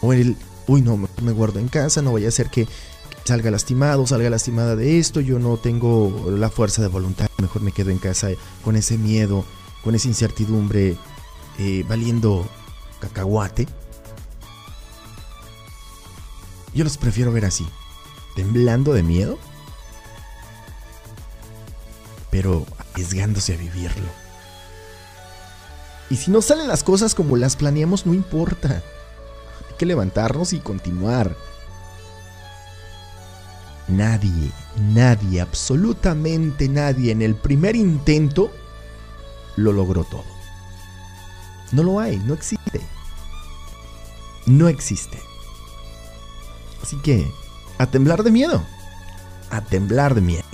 O 0.00 0.12
el, 0.12 0.36
uy, 0.66 0.82
no, 0.82 1.08
me 1.22 1.32
guardo 1.32 1.60
en 1.60 1.68
casa, 1.68 2.02
no 2.02 2.12
vaya 2.12 2.28
a 2.28 2.32
ser 2.32 2.50
que 2.50 2.66
salga 3.24 3.50
lastimado, 3.50 4.06
salga 4.06 4.30
lastimada 4.30 4.74
de 4.74 4.98
esto, 4.98 5.20
yo 5.20 5.38
no 5.38 5.56
tengo 5.58 6.30
la 6.30 6.48
fuerza 6.50 6.80
de 6.82 6.88
voluntad, 6.88 7.28
mejor 7.38 7.62
me 7.62 7.72
quedo 7.72 7.90
en 7.90 7.98
casa 7.98 8.30
con 8.64 8.74
ese 8.74 8.96
miedo, 8.96 9.44
con 9.84 9.94
esa 9.94 10.08
incertidumbre, 10.08 10.96
eh, 11.58 11.84
valiendo 11.86 12.48
cacahuate. 13.00 13.66
Yo 16.74 16.84
los 16.84 16.98
prefiero 16.98 17.32
ver 17.32 17.44
así, 17.44 17.66
temblando 18.36 18.92
de 18.92 19.02
miedo, 19.02 19.38
pero 22.30 22.66
arriesgándose 22.78 23.54
a 23.54 23.56
vivirlo. 23.56 24.08
Y 26.10 26.16
si 26.16 26.30
no 26.30 26.40
salen 26.40 26.68
las 26.68 26.82
cosas 26.82 27.14
como 27.14 27.36
las 27.36 27.56
planeamos, 27.56 28.06
no 28.06 28.14
importa. 28.14 28.82
Hay 29.68 29.76
que 29.76 29.86
levantarnos 29.86 30.52
y 30.52 30.60
continuar. 30.60 31.36
Nadie, 33.88 34.52
nadie, 34.92 35.40
absolutamente 35.40 36.68
nadie 36.68 37.12
en 37.12 37.22
el 37.22 37.34
primer 37.34 37.74
intento 37.74 38.50
lo 39.56 39.72
logró 39.72 40.04
todo. 40.04 40.37
No 41.72 41.82
lo 41.82 42.00
hay, 42.00 42.18
no 42.18 42.34
existe. 42.34 42.80
No 44.46 44.68
existe. 44.68 45.18
Así 46.82 46.96
que, 47.02 47.30
a 47.76 47.86
temblar 47.86 48.22
de 48.22 48.30
miedo. 48.30 48.62
A 49.50 49.60
temblar 49.60 50.14
de 50.14 50.20
miedo. 50.20 50.44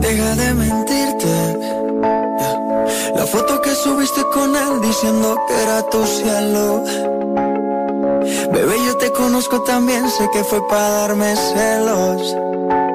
Deja 0.00 0.36
de 0.36 0.54
mentirte. 0.54 1.58
La 3.16 3.26
foto 3.26 3.60
que 3.60 3.74
subiste 3.74 4.22
con 4.32 4.54
él 4.54 4.80
diciendo 4.80 5.36
que 5.48 5.62
era 5.62 5.82
tu 5.90 6.06
cielo. 6.06 6.84
Bebé, 8.52 8.76
yo 8.86 8.96
te 8.98 9.12
conozco 9.12 9.62
también, 9.62 10.08
sé 10.10 10.28
que 10.32 10.44
fue 10.44 10.66
para 10.68 10.88
darme 10.88 11.34
celos. 11.36 12.36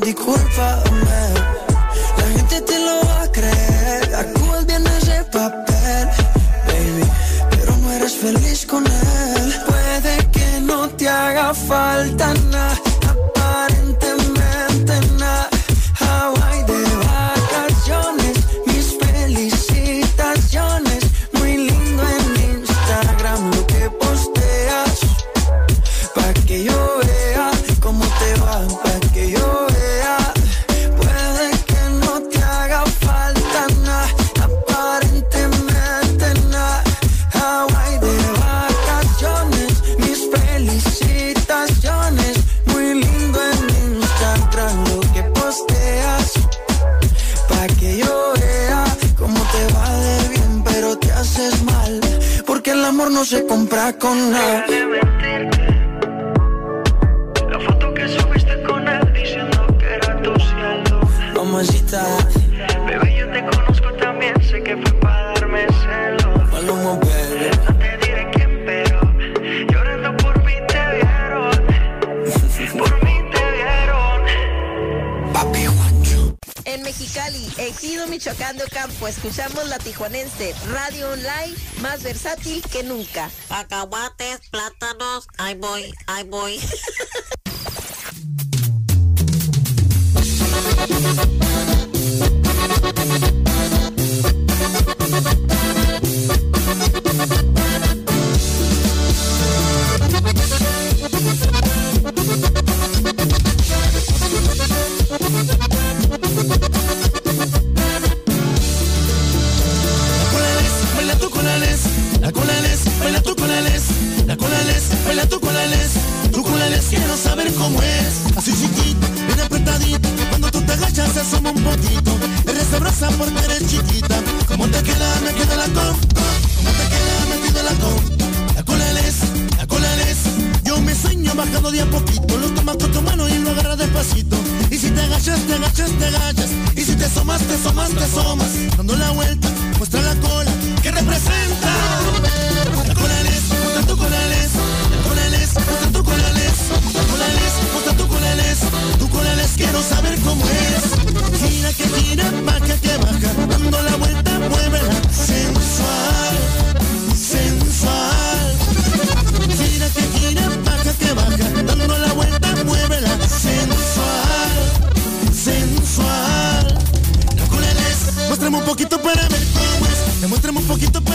me 0.00 0.85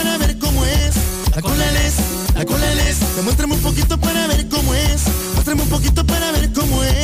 para 0.02 0.18
ver 0.18 0.38
cómo 0.38 0.64
es. 0.64 0.94
La 1.34 1.42
cola 1.42 1.70
les, 1.72 1.94
la 2.34 2.44
cola 2.44 2.74
les. 2.74 3.16
Demuéstrame 3.16 3.54
un 3.54 3.60
poquito 3.60 3.98
para 3.98 4.26
ver 4.26 4.48
cómo 4.48 4.74
es. 4.74 5.02
Muéstrame 5.34 5.62
un 5.62 5.68
poquito 5.68 6.04
para 6.04 6.32
ver 6.32 6.52
cómo 6.52 6.82
es. 6.82 7.01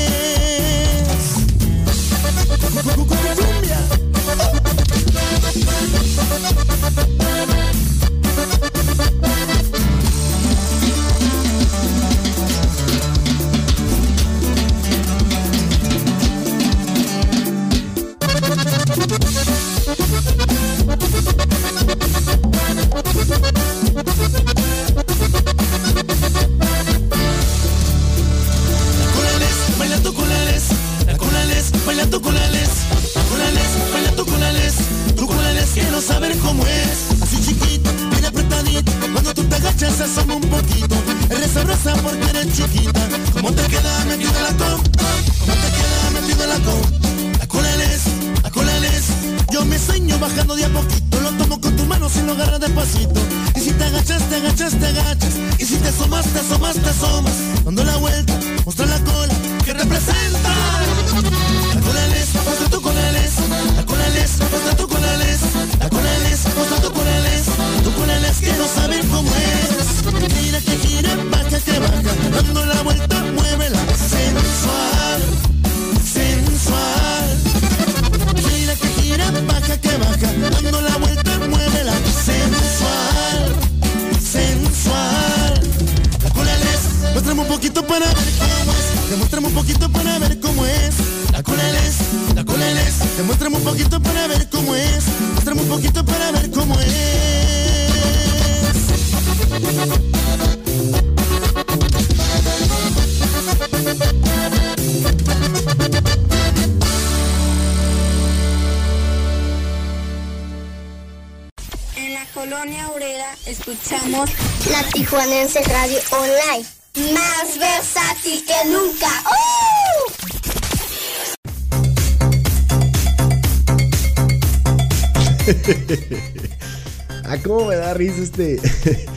Este. 128.38 129.08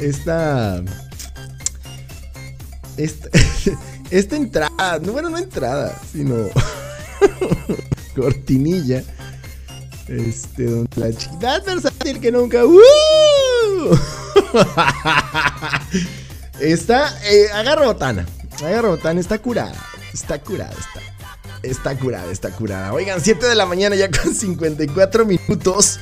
Esta. 0.00 0.82
Esta, 2.96 3.28
esta 4.10 4.36
entrada. 4.36 4.98
No, 4.98 5.12
bueno, 5.12 5.30
no 5.30 5.38
entrada, 5.38 5.96
sino. 6.10 6.48
cortinilla. 8.16 9.02
Este, 10.08 10.64
donde 10.64 10.90
la 10.96 11.12
chiquita 11.12 11.56
es 11.58 11.64
versátil 11.64 12.20
que 12.20 12.32
nunca. 12.32 12.64
¡Uh! 12.64 12.78
Está. 16.60 17.16
Eh, 17.30 17.46
agarra 17.52 17.86
botana. 17.86 18.26
Agarra 18.58 18.88
botana, 18.88 19.20
está 19.20 19.38
curada. 19.38 19.80
Está 20.12 20.40
curada, 20.40 20.72
está. 20.72 21.00
Está 21.62 21.96
curada, 21.96 22.32
está 22.32 22.50
curada. 22.50 22.92
Oigan, 22.92 23.20
7 23.20 23.46
de 23.46 23.54
la 23.54 23.66
mañana 23.66 23.94
ya 23.94 24.10
con 24.10 24.34
54 24.34 25.24
minutos. 25.24 26.00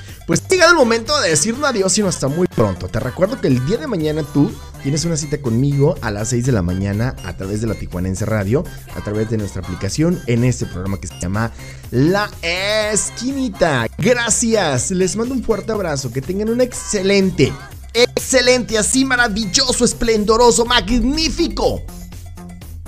Llegado 0.61 0.73
el 0.75 0.79
momento 0.79 1.19
de 1.23 1.31
decirnos 1.31 1.71
adiós 1.71 1.97
y 1.97 2.03
no 2.03 2.09
hasta 2.09 2.29
muy 2.29 2.47
pronto. 2.47 2.87
Te 2.87 3.01
recuerdo 3.01 3.41
que 3.41 3.47
el 3.47 3.65
día 3.65 3.79
de 3.79 3.87
mañana 3.87 4.23
tú 4.35 4.53
tienes 4.83 5.07
una 5.07 5.17
cita 5.17 5.41
conmigo 5.41 5.95
a 6.03 6.11
las 6.11 6.29
6 6.29 6.45
de 6.45 6.53
la 6.53 6.61
mañana 6.61 7.17
a 7.25 7.35
través 7.35 7.63
de 7.63 7.67
la 7.67 7.75
Tijuanense 7.75 8.27
Radio, 8.27 8.63
a 8.95 9.01
través 9.01 9.31
de 9.31 9.39
nuestra 9.39 9.63
aplicación 9.63 10.21
en 10.27 10.45
este 10.45 10.67
programa 10.67 11.01
que 11.01 11.07
se 11.07 11.19
llama 11.19 11.51
La 11.91 12.31
Esquinita. 12.43 13.87
Gracias, 13.97 14.91
les 14.91 15.17
mando 15.17 15.33
un 15.33 15.43
fuerte 15.43 15.73
abrazo, 15.73 16.13
que 16.13 16.21
tengan 16.21 16.51
un 16.51 16.61
excelente, 16.61 17.55
excelente, 17.95 18.77
así 18.77 19.07
maravilloso, 19.07 19.83
esplendoroso, 19.83 20.67
magnífico 20.67 21.81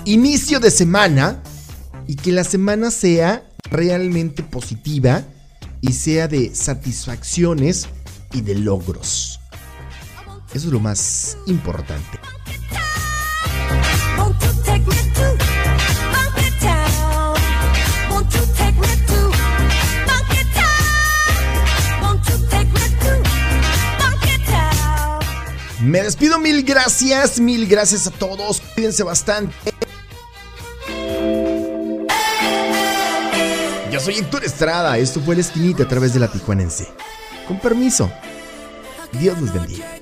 inicio 0.04 0.60
de 0.60 0.70
semana 0.70 1.42
y 2.06 2.16
que 2.16 2.32
la 2.32 2.44
semana 2.44 2.90
sea 2.90 3.48
realmente 3.70 4.42
positiva 4.42 5.24
y 5.82 5.92
sea 5.92 6.28
de 6.28 6.54
satisfacciones 6.54 7.88
y 8.32 8.40
de 8.40 8.54
logros. 8.54 9.40
Eso 10.54 10.68
es 10.68 10.72
lo 10.72 10.80
más 10.80 11.36
importante. 11.46 12.18
Me 25.82 26.00
despido, 26.00 26.38
mil 26.38 26.62
gracias, 26.62 27.40
mil 27.40 27.66
gracias 27.66 28.06
a 28.06 28.12
todos. 28.12 28.62
Cuídense 28.74 29.02
bastante. 29.02 29.54
Soy 34.02 34.18
Héctor 34.18 34.44
Estrada. 34.44 34.98
Esto 34.98 35.20
fue 35.20 35.36
La 35.36 35.42
Esquinita 35.42 35.84
a 35.84 35.88
través 35.88 36.12
de 36.12 36.20
la 36.20 36.28
Tijuanense. 36.28 36.88
Con 37.46 37.58
permiso. 37.60 38.10
Dios 39.12 39.40
los 39.40 39.52
bendiga. 39.52 40.01